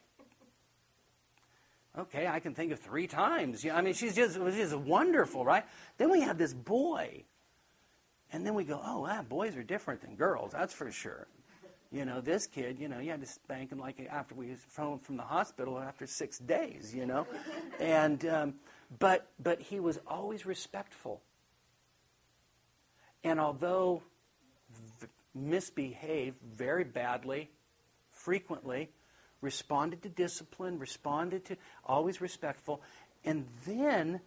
okay, 1.98 2.26
I 2.26 2.40
can 2.40 2.54
think 2.54 2.72
of 2.72 2.78
three 2.78 3.06
times. 3.06 3.64
You 3.64 3.70
know, 3.70 3.76
I 3.76 3.80
mean, 3.80 3.94
she's 3.94 4.14
just, 4.14 4.38
was 4.38 4.54
just 4.54 4.74
wonderful, 4.74 5.44
right? 5.44 5.64
Then 5.98 6.10
we 6.10 6.20
have 6.20 6.38
this 6.38 6.54
boy. 6.54 7.24
And 8.32 8.46
then 8.46 8.54
we 8.54 8.62
go, 8.62 8.80
oh, 8.84 9.00
wow, 9.00 9.22
boys 9.22 9.56
are 9.56 9.64
different 9.64 10.02
than 10.02 10.14
girls, 10.14 10.52
that's 10.52 10.72
for 10.72 10.92
sure. 10.92 11.26
You 11.92 12.04
know, 12.04 12.20
this 12.20 12.46
kid, 12.46 12.78
you 12.78 12.88
know, 12.88 13.00
you 13.00 13.10
had 13.10 13.20
to 13.20 13.26
spank 13.26 13.72
him 13.72 13.78
like 13.78 14.06
after 14.10 14.34
we 14.34 14.50
was 14.50 14.60
home 14.76 15.00
from 15.00 15.16
the 15.16 15.24
hospital 15.24 15.78
after 15.78 16.06
six 16.06 16.38
days, 16.38 16.94
you 16.94 17.04
know. 17.04 17.26
And, 17.80 18.24
um, 18.26 18.54
but, 18.98 19.28
but 19.42 19.60
he 19.60 19.80
was 19.80 19.98
always 20.06 20.46
respectful. 20.46 21.20
And 23.24 23.40
although 23.40 24.02
misbehaved 25.34 26.36
very 26.54 26.84
badly, 26.84 27.50
frequently, 28.12 28.90
responded 29.40 30.02
to 30.02 30.08
discipline, 30.08 30.78
responded 30.78 31.44
to, 31.46 31.56
always 31.84 32.20
respectful. 32.20 32.82
And 33.24 33.46
then 33.66 34.20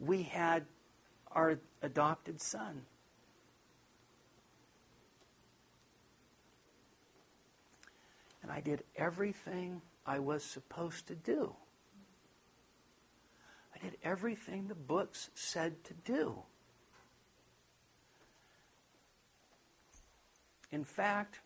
we 0.00 0.22
had 0.22 0.66
our 1.30 1.58
adopted 1.82 2.40
son. 2.40 2.82
And 8.46 8.54
I 8.54 8.60
did 8.60 8.84
everything 8.94 9.82
I 10.06 10.20
was 10.20 10.44
supposed 10.44 11.08
to 11.08 11.16
do. 11.16 11.52
I 13.74 13.84
did 13.84 13.96
everything 14.04 14.68
the 14.68 14.74
books 14.76 15.30
said 15.34 15.82
to 15.82 15.94
do. 15.94 16.36
In 20.70 20.84
fact, 20.84 21.40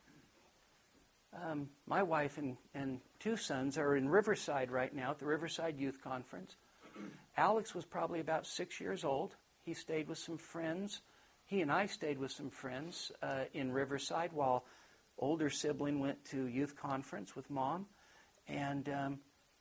um, 1.43 1.71
my 1.87 2.03
wife 2.03 2.37
and, 2.37 2.59
and 2.75 3.01
two 3.19 3.37
sons 3.37 3.79
are 3.79 3.97
in 3.97 4.07
Riverside 4.07 4.71
right 4.71 4.95
now 4.95 5.13
at 5.13 5.19
the 5.19 5.27
Riverside 5.27 5.79
Youth 5.79 6.03
Conference. 6.05 6.57
Alex 7.39 7.75
was 7.75 7.87
probably 7.87 8.21
about 8.21 8.47
six 8.47 8.79
years 8.79 9.05
old. 9.05 9.37
He 9.63 9.73
stayed 9.73 10.07
with 10.07 10.19
some 10.19 10.37
friends. 10.37 11.01
He 11.47 11.63
and 11.63 11.73
I 11.73 11.87
stayed 11.87 12.19
with 12.19 12.31
some 12.31 12.51
friends 12.51 13.11
uh, 13.23 13.45
in 13.55 13.73
Riverside 13.73 14.35
while 14.35 14.65
older 15.21 15.51
sibling 15.51 16.01
went 16.01 16.25
to 16.27 16.47
youth 16.47 16.75
conference 16.77 17.37
with 17.37 17.49
mom. 17.49 17.87
And 18.49 18.89
um, 18.89 19.19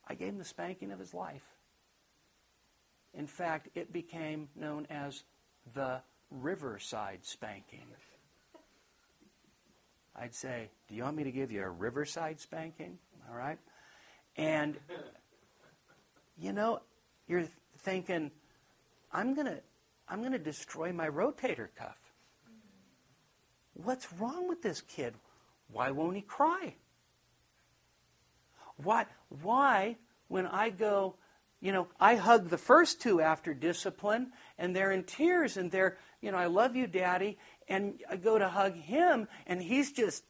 I 0.08 0.14
gave 0.14 0.30
him 0.30 0.38
the 0.38 0.44
spanking 0.44 0.90
of 0.90 0.98
his 0.98 1.14
life. 1.14 1.44
In 3.14 3.26
fact, 3.26 3.68
it 3.74 3.92
became 3.92 4.48
known 4.56 4.86
as 4.90 5.22
the 5.74 6.00
Riverside 6.30 7.24
spanking. 7.24 7.86
I'd 10.16 10.34
say, 10.34 10.70
Do 10.88 10.94
you 10.94 11.04
want 11.04 11.16
me 11.16 11.24
to 11.24 11.30
give 11.30 11.50
you 11.50 11.62
a 11.62 11.70
riverside 11.70 12.40
spanking? 12.40 12.98
All 13.28 13.36
right? 13.36 13.58
And, 14.36 14.76
you 16.38 16.52
know, 16.52 16.80
you're 17.26 17.46
thinking, 17.78 18.30
I'm 19.12 19.34
going 19.34 19.46
to. 19.46 19.60
I'm 20.08 20.18
going 20.20 20.32
to 20.32 20.40
destroy 20.40 20.92
my 20.92 21.08
rotator 21.08 21.68
cuff. 21.78 21.96
What's 23.74 24.12
wrong 24.14 24.48
with 24.48 24.60
this 24.60 24.80
kid? 24.80 25.14
Why 25.72 25.90
won't 25.90 26.16
he 26.16 26.22
cry? 26.22 26.74
Why, 28.76 29.06
why, 29.42 29.96
when 30.28 30.46
I 30.46 30.70
go, 30.70 31.16
you 31.60 31.72
know, 31.72 31.88
I 31.98 32.14
hug 32.14 32.48
the 32.48 32.58
first 32.58 33.00
two 33.00 33.20
after 33.20 33.52
discipline, 33.52 34.32
and 34.58 34.74
they're 34.74 34.92
in 34.92 35.04
tears, 35.04 35.56
and 35.56 35.70
they're, 35.70 35.98
you 36.22 36.32
know, 36.32 36.38
I 36.38 36.46
love 36.46 36.74
you, 36.76 36.86
Daddy, 36.86 37.38
and 37.68 38.00
I 38.10 38.16
go 38.16 38.38
to 38.38 38.48
hug 38.48 38.74
him, 38.74 39.28
and 39.46 39.60
he's 39.60 39.92
just, 39.92 40.24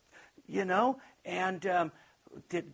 you 0.46 0.64
know, 0.64 0.98
and 1.24 1.64
um, 1.66 1.92
did 2.48 2.72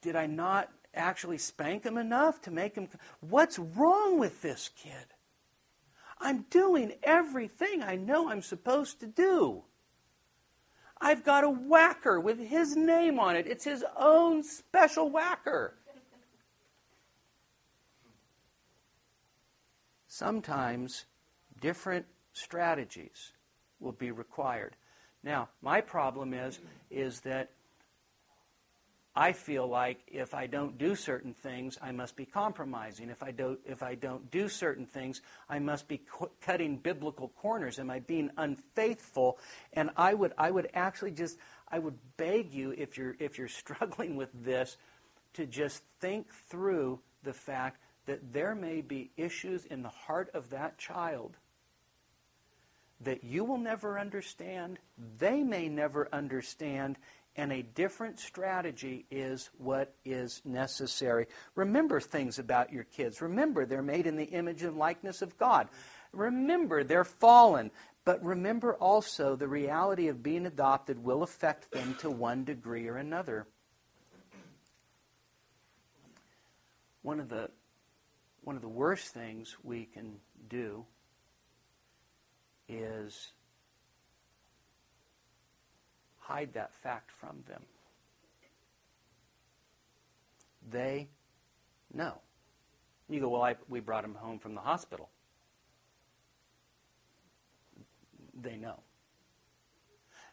did 0.00 0.14
I 0.14 0.26
not 0.26 0.70
actually 0.94 1.38
spank 1.38 1.84
him 1.84 1.96
enough 1.96 2.40
to 2.42 2.50
make 2.50 2.74
him? 2.74 2.88
What's 3.20 3.58
wrong 3.58 4.18
with 4.18 4.42
this 4.42 4.70
kid? 4.76 4.92
I'm 6.20 6.42
doing 6.50 6.94
everything 7.02 7.82
I 7.82 7.96
know 7.96 8.28
I'm 8.28 8.42
supposed 8.42 9.00
to 9.00 9.06
do. 9.06 9.64
I've 11.00 11.24
got 11.24 11.44
a 11.44 11.50
whacker 11.50 12.18
with 12.18 12.38
his 12.38 12.76
name 12.76 13.18
on 13.20 13.36
it. 13.36 13.46
It's 13.46 13.64
his 13.64 13.84
own 13.96 14.42
special 14.42 15.10
whacker. 15.10 15.74
Sometimes 20.08 21.04
different 21.60 22.06
strategies 22.32 23.32
will 23.78 23.92
be 23.92 24.10
required. 24.10 24.74
Now, 25.22 25.48
my 25.62 25.80
problem 25.80 26.34
is 26.34 26.58
is 26.90 27.20
that 27.20 27.50
I 29.18 29.32
feel 29.32 29.66
like 29.66 29.98
if 30.06 30.32
I 30.32 30.46
don't 30.46 30.78
do 30.78 30.94
certain 30.94 31.34
things, 31.34 31.76
I 31.82 31.90
must 31.90 32.14
be 32.14 32.24
compromising. 32.24 33.10
If 33.10 33.20
I 33.20 33.32
don't, 33.32 33.58
if 33.66 33.82
I 33.82 33.96
don't 33.96 34.30
do 34.30 34.48
certain 34.48 34.86
things, 34.86 35.22
I 35.48 35.58
must 35.58 35.88
be 35.88 35.98
cu- 35.98 36.30
cutting 36.40 36.76
biblical 36.76 37.26
corners. 37.30 37.80
Am 37.80 37.90
I 37.90 37.98
being 37.98 38.30
unfaithful? 38.36 39.40
And 39.72 39.90
I 39.96 40.14
would, 40.14 40.34
I 40.38 40.52
would 40.52 40.68
actually 40.72 41.10
just, 41.10 41.36
I 41.68 41.80
would 41.80 41.98
beg 42.16 42.54
you, 42.54 42.72
if 42.78 42.96
you're, 42.96 43.16
if 43.18 43.38
you're 43.38 43.48
struggling 43.64 44.14
with 44.14 44.30
this, 44.32 44.76
to 45.34 45.46
just 45.46 45.82
think 45.98 46.32
through 46.48 47.00
the 47.24 47.32
fact 47.32 47.82
that 48.06 48.32
there 48.32 48.54
may 48.54 48.82
be 48.82 49.10
issues 49.16 49.64
in 49.64 49.82
the 49.82 49.88
heart 49.88 50.30
of 50.32 50.50
that 50.50 50.78
child 50.78 51.36
that 53.00 53.22
you 53.22 53.44
will 53.44 53.58
never 53.58 53.98
understand, 53.98 54.78
they 55.18 55.42
may 55.42 55.68
never 55.68 56.08
understand, 56.12 56.98
and 57.38 57.52
a 57.52 57.62
different 57.62 58.18
strategy 58.18 59.06
is 59.12 59.48
what 59.58 59.94
is 60.04 60.42
necessary. 60.44 61.28
Remember 61.54 62.00
things 62.00 62.40
about 62.40 62.72
your 62.72 62.82
kids. 62.82 63.22
Remember 63.22 63.64
they're 63.64 63.80
made 63.80 64.08
in 64.08 64.16
the 64.16 64.24
image 64.24 64.64
and 64.64 64.76
likeness 64.76 65.22
of 65.22 65.38
God. 65.38 65.68
Remember 66.12 66.82
they're 66.82 67.04
fallen. 67.04 67.70
But 68.04 68.24
remember 68.24 68.74
also 68.74 69.36
the 69.36 69.46
reality 69.46 70.08
of 70.08 70.20
being 70.20 70.46
adopted 70.46 71.02
will 71.02 71.22
affect 71.22 71.70
them 71.70 71.94
to 72.00 72.10
one 72.10 72.42
degree 72.42 72.88
or 72.88 72.96
another. 72.96 73.46
One 77.02 77.20
of 77.20 77.28
the, 77.28 77.50
one 78.42 78.56
of 78.56 78.62
the 78.62 78.68
worst 78.68 79.14
things 79.14 79.56
we 79.62 79.84
can 79.84 80.16
do 80.48 80.84
is 82.68 83.30
hide 86.28 86.52
that 86.52 86.74
fact 86.74 87.10
from 87.10 87.42
them. 87.48 87.62
They 90.70 91.08
know. 91.92 92.18
You 93.08 93.20
go, 93.20 93.30
well, 93.30 93.42
I, 93.42 93.56
we 93.68 93.80
brought 93.80 94.04
him 94.04 94.14
home 94.14 94.38
from 94.38 94.54
the 94.54 94.60
hospital. 94.60 95.08
They 98.38 98.56
know. 98.56 98.80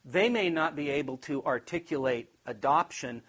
They 0.04 0.28
may 0.28 0.50
not 0.50 0.76
be 0.76 0.90
able 0.90 1.18
to 1.20 1.44
articulate 1.46 2.30
adoption, 2.46 3.22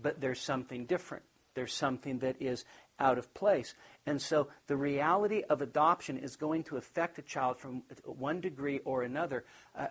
but 0.00 0.20
there's 0.20 0.40
something 0.40 0.86
different. 0.86 1.22
There's 1.54 1.72
something 1.72 2.18
that 2.18 2.42
is 2.42 2.64
out 2.98 3.16
of 3.16 3.32
place. 3.32 3.74
And 4.06 4.20
so 4.20 4.48
the 4.66 4.76
reality 4.76 5.42
of 5.48 5.62
adoption 5.62 6.18
is 6.18 6.34
going 6.34 6.64
to 6.64 6.76
affect 6.76 7.18
a 7.18 7.22
child 7.22 7.58
from 7.58 7.82
one 8.04 8.40
degree 8.40 8.80
or 8.84 9.02
another. 9.02 9.44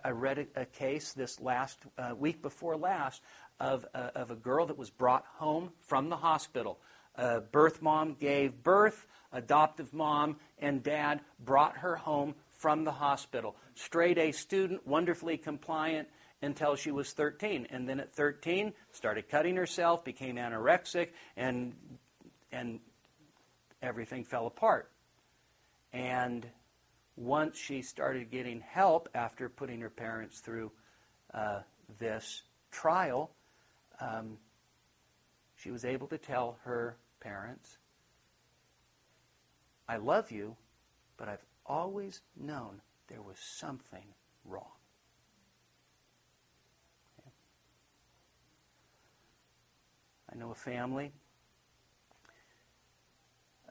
I 0.04 0.10
read 0.10 0.46
a, 0.54 0.66
case 0.66 1.12
this 1.12 1.40
last 1.40 1.78
uh, 1.96 2.14
week 2.16 2.42
before 2.42 2.76
last 2.76 3.22
of, 3.58 3.86
uh, 3.94 4.10
of 4.14 4.30
a 4.30 4.36
girl 4.36 4.66
that 4.66 4.76
was 4.76 4.90
brought 4.90 5.24
home 5.36 5.70
from 5.80 6.10
the 6.10 6.16
hospital. 6.16 6.78
Birth 7.52 7.80
mom 7.80 8.14
gave 8.14 8.62
birth, 8.62 9.06
adoptive 9.32 9.92
mom 9.92 10.36
and 10.58 10.82
dad 10.82 11.20
brought 11.40 11.78
her 11.78 11.96
home 11.96 12.34
from 12.62 12.84
the 12.84 12.92
hospital. 12.92 13.56
Straight 13.74 14.18
A 14.18 14.32
student, 14.32 14.86
wonderfully 14.86 15.36
compliant 15.36 16.08
until 16.42 16.76
she 16.76 16.90
was 16.90 17.12
13. 17.12 17.68
And 17.70 17.88
then 17.88 18.00
at 18.00 18.12
13, 18.12 18.72
started 18.92 19.28
cutting 19.28 19.56
herself, 19.56 20.04
became 20.04 20.36
anorexic, 20.36 21.08
and, 21.36 21.74
and 22.50 22.80
everything 23.82 24.24
fell 24.24 24.46
apart. 24.46 24.90
And 25.92 26.46
once 27.16 27.58
she 27.58 27.82
started 27.82 28.30
getting 28.30 28.60
help 28.60 29.08
after 29.14 29.48
putting 29.48 29.80
her 29.80 29.90
parents 29.90 30.40
through 30.40 30.72
uh, 31.34 31.60
this 31.98 32.42
trial, 32.70 33.30
um, 34.00 34.38
she 35.56 35.70
was 35.70 35.84
able 35.84 36.06
to 36.08 36.18
tell 36.18 36.58
her 36.64 36.96
parents, 37.20 37.78
I 39.88 39.96
love 39.96 40.30
you, 40.30 40.56
but 41.16 41.28
I've 41.28 41.44
always 41.66 42.22
known 42.36 42.80
there 43.08 43.22
was 43.22 43.36
something 43.38 44.06
wrong. 44.44 44.64
I 50.32 50.38
know 50.38 50.50
a 50.50 50.54
family 50.54 51.12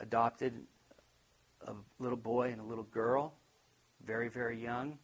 adopted 0.01 0.53
a 1.67 1.73
little 1.99 2.17
boy 2.17 2.49
and 2.51 2.59
a 2.59 2.63
little 2.63 2.83
girl, 2.85 3.33
very, 4.05 4.29
very 4.29 4.61
young, 4.61 4.97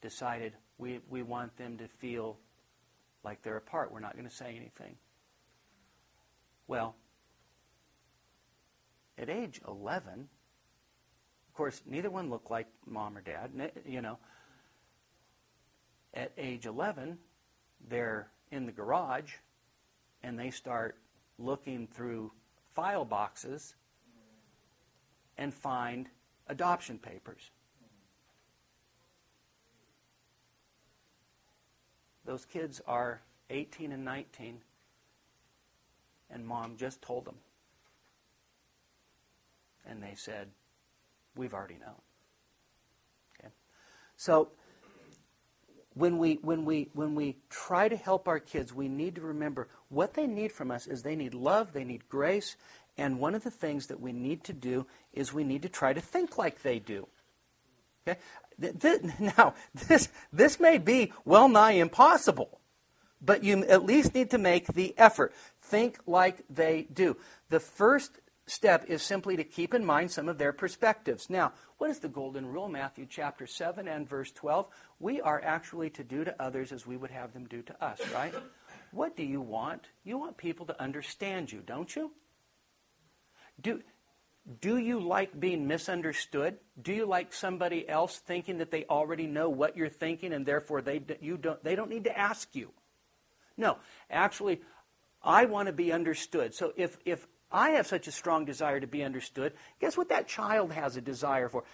decided 0.00 0.54
we, 0.78 1.00
we 1.08 1.22
want 1.22 1.56
them 1.56 1.78
to 1.78 1.86
feel 1.86 2.38
like 3.22 3.42
they're 3.42 3.56
apart. 3.56 3.92
We're 3.92 4.00
not 4.00 4.14
going 4.14 4.28
to 4.28 4.34
say 4.34 4.56
anything. 4.56 4.96
Well, 6.66 6.96
at 9.18 9.28
age 9.28 9.60
11, 9.68 10.28
of 11.48 11.54
course, 11.54 11.82
neither 11.86 12.10
one 12.10 12.30
looked 12.30 12.50
like 12.50 12.66
mom 12.86 13.16
or 13.16 13.20
dad, 13.20 13.50
you 13.86 14.00
know. 14.00 14.18
At 16.14 16.32
age 16.38 16.66
11, 16.66 17.18
they're 17.88 18.28
in 18.50 18.66
the 18.66 18.72
garage 18.72 19.34
and 20.22 20.38
they 20.38 20.50
start 20.50 20.96
looking 21.38 21.86
through 21.86 22.32
file 22.74 23.04
boxes 23.04 23.74
and 25.36 25.52
find 25.52 26.08
adoption 26.48 26.98
papers. 26.98 27.50
Those 32.24 32.44
kids 32.44 32.80
are 32.86 33.20
18 33.50 33.92
and 33.92 34.04
19, 34.04 34.58
and 36.30 36.46
mom 36.46 36.76
just 36.76 37.02
told 37.02 37.26
them. 37.26 37.36
And 39.86 40.02
they 40.02 40.14
said, 40.14 40.48
We've 41.36 41.52
already 41.52 41.74
known. 41.74 42.00
Okay? 43.38 43.52
So, 44.16 44.48
when 45.94 46.18
we, 46.18 46.38
when, 46.42 46.64
we, 46.64 46.88
when 46.92 47.14
we 47.14 47.36
try 47.50 47.88
to 47.88 47.96
help 47.96 48.28
our 48.28 48.38
kids, 48.38 48.72
we 48.72 48.88
need 48.88 49.16
to 49.16 49.20
remember 49.20 49.68
what 49.88 50.14
they 50.14 50.26
need 50.26 50.52
from 50.52 50.70
us 50.70 50.86
is 50.86 51.02
they 51.02 51.16
need 51.16 51.34
love, 51.34 51.72
they 51.72 51.84
need 51.84 52.08
grace, 52.08 52.56
and 52.96 53.18
one 53.18 53.34
of 53.34 53.44
the 53.44 53.50
things 53.50 53.88
that 53.88 54.00
we 54.00 54.12
need 54.12 54.44
to 54.44 54.52
do 54.52 54.86
is 55.12 55.32
we 55.32 55.44
need 55.44 55.62
to 55.62 55.68
try 55.68 55.92
to 55.92 56.00
think 56.00 56.38
like 56.38 56.62
they 56.62 56.78
do. 56.78 57.08
Okay? 58.06 58.20
Now, 59.18 59.54
this, 59.88 60.08
this 60.32 60.60
may 60.60 60.78
be 60.78 61.12
well 61.24 61.48
nigh 61.48 61.72
impossible, 61.72 62.60
but 63.20 63.42
you 63.42 63.64
at 63.64 63.84
least 63.84 64.14
need 64.14 64.30
to 64.30 64.38
make 64.38 64.68
the 64.68 64.94
effort. 64.96 65.32
Think 65.60 65.98
like 66.06 66.44
they 66.48 66.86
do. 66.92 67.16
The 67.48 67.58
first 67.58 68.20
step 68.46 68.84
is 68.88 69.02
simply 69.02 69.36
to 69.36 69.44
keep 69.44 69.74
in 69.74 69.84
mind 69.84 70.12
some 70.12 70.28
of 70.28 70.38
their 70.38 70.52
perspectives. 70.52 71.28
Now, 71.28 71.52
what 71.78 71.90
is 71.90 71.98
the 71.98 72.08
golden 72.08 72.46
rule? 72.46 72.68
Matthew 72.68 73.06
chapter 73.08 73.46
7 73.46 73.88
and 73.88 74.08
verse 74.08 74.30
12. 74.30 74.68
We 75.00 75.20
are 75.20 75.42
actually 75.42 75.90
to 75.90 76.04
do 76.04 76.24
to 76.24 76.42
others 76.42 76.70
as 76.70 76.86
we 76.86 76.96
would 76.96 77.10
have 77.10 77.32
them 77.32 77.46
do 77.46 77.62
to 77.62 77.84
us, 77.84 78.00
right? 78.12 78.34
What 78.92 79.16
do 79.16 79.24
you 79.24 79.40
want? 79.40 79.88
You 80.04 80.18
want 80.18 80.36
people 80.36 80.66
to 80.66 80.80
understand 80.80 81.50
you, 81.50 81.62
don't 81.66 81.94
you? 81.96 82.12
Do, 83.60 83.82
do 84.60 84.76
you 84.76 85.00
like 85.00 85.38
being 85.38 85.66
misunderstood? 85.66 86.58
Do 86.80 86.92
you 86.92 87.06
like 87.06 87.32
somebody 87.32 87.88
else 87.88 88.18
thinking 88.18 88.58
that 88.58 88.70
they 88.70 88.84
already 88.84 89.26
know 89.26 89.48
what 89.48 89.76
you're 89.76 89.88
thinking 89.88 90.32
and 90.32 90.44
therefore 90.44 90.82
they, 90.82 91.02
you 91.20 91.36
don't, 91.36 91.62
they 91.64 91.74
don't 91.74 91.90
need 91.90 92.04
to 92.04 92.18
ask 92.18 92.54
you? 92.54 92.70
No, 93.56 93.78
actually, 94.10 94.60
I 95.22 95.46
want 95.46 95.66
to 95.66 95.72
be 95.72 95.92
understood. 95.92 96.54
So 96.54 96.72
if, 96.76 96.98
if 97.04 97.26
I 97.50 97.70
have 97.70 97.86
such 97.86 98.08
a 98.08 98.12
strong 98.12 98.44
desire 98.44 98.80
to 98.80 98.86
be 98.86 99.02
understood, 99.02 99.52
guess 99.80 99.96
what 99.96 100.10
that 100.10 100.28
child 100.28 100.72
has 100.72 100.96
a 100.96 101.00
desire 101.00 101.48
for? 101.48 101.64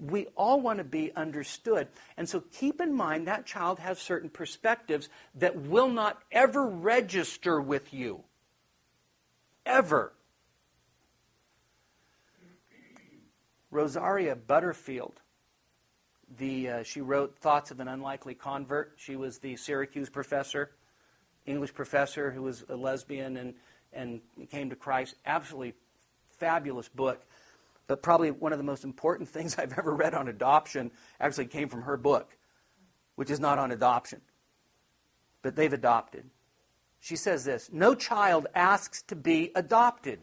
We 0.00 0.26
all 0.36 0.60
want 0.60 0.78
to 0.78 0.84
be 0.84 1.12
understood. 1.14 1.88
And 2.16 2.28
so 2.28 2.40
keep 2.52 2.80
in 2.80 2.94
mind 2.94 3.26
that 3.26 3.44
child 3.44 3.80
has 3.80 3.98
certain 3.98 4.30
perspectives 4.30 5.08
that 5.34 5.56
will 5.56 5.88
not 5.88 6.22
ever 6.30 6.66
register 6.66 7.60
with 7.60 7.92
you. 7.92 8.22
Ever. 9.66 10.12
Rosaria 13.74 14.36
Butterfield, 14.36 15.20
the, 16.38 16.68
uh, 16.68 16.82
she 16.84 17.00
wrote 17.00 17.36
Thoughts 17.36 17.72
of 17.72 17.80
an 17.80 17.88
Unlikely 17.88 18.34
Convert. 18.34 18.92
She 18.96 19.16
was 19.16 19.38
the 19.38 19.56
Syracuse 19.56 20.08
professor, 20.08 20.70
English 21.44 21.74
professor 21.74 22.30
who 22.30 22.42
was 22.42 22.64
a 22.68 22.76
lesbian 22.76 23.36
and, 23.36 23.54
and 23.92 24.20
came 24.48 24.70
to 24.70 24.76
Christ. 24.76 25.16
Absolutely 25.26 25.74
fabulous 26.38 26.88
book. 26.88 27.26
But 27.88 28.00
probably 28.00 28.30
one 28.30 28.52
of 28.52 28.58
the 28.58 28.64
most 28.64 28.84
important 28.84 29.28
things 29.30 29.58
I've 29.58 29.76
ever 29.76 29.92
read 29.92 30.14
on 30.14 30.28
adoption 30.28 30.92
actually 31.18 31.46
came 31.46 31.68
from 31.68 31.82
her 31.82 31.96
book, 31.96 32.36
which 33.16 33.28
is 33.28 33.40
not 33.40 33.58
on 33.58 33.72
adoption. 33.72 34.20
But 35.42 35.56
they've 35.56 35.72
adopted. 35.72 36.24
She 37.00 37.16
says 37.16 37.44
this 37.44 37.70
No 37.72 37.96
child 37.96 38.46
asks 38.54 39.02
to 39.08 39.16
be 39.16 39.50
adopted. 39.56 40.20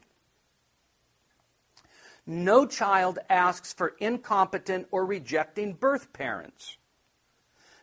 No 2.25 2.65
child 2.65 3.19
asks 3.29 3.73
for 3.73 3.95
incompetent 3.99 4.87
or 4.91 5.05
rejecting 5.05 5.73
birth 5.73 6.13
parents. 6.13 6.77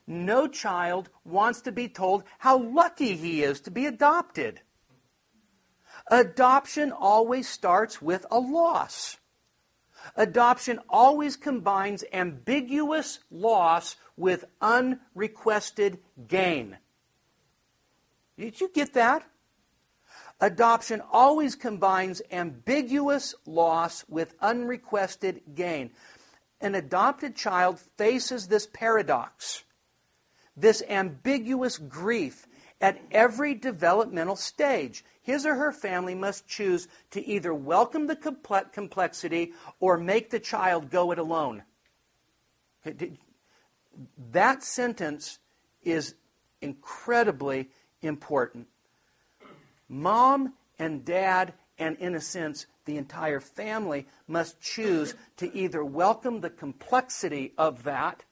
No 0.06 0.48
child 0.48 1.10
wants 1.24 1.60
to 1.62 1.72
be 1.72 1.88
told 1.88 2.24
how 2.38 2.58
lucky 2.58 3.16
he 3.16 3.42
is 3.42 3.60
to 3.62 3.70
be 3.70 3.84
adopted. 3.84 4.62
Adoption 6.10 6.92
always 6.92 7.48
starts 7.48 8.00
with 8.00 8.24
a 8.30 8.38
loss. 8.38 9.18
Adoption 10.16 10.80
always 10.88 11.36
combines 11.36 12.04
ambiguous 12.12 13.18
loss 13.30 13.96
with 14.16 14.44
unrequested 14.60 15.98
gain. 16.26 16.78
Did 18.38 18.60
you 18.60 18.70
get 18.72 18.94
that? 18.94 19.24
Adoption 20.40 21.02
always 21.12 21.56
combines 21.56 22.22
ambiguous 22.30 23.34
loss 23.44 24.04
with 24.08 24.34
unrequested 24.40 25.42
gain. 25.54 25.90
an 26.60 26.74
adopted 26.74 27.36
child 27.36 27.78
faces 27.96 28.48
this 28.48 28.66
paradox, 28.72 29.64
this 30.56 30.82
ambiguous 30.88 31.78
grief 31.78 32.46
at 32.80 33.00
every 33.10 33.54
developmental 33.54 34.36
stage. 34.36 35.04
His 35.22 35.44
or 35.46 35.54
her 35.54 35.72
family 35.72 36.14
must 36.14 36.48
choose 36.48 36.88
to 37.10 37.24
either 37.24 37.54
welcome 37.54 38.06
the 38.06 38.16
complexity 38.72 39.52
or 39.80 39.98
make 39.98 40.30
the 40.30 40.40
child 40.40 40.90
go 40.90 41.12
it 41.12 41.18
alone. 41.18 41.62
That 44.32 44.62
sentence 44.62 45.38
is 45.82 46.14
incredibly 46.60 47.68
important. 48.00 48.68
Mom 49.88 50.54
and 50.78 51.04
dad, 51.04 51.54
and 51.78 51.96
in 51.98 52.14
a 52.14 52.20
sense, 52.20 52.66
the 52.84 52.96
entire 52.96 53.40
family 53.40 54.06
must 54.26 54.60
choose 54.60 55.14
to 55.36 55.54
either 55.56 55.84
welcome 55.84 56.40
the 56.40 56.50
complexity 56.50 57.52
of 57.58 57.84
that, 57.84 58.24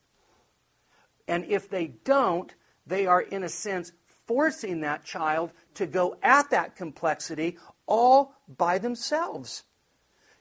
and 1.28 1.44
if 1.44 1.68
they 1.68 1.88
don't, 2.04 2.54
they 2.86 3.07
are, 3.07 3.20
in 3.20 3.42
a 3.42 3.48
sense, 3.48 3.92
forcing 4.26 4.80
that 4.80 5.04
child 5.04 5.52
to 5.74 5.86
go 5.86 6.16
at 6.22 6.50
that 6.50 6.76
complexity 6.76 7.59
all 7.86 8.34
by 8.57 8.78
themselves. 8.78 9.64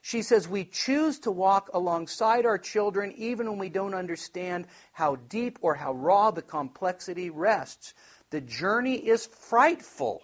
She 0.00 0.22
says, 0.22 0.46
We 0.46 0.64
choose 0.64 1.18
to 1.20 1.32
walk 1.32 1.70
alongside 1.74 2.46
our 2.46 2.58
children 2.58 3.12
even 3.16 3.48
when 3.48 3.58
we 3.58 3.68
don't 3.68 3.94
understand 3.94 4.66
how 4.92 5.16
deep 5.16 5.58
or 5.60 5.74
how 5.74 5.92
raw 5.94 6.30
the 6.30 6.42
complexity 6.42 7.30
rests. 7.30 7.94
The 8.30 8.40
journey 8.40 8.94
is 8.94 9.26
frightful 9.26 10.22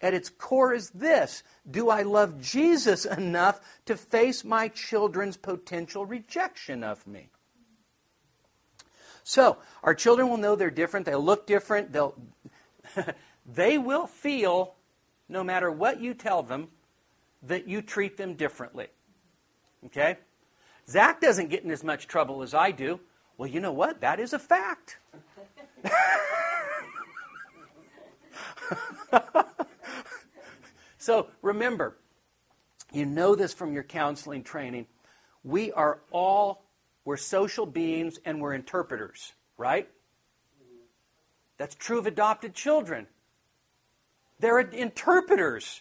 at 0.00 0.14
its 0.14 0.30
core 0.30 0.72
is 0.72 0.90
this 0.90 1.42
Do 1.70 1.90
I 1.90 2.02
love 2.02 2.40
Jesus 2.40 3.04
enough 3.04 3.60
to 3.86 3.96
face 3.96 4.44
my 4.44 4.68
children's 4.68 5.36
potential 5.36 6.06
rejection 6.06 6.82
of 6.82 7.06
me? 7.06 7.28
So, 9.22 9.58
our 9.82 9.94
children 9.94 10.28
will 10.28 10.38
know 10.38 10.56
they're 10.56 10.70
different, 10.70 11.06
they'll 11.06 11.22
look 11.22 11.46
different, 11.46 11.92
they'll, 11.92 12.14
they 13.46 13.78
will 13.78 14.06
feel, 14.06 14.74
no 15.28 15.44
matter 15.44 15.70
what 15.70 16.00
you 16.00 16.14
tell 16.14 16.42
them, 16.42 16.68
that 17.42 17.68
you 17.68 17.82
treat 17.82 18.16
them 18.16 18.34
differently. 18.34 18.88
Okay? 19.86 20.16
Zach 20.88 21.20
doesn't 21.20 21.48
get 21.48 21.62
in 21.62 21.70
as 21.70 21.84
much 21.84 22.08
trouble 22.08 22.42
as 22.42 22.54
I 22.54 22.70
do. 22.70 23.00
Well, 23.36 23.48
you 23.48 23.60
know 23.60 23.72
what? 23.72 24.00
That 24.00 24.18
is 24.20 24.32
a 24.32 24.38
fact. 24.38 24.98
So 31.00 31.28
remember, 31.40 31.96
you 32.92 33.06
know 33.06 33.34
this 33.34 33.54
from 33.54 33.72
your 33.72 33.82
counseling 33.82 34.42
training. 34.42 34.86
We 35.42 35.72
are 35.72 36.00
all, 36.10 36.62
we're 37.06 37.16
social 37.16 37.64
beings 37.64 38.18
and 38.26 38.38
we're 38.38 38.52
interpreters, 38.52 39.32
right? 39.56 39.88
That's 41.56 41.74
true 41.74 41.98
of 41.98 42.06
adopted 42.06 42.52
children. 42.54 43.06
They're 44.40 44.60
interpreters. 44.60 45.80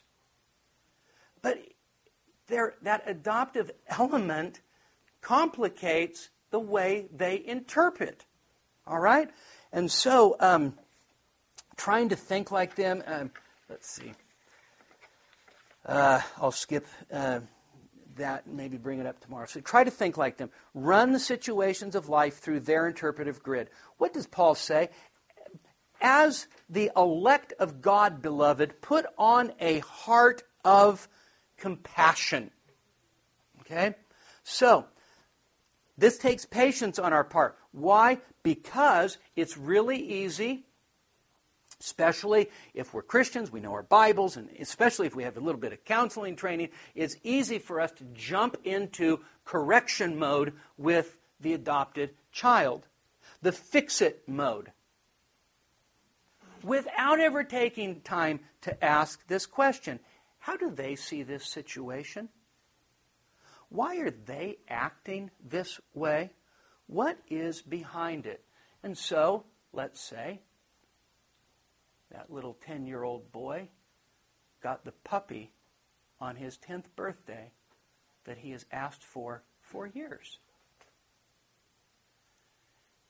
But 1.42 1.60
that 2.48 3.04
adoptive 3.06 3.72
element 3.90 4.62
complicates 5.20 6.30
the 6.50 6.62
way 6.62 7.08
they 7.14 7.44
interpret. 7.46 8.26
All 8.88 9.00
right? 9.00 9.30
And 9.74 9.92
so, 9.92 10.38
um, 10.40 10.76
trying 11.76 12.08
to 12.08 12.16
think 12.16 12.52
like 12.52 12.76
them, 12.76 13.04
um, 13.06 13.32
let's 13.70 13.90
see. 13.90 14.14
Uh, 15.90 16.22
I'll 16.40 16.52
skip 16.52 16.86
uh, 17.12 17.40
that 18.18 18.46
and 18.46 18.56
maybe 18.56 18.78
bring 18.78 19.00
it 19.00 19.08
up 19.08 19.20
tomorrow. 19.22 19.48
So 19.48 19.60
try 19.60 19.84
to 19.84 19.90
think 19.90 20.18
like 20.18 20.38
them. 20.38 20.52
Run 20.76 21.14
the 21.14 21.20
situations 21.20 21.96
of 21.96 22.10
life 22.10 22.38
through 22.38 22.60
their 22.60 22.88
interpretive 22.88 23.42
grid. 23.42 23.72
What 23.98 24.14
does 24.14 24.28
Paul 24.28 24.54
say? 24.54 24.90
As 26.00 26.48
the 26.70 26.92
elect 26.96 27.54
of 27.60 27.82
God, 27.82 28.22
beloved, 28.22 28.82
put 28.82 29.08
on 29.18 29.52
a 29.60 29.80
heart 29.80 30.44
of 30.64 31.08
compassion. 31.58 32.52
Okay? 33.62 33.96
So, 34.44 34.86
this 35.98 36.20
takes 36.20 36.46
patience 36.46 37.00
on 37.00 37.14
our 37.14 37.24
part. 37.24 37.58
Why? 37.72 38.20
Because 38.44 39.18
it's 39.36 39.58
really 39.58 39.98
easy 39.98 40.66
especially 41.82 42.50
if 42.74 42.94
we're 42.94 43.02
Christians, 43.02 43.52
we 43.52 43.60
know 43.60 43.74
our 43.74 43.84
Bibles, 43.84 44.38
and 44.38 44.50
especially 44.60 45.08
if 45.08 45.16
we 45.16 45.24
have 45.24 45.38
a 45.38 45.42
little 45.42 45.62
bit 45.62 45.74
of 45.74 45.86
counseling 45.86 46.36
training, 46.36 46.70
it's 46.96 47.16
easy 47.24 47.60
for 47.60 47.80
us 47.80 47.92
to 47.94 48.04
jump 48.14 48.58
into 48.64 49.20
correction 49.46 50.18
mode 50.20 50.54
with 50.78 51.18
the 51.40 51.54
adopted 51.54 52.12
child, 52.32 52.86
the 53.42 53.52
fix 53.52 54.02
it 54.02 54.24
mode, 54.28 54.72
without 56.64 57.20
ever 57.20 57.44
taking 57.44 58.02
time 58.02 58.42
to 58.62 58.84
ask 58.84 59.26
this 59.28 59.46
question 59.46 60.00
How 60.40 60.58
do 60.58 60.70
they 60.70 60.96
see 60.96 61.24
this 61.24 61.46
situation? 61.46 62.30
Why 63.70 63.98
are 63.98 64.12
they 64.12 64.58
acting 64.68 65.30
this 65.48 65.80
way? 65.94 66.32
What 66.88 67.20
is 67.30 67.62
behind 67.62 68.26
it? 68.26 68.44
And 68.82 68.98
so, 68.98 69.46
let's 69.72 70.02
say, 70.02 70.42
that 72.12 72.32
little 72.32 72.58
10 72.66 72.86
year 72.86 73.04
old 73.04 73.32
boy 73.32 73.68
got 74.62 74.84
the 74.84 74.92
puppy 75.04 75.52
on 76.20 76.36
his 76.36 76.58
10th 76.58 76.86
birthday 76.96 77.52
that 78.26 78.38
he 78.38 78.52
has 78.52 78.66
asked 78.72 79.04
for 79.04 79.44
for 79.62 79.88
years. 79.88 80.40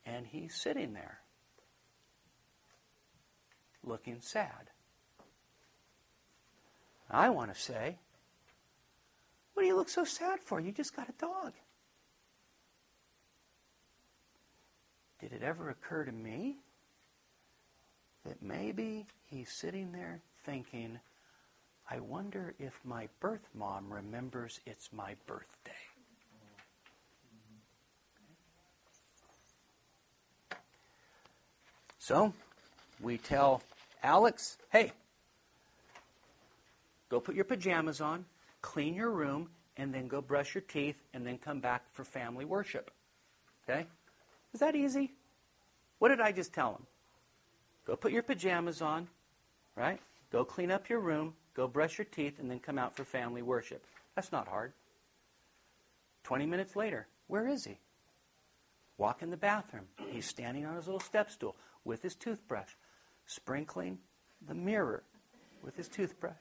And 0.05 0.25
he's 0.27 0.55
sitting 0.55 0.93
there 0.93 1.19
looking 3.83 4.21
sad. 4.21 4.71
I 7.09 7.29
want 7.29 7.53
to 7.53 7.59
say, 7.59 7.97
what 9.53 9.63
do 9.63 9.67
you 9.67 9.75
look 9.75 9.89
so 9.89 10.03
sad 10.03 10.39
for? 10.39 10.59
You 10.59 10.71
just 10.71 10.95
got 10.95 11.09
a 11.09 11.13
dog. 11.13 11.53
Did 15.19 15.33
it 15.33 15.43
ever 15.43 15.69
occur 15.69 16.05
to 16.05 16.11
me 16.11 16.57
that 18.29 18.43
maybe 18.43 19.07
he's 19.25 19.49
sitting 19.49 19.91
there 19.91 20.21
thinking, 20.45 20.99
I 21.89 21.99
wonder 21.99 22.53
if 22.59 22.79
my 22.85 23.09
birth 23.19 23.49
mom 23.55 23.91
remembers 23.91 24.59
it's 24.67 24.93
my 24.93 25.15
birthday. 25.25 25.71
So 31.97 32.31
we 33.01 33.17
tell 33.17 33.63
Alex, 34.03 34.57
hey, 34.71 34.91
go 37.09 37.19
put 37.19 37.33
your 37.33 37.45
pajamas 37.45 37.99
on, 37.99 38.25
clean 38.61 38.93
your 38.93 39.09
room, 39.09 39.49
and 39.75 39.91
then 39.91 40.07
go 40.07 40.21
brush 40.21 40.53
your 40.53 40.61
teeth, 40.61 41.01
and 41.15 41.25
then 41.25 41.39
come 41.39 41.59
back 41.59 41.83
for 41.93 42.03
family 42.03 42.45
worship. 42.45 42.91
Okay? 43.67 43.87
Is 44.53 44.59
that 44.59 44.75
easy? 44.75 45.13
What 45.97 46.09
did 46.09 46.21
I 46.21 46.31
just 46.31 46.53
tell 46.53 46.73
him? 46.73 46.85
Go 47.89 47.95
put 47.95 48.11
your 48.11 48.21
pajamas 48.21 48.83
on, 48.83 49.07
right? 49.75 49.99
Go 50.31 50.45
clean 50.45 50.69
up 50.69 50.89
your 50.89 50.99
room, 50.99 51.33
go 51.55 51.67
brush 51.67 51.97
your 51.97 52.05
teeth, 52.05 52.37
and 52.37 52.47
then 52.47 52.59
come 52.59 52.77
out 52.77 52.95
for 52.95 53.03
family 53.03 53.41
worship. 53.41 53.83
That's 54.15 54.31
not 54.31 54.47
hard. 54.47 54.73
20 56.23 56.45
minutes 56.45 56.75
later, 56.75 57.07
where 57.25 57.47
is 57.47 57.65
he? 57.65 57.79
Walk 58.99 59.23
in 59.23 59.31
the 59.31 59.37
bathroom. 59.37 59.85
He's 60.11 60.27
standing 60.27 60.67
on 60.67 60.75
his 60.75 60.85
little 60.85 60.99
step 60.99 61.31
stool 61.31 61.55
with 61.83 62.03
his 62.03 62.13
toothbrush, 62.13 62.69
sprinkling 63.25 63.97
the 64.47 64.53
mirror 64.53 65.01
with 65.63 65.75
his 65.75 65.87
toothbrush. 65.87 66.35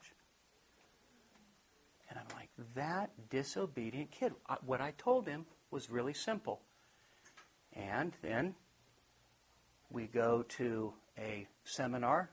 And 2.11 2.18
I'm 2.18 2.36
like, 2.36 2.51
that 2.74 3.09
disobedient 3.30 4.11
kid. 4.11 4.34
What 4.66 4.82
I 4.82 4.92
told 4.99 5.26
him 5.26 5.46
was 5.70 5.88
really 5.88 6.12
simple. 6.12 6.61
And 7.72 8.12
then 8.20 8.55
we 9.90 10.09
go 10.09 10.44
to 10.59 10.92
a 11.18 11.46
seminar 11.64 12.30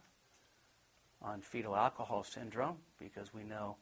on 1.21 1.41
fetal 1.41 1.75
alcohol 1.75 2.23
syndrome 2.23 2.77
because 2.99 3.33
we 3.33 3.43
know 3.43 3.75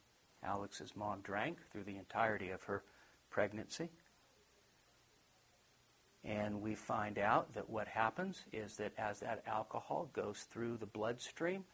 Alex's 0.44 0.96
mom 0.96 1.20
drank 1.22 1.58
through 1.72 1.84
the 1.84 1.98
entirety 1.98 2.50
of 2.50 2.64
her 2.64 2.84
pregnancy. 3.30 3.90
And 6.24 6.62
we 6.62 6.76
find 6.76 7.20
out 7.20 7.54
that 7.54 7.70
what 7.70 7.88
happens 7.88 8.42
is 8.54 8.78
that 8.78 8.94
as 8.98 9.20
that 9.20 9.44
alcohol 9.46 10.10
goes 10.14 10.46
through 10.52 10.78
the 10.78 10.86
bloodstream, 10.86 11.66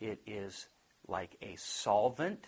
it 0.00 0.20
is 0.26 0.68
like 1.08 1.36
a 1.40 1.56
solvent 1.56 2.46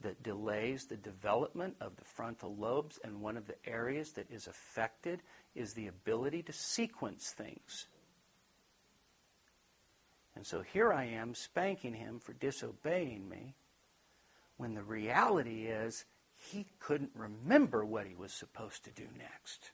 that 0.00 0.22
delays 0.22 0.86
the 0.86 0.96
development 0.96 1.76
of 1.80 1.96
the 1.96 2.04
frontal 2.04 2.56
lobes. 2.56 2.98
And 3.04 3.20
one 3.20 3.36
of 3.36 3.46
the 3.46 3.54
areas 3.66 4.12
that 4.12 4.30
is 4.30 4.48
affected 4.48 5.22
is 5.54 5.74
the 5.74 5.86
ability 5.86 6.42
to 6.42 6.52
sequence 6.52 7.30
things. 7.30 7.86
And 10.36 10.46
so 10.46 10.62
here 10.62 10.92
I 10.92 11.04
am 11.04 11.34
spanking 11.34 11.94
him 11.94 12.18
for 12.18 12.32
disobeying 12.32 13.28
me 13.28 13.54
when 14.56 14.74
the 14.74 14.82
reality 14.82 15.66
is 15.66 16.04
he 16.34 16.66
couldn't 16.80 17.12
remember 17.14 17.84
what 17.84 18.06
he 18.06 18.14
was 18.14 18.32
supposed 18.32 18.84
to 18.84 18.90
do 18.90 19.06
next. 19.16 19.70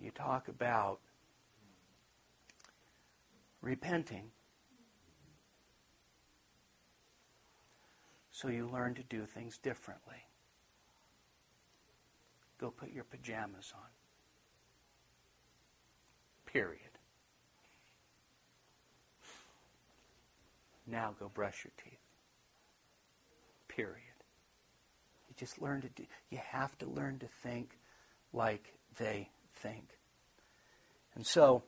You 0.00 0.10
talk 0.10 0.48
about 0.48 1.00
repenting. 3.60 4.30
So 8.30 8.48
you 8.48 8.66
learn 8.66 8.94
to 8.94 9.02
do 9.02 9.26
things 9.26 9.58
differently. 9.58 10.24
Go 12.58 12.70
put 12.70 12.90
your 12.90 13.04
pajamas 13.04 13.74
on. 13.76 13.99
Period. 16.52 16.80
Now 20.86 21.14
go 21.18 21.30
brush 21.32 21.64
your 21.64 21.72
teeth. 21.84 21.98
Period. 23.68 23.96
You 25.28 25.34
just 25.36 25.62
learn 25.62 25.80
to 25.82 25.88
do, 25.88 26.04
you 26.30 26.38
have 26.38 26.76
to 26.78 26.86
learn 26.86 27.18
to 27.20 27.26
think 27.42 27.78
like 28.32 28.72
they 28.98 29.28
think. 29.54 29.84
And 31.14 31.24
so, 31.24 31.62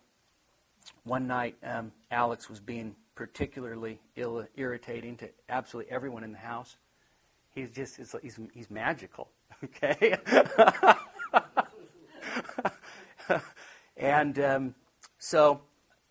one 1.04 1.28
night, 1.28 1.56
um, 1.62 1.92
Alex 2.10 2.48
was 2.50 2.58
being 2.58 2.96
particularly 3.14 4.00
Ill, 4.16 4.46
irritating 4.56 5.16
to 5.18 5.28
absolutely 5.48 5.92
everyone 5.92 6.24
in 6.24 6.32
the 6.32 6.38
house. 6.38 6.76
He's 7.54 7.70
just 7.70 8.00
he's, 8.22 8.38
he's 8.52 8.70
magical, 8.70 9.28
okay? 9.64 10.16
and 14.02 14.38
um, 14.40 14.74
so 15.18 15.60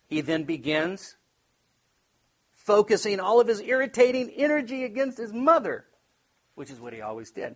he 0.08 0.22
then 0.22 0.44
begins 0.44 1.16
focusing 2.54 3.20
all 3.20 3.38
of 3.38 3.46
his 3.46 3.60
irritating 3.60 4.30
energy 4.30 4.84
against 4.84 5.18
his 5.18 5.32
mother, 5.32 5.84
which 6.54 6.70
is 6.70 6.80
what 6.80 6.94
he 6.94 7.02
always 7.02 7.30
did. 7.30 7.54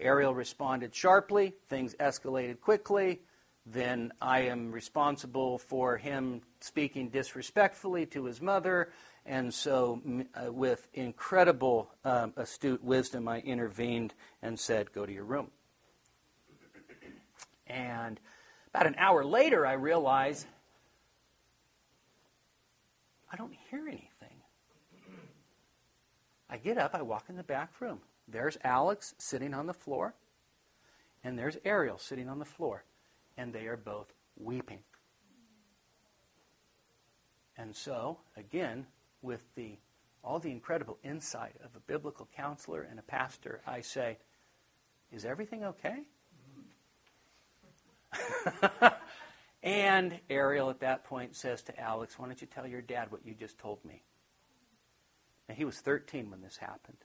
Ariel 0.00 0.34
responded 0.34 0.92
sharply, 0.94 1.54
things 1.68 1.94
escalated 2.00 2.60
quickly. 2.60 3.20
Then 3.64 4.12
I 4.20 4.40
am 4.40 4.72
responsible 4.72 5.58
for 5.58 5.96
him 5.96 6.42
speaking 6.60 7.08
disrespectfully 7.08 8.04
to 8.06 8.24
his 8.24 8.40
mother. 8.40 8.90
And 9.24 9.52
so, 9.52 10.00
uh, 10.34 10.52
with 10.52 10.88
incredible 10.94 11.90
um, 12.04 12.32
astute 12.36 12.82
wisdom, 12.82 13.28
I 13.28 13.40
intervened 13.40 14.12
and 14.42 14.58
said, 14.58 14.92
Go 14.92 15.06
to 15.06 15.12
your 15.12 15.24
room. 15.24 15.50
And 17.66 18.20
about 18.76 18.86
an 18.86 18.94
hour 18.98 19.24
later, 19.24 19.66
I 19.66 19.72
realize 19.72 20.44
I 23.32 23.36
don't 23.36 23.54
hear 23.70 23.88
anything. 23.88 24.36
I 26.50 26.58
get 26.58 26.76
up, 26.76 26.94
I 26.94 27.00
walk 27.00 27.24
in 27.30 27.36
the 27.36 27.42
back 27.42 27.72
room. 27.80 28.00
There's 28.28 28.58
Alex 28.62 29.14
sitting 29.16 29.54
on 29.54 29.66
the 29.66 29.72
floor, 29.72 30.14
and 31.24 31.38
there's 31.38 31.56
Ariel 31.64 31.96
sitting 31.96 32.28
on 32.28 32.38
the 32.38 32.44
floor, 32.44 32.84
and 33.38 33.50
they 33.50 33.66
are 33.66 33.78
both 33.78 34.12
weeping. 34.36 34.80
And 37.56 37.74
so, 37.74 38.18
again, 38.36 38.86
with 39.22 39.40
the 39.54 39.78
all 40.22 40.38
the 40.38 40.50
incredible 40.50 40.98
insight 41.02 41.54
of 41.64 41.70
a 41.76 41.80
biblical 41.80 42.28
counselor 42.36 42.82
and 42.82 42.98
a 42.98 43.02
pastor, 43.02 43.62
I 43.66 43.80
say, 43.80 44.18
Is 45.10 45.24
everything 45.24 45.64
okay? 45.64 46.02
and 49.62 50.18
Ariel 50.30 50.70
at 50.70 50.80
that 50.80 51.04
point 51.04 51.34
says 51.34 51.62
to 51.62 51.80
Alex, 51.80 52.18
Why 52.18 52.26
don't 52.26 52.40
you 52.40 52.46
tell 52.46 52.66
your 52.66 52.82
dad 52.82 53.10
what 53.10 53.24
you 53.26 53.34
just 53.34 53.58
told 53.58 53.84
me? 53.84 54.02
Now, 55.48 55.54
he 55.54 55.64
was 55.64 55.78
13 55.80 56.30
when 56.30 56.40
this 56.40 56.56
happened. 56.56 56.98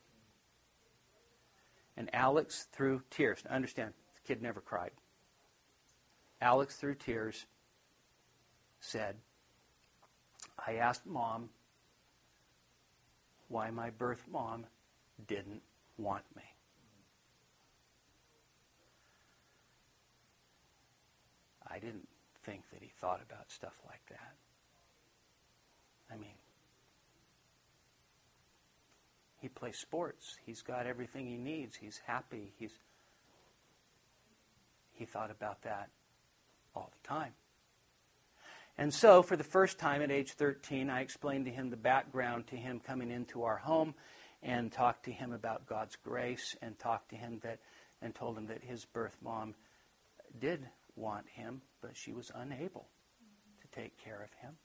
And 1.98 2.10
Alex, 2.14 2.68
through 2.72 3.04
tears, 3.10 3.44
now 3.48 3.56
understand, 3.56 3.94
the 4.16 4.28
kid 4.28 4.42
never 4.42 4.62
cried. 4.62 4.92
Alex, 6.42 6.76
through 6.76 6.96
tears, 6.96 7.46
said, 8.80 9.16
I 10.66 10.76
asked 10.76 11.06
mom 11.06 11.50
why 13.48 13.70
my 13.70 13.90
birth 13.92 14.24
mom 14.32 14.66
didn't 15.28 15.62
want 15.98 16.24
me. 16.36 16.44
I 21.72 21.80
didn't 21.80 22.08
think 22.44 22.64
that 22.72 22.82
he 22.82 22.90
thought 23.00 23.22
about 23.28 23.50
stuff 23.52 23.74
like 23.88 24.06
that. 24.10 24.36
I 26.12 26.18
mean, 26.18 26.36
he 29.40 29.48
plays 29.48 29.78
sports. 29.78 30.38
He's 30.46 30.62
got 30.62 30.86
everything 30.86 31.28
he 31.28 31.38
needs. 31.38 31.76
He's 31.76 32.00
happy. 32.06 32.54
He's 32.58 32.74
he 34.94 35.06
thought 35.06 35.32
about 35.32 35.64
that 35.64 35.90
all 36.76 36.92
the 36.92 37.08
time. 37.08 37.34
And 38.78 38.94
so, 38.94 39.22
for 39.22 39.36
the 39.36 39.44
first 39.44 39.80
time 39.80 40.02
at 40.02 40.12
age 40.12 40.34
13, 40.34 40.90
I 40.90 41.02
explained 41.02 41.46
to 41.46 41.52
him 41.52 41.70
the 41.70 41.78
background 41.78 42.48
to 42.48 42.56
him 42.56 42.80
coming 42.80 43.12
into 43.12 43.44
our 43.44 43.58
home 43.58 43.96
and 44.44 44.72
talked 44.72 45.06
to 45.06 45.12
him 45.12 45.34
about 45.34 45.66
God's 45.66 45.96
grace 45.96 46.56
and 46.62 46.78
talked 46.78 47.10
to 47.10 47.16
him 47.16 47.40
that 47.44 47.60
and 48.02 48.16
told 48.16 48.38
him 48.38 48.48
that 48.48 48.64
his 48.64 48.86
birth 48.86 49.16
mom 49.24 49.54
did 50.40 50.68
want 50.96 51.26
him, 51.30 51.62
but 51.82 51.96
she 51.96 52.12
was 52.12 52.32
unable 52.36 52.88
to 53.62 53.80
take 53.80 53.98
care 53.98 54.22
of 54.22 54.32
him. 54.42 54.56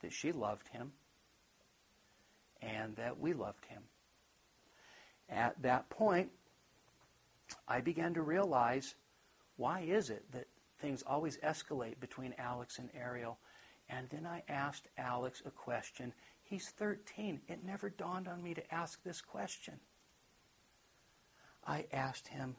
That 0.00 0.12
she 0.12 0.32
loved 0.32 0.68
him 0.68 0.92
and 2.60 2.96
that 2.96 3.18
we 3.18 3.32
loved 3.32 3.64
him. 3.66 3.82
At 5.28 5.60
that 5.62 5.88
point, 5.90 6.30
I 7.68 7.80
began 7.80 8.14
to 8.14 8.22
realize 8.22 8.94
why 9.56 9.80
is 9.80 10.10
it 10.10 10.24
that 10.32 10.46
things 10.80 11.02
always 11.06 11.38
escalate 11.38 12.00
between 12.00 12.34
Alex 12.38 12.78
and 12.78 12.88
Ariel? 12.98 13.38
And 13.88 14.08
then 14.10 14.26
I 14.26 14.42
asked 14.48 14.88
Alex 14.96 15.42
a 15.44 15.50
question. 15.50 16.12
He's 16.42 16.68
13. 16.70 17.40
It 17.48 17.64
never 17.64 17.90
dawned 17.90 18.28
on 18.28 18.42
me 18.42 18.54
to 18.54 18.74
ask 18.74 19.02
this 19.02 19.20
question. 19.20 19.74
I 21.66 21.86
asked 21.92 22.28
him, 22.28 22.56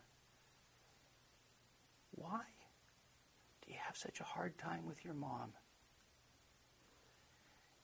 Why 2.16 2.42
do 3.66 3.72
you 3.72 3.78
have 3.86 3.98
such 3.98 4.20
a 4.20 4.24
hard 4.24 4.58
time 4.58 4.86
with 4.88 5.04
your 5.04 5.14
mom? 5.14 5.54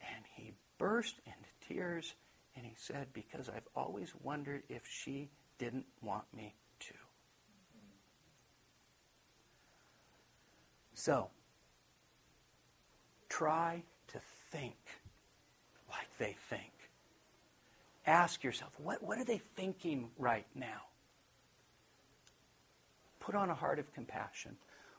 And 0.01 0.25
he 0.35 0.53
burst 0.77 1.15
into 1.25 1.73
tears 1.73 2.13
and 2.55 2.65
he 2.65 2.73
said, 2.75 3.07
Because 3.13 3.49
I've 3.49 3.67
always 3.75 4.13
wondered 4.21 4.63
if 4.69 4.83
she 4.87 5.29
didn't 5.57 5.85
want 6.01 6.25
me 6.35 6.55
to. 6.79 6.93
So, 10.93 11.29
try 13.29 13.83
to 14.07 14.19
think 14.51 14.75
like 15.89 16.07
they 16.17 16.35
think. 16.49 16.71
Ask 18.05 18.43
yourself, 18.43 18.71
what, 18.77 19.03
what 19.03 19.17
are 19.17 19.23
they 19.23 19.41
thinking 19.55 20.09
right 20.17 20.47
now? 20.55 20.88
Put 23.29 23.35
on 23.35 23.51
a 23.51 23.53
heart 23.53 23.77
of 23.77 23.93
compassion. 23.93 24.55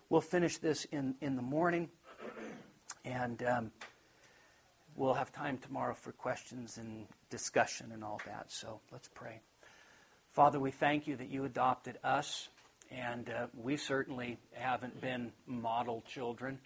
We'll 0.09 0.21
finish 0.21 0.59
this 0.59 0.85
in, 0.93 1.17
in 1.21 1.35
the 1.35 1.43
morning. 1.43 1.89
And. 3.05 3.43
Um, 3.43 3.71
we'll 4.95 5.15
have 5.15 5.33
time 5.33 5.59
tomorrow 5.59 5.95
for 5.95 6.13
questions 6.13 6.79
and 6.79 7.07
discussion 7.29 7.91
and 7.93 8.05
all 8.05 8.21
that. 8.27 8.53
So 8.53 8.79
let's 8.93 9.09
pray. 9.09 9.41
Father, 10.31 10.61
we 10.61 10.71
thank 10.71 11.09
you 11.09 11.17
that 11.17 11.29
you 11.29 11.45
adopted 11.45 11.99
us, 12.05 12.49
and 12.93 13.29
uh, 13.29 13.47
we 13.53 13.77
certainly 13.77 14.39
haven't 14.53 15.01
been 15.01 15.33
model 15.49 16.05
children, 16.07 16.61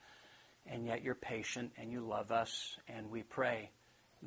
and 0.67 0.85
yet 0.85 1.03
you're 1.03 1.15
patient 1.15 1.73
and 1.79 1.91
you 1.91 2.01
love 2.01 2.31
us, 2.31 2.77
and 2.89 3.11
we 3.11 3.23
pray 3.23 3.71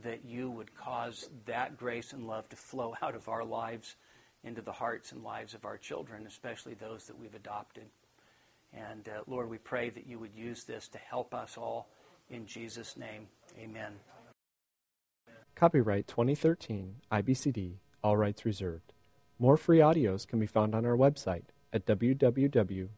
that 0.03 0.25
you 0.25 0.49
would 0.49 0.75
cause 0.75 1.29
that 1.45 1.77
grace 1.77 2.13
and 2.13 2.25
love 2.25 2.49
to 2.49 2.55
flow 2.55 2.95
out 3.03 3.13
of 3.13 3.29
our 3.29 3.43
lives 3.43 3.95
into 4.43 4.61
the 4.61 4.71
hearts 4.71 5.11
and 5.11 5.23
lives 5.23 5.53
of 5.53 5.65
our 5.65 5.77
children, 5.77 6.25
especially 6.27 6.73
those 6.73 7.05
that 7.05 7.19
we've 7.19 7.35
adopted. 7.35 7.85
And 8.73 9.07
uh, 9.07 9.21
Lord, 9.27 9.49
we 9.49 9.57
pray 9.57 9.89
that 9.89 10.07
you 10.07 10.19
would 10.19 10.35
use 10.35 10.63
this 10.63 10.87
to 10.89 10.97
help 10.97 11.33
us 11.33 11.57
all 11.57 11.89
in 12.29 12.45
Jesus' 12.45 12.97
name. 12.97 13.27
Amen. 13.59 13.93
Copyright 15.55 16.07
2013 16.07 16.95
IBCD, 17.11 17.77
all 18.03 18.15
rights 18.17 18.45
reserved. 18.45 18.93
More 19.39 19.57
free 19.57 19.79
audios 19.79 20.27
can 20.27 20.39
be 20.39 20.45
found 20.45 20.75
on 20.75 20.85
our 20.85 20.95
website 20.95 21.45
at 21.73 21.85
www.ibcd.org. 21.85 22.89